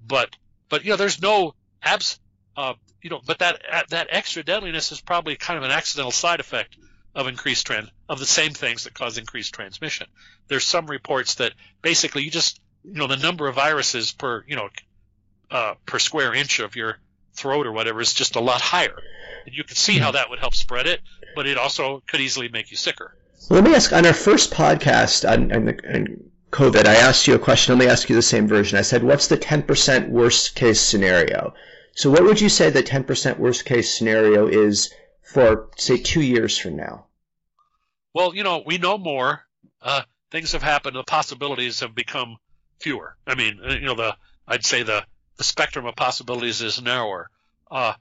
[0.07, 0.35] but
[0.69, 2.19] but you know, there's no abs,
[2.57, 6.41] uh, you know, but that that extra deadliness is probably kind of an accidental side
[6.41, 6.77] effect
[7.15, 10.07] of increased trend of the same things that cause increased transmission.
[10.49, 11.53] There's some reports that
[11.83, 14.69] basically you just you know the number of viruses per you know
[15.51, 16.99] uh, per square inch of your
[17.33, 19.01] throat or whatever is just a lot higher,
[19.47, 21.01] and you can see how that would help spread it,
[21.35, 23.15] but it also could easily make you sicker.
[23.51, 27.35] Let me ask on our first podcast on, on, the, on COVID, I asked you
[27.35, 27.79] a question.
[27.79, 28.79] Let me ask you the same version.
[28.79, 31.55] I said, what's the 10% worst case scenario?
[31.95, 34.93] So what would you say the 10% worst case scenario is
[35.23, 37.07] for, say, two years from now?
[38.13, 39.45] Well, you know, we know more.
[39.81, 40.97] Uh, things have happened.
[40.97, 42.37] The possibilities have become
[42.79, 43.17] fewer.
[43.27, 45.05] I mean, uh, you know, the I'd say the,
[45.37, 47.31] the spectrum of possibilities is narrower.
[47.71, 47.93] Uh,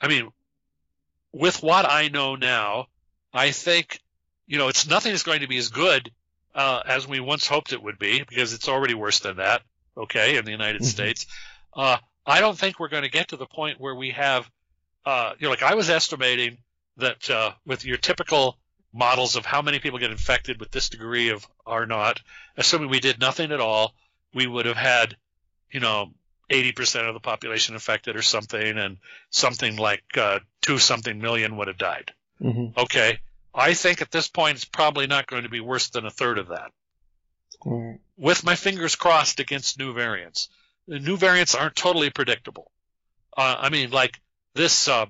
[0.00, 0.28] I mean,
[1.32, 2.86] with what I know now,
[3.32, 4.00] I think,
[4.46, 6.10] you know, it's nothing is going to be as good
[6.54, 9.62] uh, as we once hoped it would be, because it's already worse than that.
[9.96, 10.90] Okay, in the United mm-hmm.
[10.90, 11.26] States,
[11.74, 14.48] uh, I don't think we're going to get to the point where we have,
[15.04, 16.58] uh, you know, like I was estimating
[16.98, 18.58] that uh, with your typical
[18.92, 22.20] models of how many people get infected with this degree of R naught,
[22.56, 23.94] assuming we did nothing at all,
[24.36, 25.16] we would have had,
[25.70, 26.12] you know,
[26.52, 28.98] 80% of the population infected or something, and
[29.30, 32.12] something like uh, two something million would have died.
[32.40, 32.78] Mm-hmm.
[32.78, 33.18] Okay.
[33.54, 36.36] I think at this point it's probably not going to be worse than a third
[36.36, 36.70] of that.
[37.64, 37.96] Mm-hmm.
[38.18, 40.50] With my fingers crossed against new variants.
[40.86, 42.70] The new variants aren't totally predictable.
[43.34, 44.20] Uh, I mean, like
[44.54, 45.06] this, uh,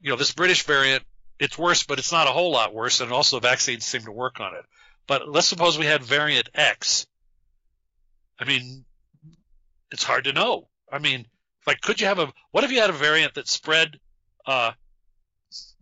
[0.00, 1.04] you know, this British variant,
[1.38, 4.40] it's worse, but it's not a whole lot worse, and also vaccines seem to work
[4.40, 4.64] on it.
[5.08, 7.06] But let's suppose we had variant X.
[8.38, 8.84] I mean,
[9.90, 10.68] it's hard to know.
[10.92, 11.26] I mean,
[11.66, 12.32] like, could you have a?
[12.52, 13.98] What if you had a variant that spread,
[14.46, 14.72] uh,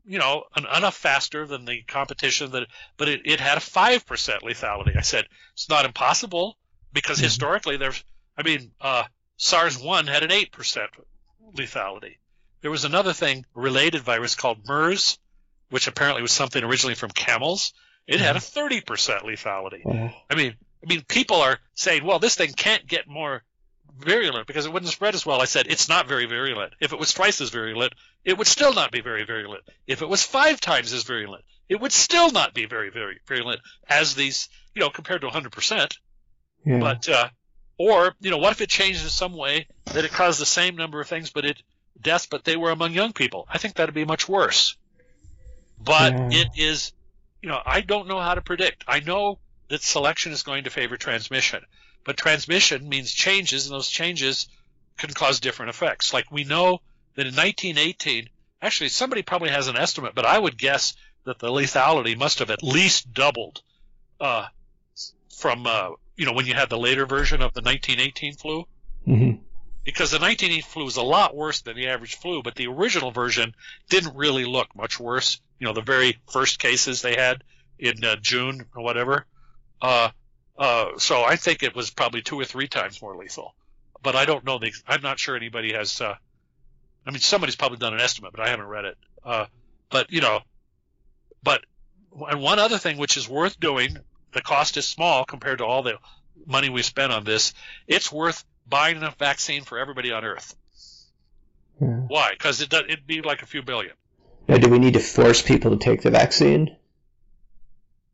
[0.07, 4.07] you know, an, enough faster than the competition that, but it, it had a five
[4.07, 4.97] percent lethality?
[4.97, 6.57] I said it's not impossible
[6.93, 7.24] because Mhm.
[7.24, 8.03] historically there's,
[8.39, 9.05] I mean, uh,
[9.36, 10.90] SARS one had an eight percent
[11.55, 12.19] lethality.
[12.62, 15.19] There was another thing, related virus called MERS,
[15.70, 17.73] which apparently was something originally from camels.
[18.06, 19.84] It had a thirty percent lethality.
[19.84, 23.42] Uh, I mean, I mean, people are saying, well, this thing can't get more
[23.98, 25.40] virulent because it wouldn't spread as well.
[25.40, 26.74] I said it's not very virulent.
[26.80, 29.64] If it was twice as virulent, it would still not be very virulent.
[29.86, 33.60] If it was five times as virulent, it would still not be very, very virulent
[33.88, 35.96] as these, you know, compared to 100%.
[36.64, 36.78] yeah.
[36.78, 37.28] But, uh,
[37.78, 40.76] or, you know, what if it changed in some way that it caused the same
[40.76, 41.62] number of things, but it
[42.00, 43.46] deaths, but they were among young people?
[43.50, 44.76] I think that'd be much worse.
[45.82, 46.28] But Yeah.
[46.32, 46.92] it is,
[47.42, 48.84] you know, I don't know how to predict.
[48.88, 49.38] I know
[49.68, 51.62] that selection is going to favor transmission,
[52.04, 54.48] but transmission means changes, and those changes
[54.96, 56.12] can cause different effects.
[56.14, 56.80] Like we know
[57.14, 58.28] that in 1918,
[58.62, 60.94] actually somebody probably has an estimate, but I would guess
[61.24, 63.62] that the lethality must have at least doubled
[64.20, 64.46] uh,
[65.36, 68.66] from uh, you know when you had the later version of the 1918 flu
[69.06, 69.38] Mhm.
[69.86, 73.12] Because the 1918 flu was a lot worse than the average flu, but the original
[73.12, 73.54] version
[73.88, 75.40] didn't really look much worse.
[75.60, 77.44] You know, the very first cases they had
[77.78, 79.26] in uh, June or whatever.
[79.80, 80.10] Uh,
[80.58, 83.54] uh, so I think it was probably two or three times more lethal,
[84.02, 84.72] but I don't know the.
[84.88, 86.00] I'm not sure anybody has.
[86.00, 86.16] Uh,
[87.06, 88.98] I mean, somebody's probably done an estimate, but I haven't read it.
[89.24, 89.46] Uh,
[89.88, 90.40] but you know,
[91.44, 91.64] but
[92.28, 93.96] and one other thing which is worth doing,
[94.32, 95.98] the cost is small compared to all the
[96.44, 97.54] money we spent on this.
[97.86, 100.55] It's worth buying enough vaccine for everybody on Earth.
[101.80, 101.88] Yeah.
[102.09, 102.30] Why?
[102.32, 103.93] Because it, it'd be like a few billion.
[104.48, 106.76] Now, do we need to force people to take the vaccine?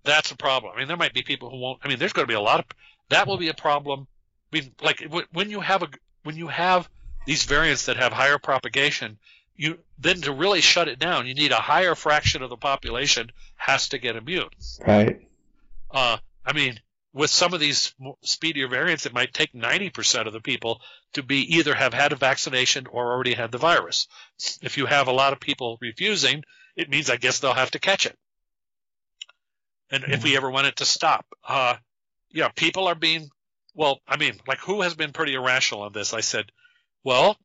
[0.05, 0.73] That's a problem.
[0.75, 1.81] I mean, there might be people who won't.
[1.85, 2.67] I mean, there's going to be a lot of
[3.11, 4.07] that will be a problem.
[4.53, 5.89] I mean, like when you have a
[6.25, 6.89] when you have
[7.27, 9.19] these variants that have higher propagation,
[9.55, 13.31] you then to really shut it down, you need a higher fraction of the population
[13.57, 14.49] has to get immune.
[14.85, 15.21] Right.
[15.91, 16.81] Uh, I mean,
[17.13, 20.81] with some of these speedier variants, it might take 90% of the people
[21.13, 24.09] to be either have had a vaccination or already had the virus.
[24.63, 26.45] If you have a lot of people refusing,
[26.75, 28.19] it means I guess they'll have to catch it.
[29.91, 31.77] And if we ever want it to stop, uh,
[32.31, 33.29] yeah, people are being,
[33.75, 36.15] well, I mean, like who has been pretty irrational on this?
[36.15, 36.51] I said,
[37.05, 37.37] well,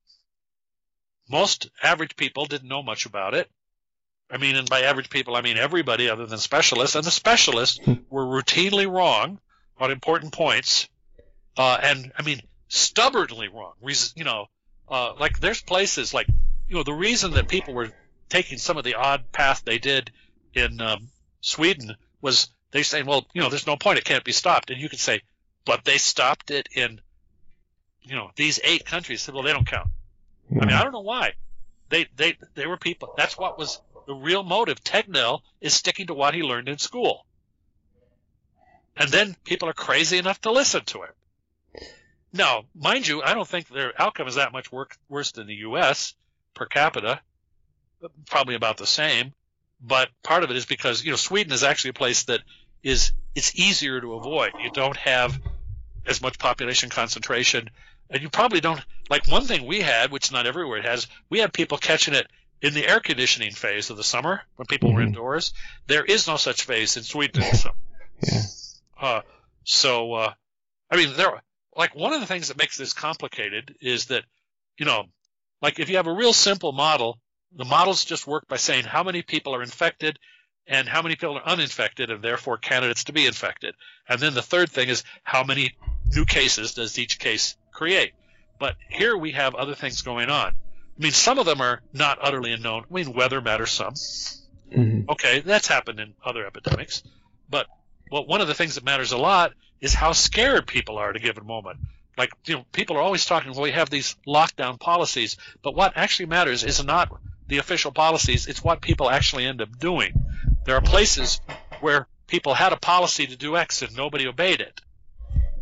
[1.29, 3.51] most average people didn't know much about it.
[4.31, 7.79] I mean, and by average people, I mean everybody other than specialists, and the specialists
[8.09, 9.39] were routinely wrong
[9.79, 10.87] on important points,
[11.57, 13.73] uh, and I mean stubbornly wrong.
[13.81, 14.47] Reason, you know,
[14.89, 16.27] uh, like there's places like,
[16.67, 17.89] you know, the reason that people were
[18.29, 20.11] taking some of the odd path they did
[20.53, 21.07] in um,
[21.41, 24.81] Sweden was they saying, well, you know, there's no point, it can't be stopped, and
[24.81, 25.21] you could say,
[25.65, 26.99] but they stopped it in,
[28.01, 29.21] you know, these eight countries.
[29.21, 29.89] Said, well, they don't count.
[30.51, 31.33] I mean, I don't know why.
[31.89, 33.13] They they they were people.
[33.17, 34.83] That's what was the real motive.
[34.83, 37.25] Tegnell is sticking to what he learned in school.
[38.99, 41.83] And then people are crazy enough to listen to it.
[42.33, 45.55] Now, mind you, I don't think their outcome is that much work, worse than the
[45.55, 46.13] U.S.
[46.53, 47.21] per capita.
[48.27, 49.33] Probably about the same.
[49.81, 52.41] But part of it is because you know Sweden is actually a place that
[52.83, 54.51] is it's easier to avoid.
[54.63, 55.39] You don't have
[56.05, 57.69] as much population concentration,
[58.09, 61.07] and you probably don't like one thing we had, which not everywhere it has.
[61.29, 62.27] We had people catching it
[62.61, 65.07] in the air conditioning phase of the summer when people were Mhm.
[65.07, 65.53] indoors.
[65.85, 67.43] There is no such phase in Sweden.
[68.23, 68.41] Yeah.
[68.99, 69.21] Uh,
[69.63, 70.33] so, uh,
[70.89, 71.41] I mean, there,
[71.75, 74.23] like one of the things that makes this complicated is that,
[74.77, 75.05] you know,
[75.61, 77.19] like if you have a real simple model,
[77.55, 80.19] the models just work by saying how many people are infected
[80.67, 83.75] and how many people are uninfected and therefore candidates to be infected.
[84.07, 85.75] And then the third thing is how many
[86.13, 88.13] new cases does each case create.
[88.59, 90.53] But here we have other things going on.
[90.53, 92.85] I mean, some of them are not utterly unknown.
[92.89, 93.93] I mean, weather matters some.
[94.75, 95.07] Mhm.
[95.09, 97.03] Okay, that's happened in other epidemics.
[97.49, 97.67] But
[98.11, 101.15] well, one of the things that matters a lot is how scared people are at
[101.15, 101.79] a given moment.
[102.17, 103.51] like you know, people are always talking.
[103.51, 107.11] Well, we have these lockdown policies, but what actually matters is not
[107.47, 108.47] the official policies.
[108.47, 110.13] It's what people actually end up doing.
[110.65, 111.39] There are places
[111.79, 114.81] where people had a policy to do X and nobody obeyed it.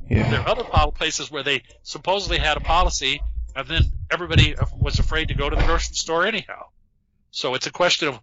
[0.09, 0.29] Yeah.
[0.29, 3.21] There are other places where they supposedly had a policy
[3.55, 6.67] and then everybody was afraid to go to the grocery store anyhow.
[7.31, 8.19] So it's a question of,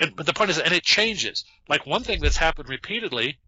[0.00, 1.44] and, but the point is, and it changes.
[1.68, 3.38] Like one thing that's happened repeatedly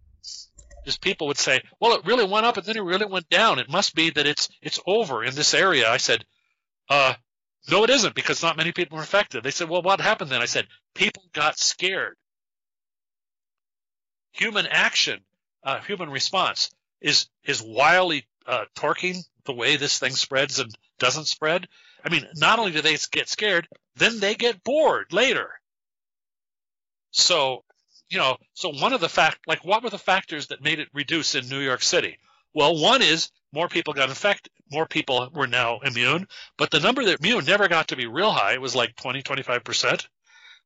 [0.84, 3.58] is people would say, "Well, it really went up and then it really went down.
[3.58, 6.24] It must be that it's it's over in this area." I said,
[6.88, 7.14] uh,
[7.68, 10.42] "No, it isn't because not many people were affected." They said, "Well, what happened then?"
[10.42, 12.16] I said, "People got scared.
[14.32, 15.24] Human action,
[15.62, 16.70] uh, human response
[17.00, 21.68] is is wildly uh, torquing the way this thing spreads and doesn't spread.
[22.04, 25.60] I mean, not only do they get scared, then they get bored later.
[27.10, 27.64] So
[28.10, 30.88] you know, so one of the fact, like, what were the factors that made it
[30.92, 32.18] reduce in New York City?
[32.52, 36.26] Well, one is more people got infected, more people were now immune,
[36.58, 38.54] but the number that immune never got to be real high.
[38.54, 40.06] It was like 20, 25%.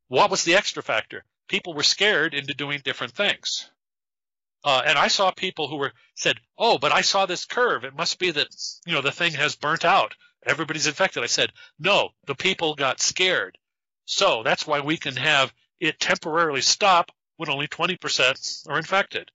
[0.09, 1.25] What was the extra factor?
[1.49, 3.71] People were scared into doing different things.
[4.65, 7.85] Uh, and I saw people who were said, "Oh, but I saw this curve.
[7.85, 8.49] It must be that
[8.87, 10.15] you know the thing has burnt out.
[10.47, 13.59] Everybody's infected." I said, "No, the people got scared.
[14.07, 19.31] So that's why we can have it temporarily stop when only 20% are infected.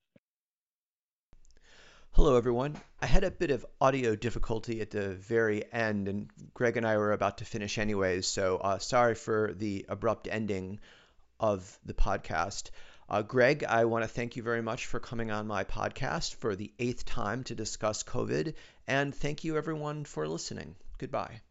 [2.14, 2.76] Hello, everyone.
[3.02, 6.98] I had a bit of audio difficulty at the very end, and Greg and I
[6.98, 10.80] were about to finish anyways, so uh, sorry for the abrupt ending
[11.40, 12.72] of the podcast.
[13.08, 16.56] Uh, Greg, I want to thank you very much for coming on my podcast for
[16.56, 18.54] the eighth time to discuss COVID,
[18.88, 20.76] and thank you, everyone, for listening.
[20.98, 21.42] Goodbye.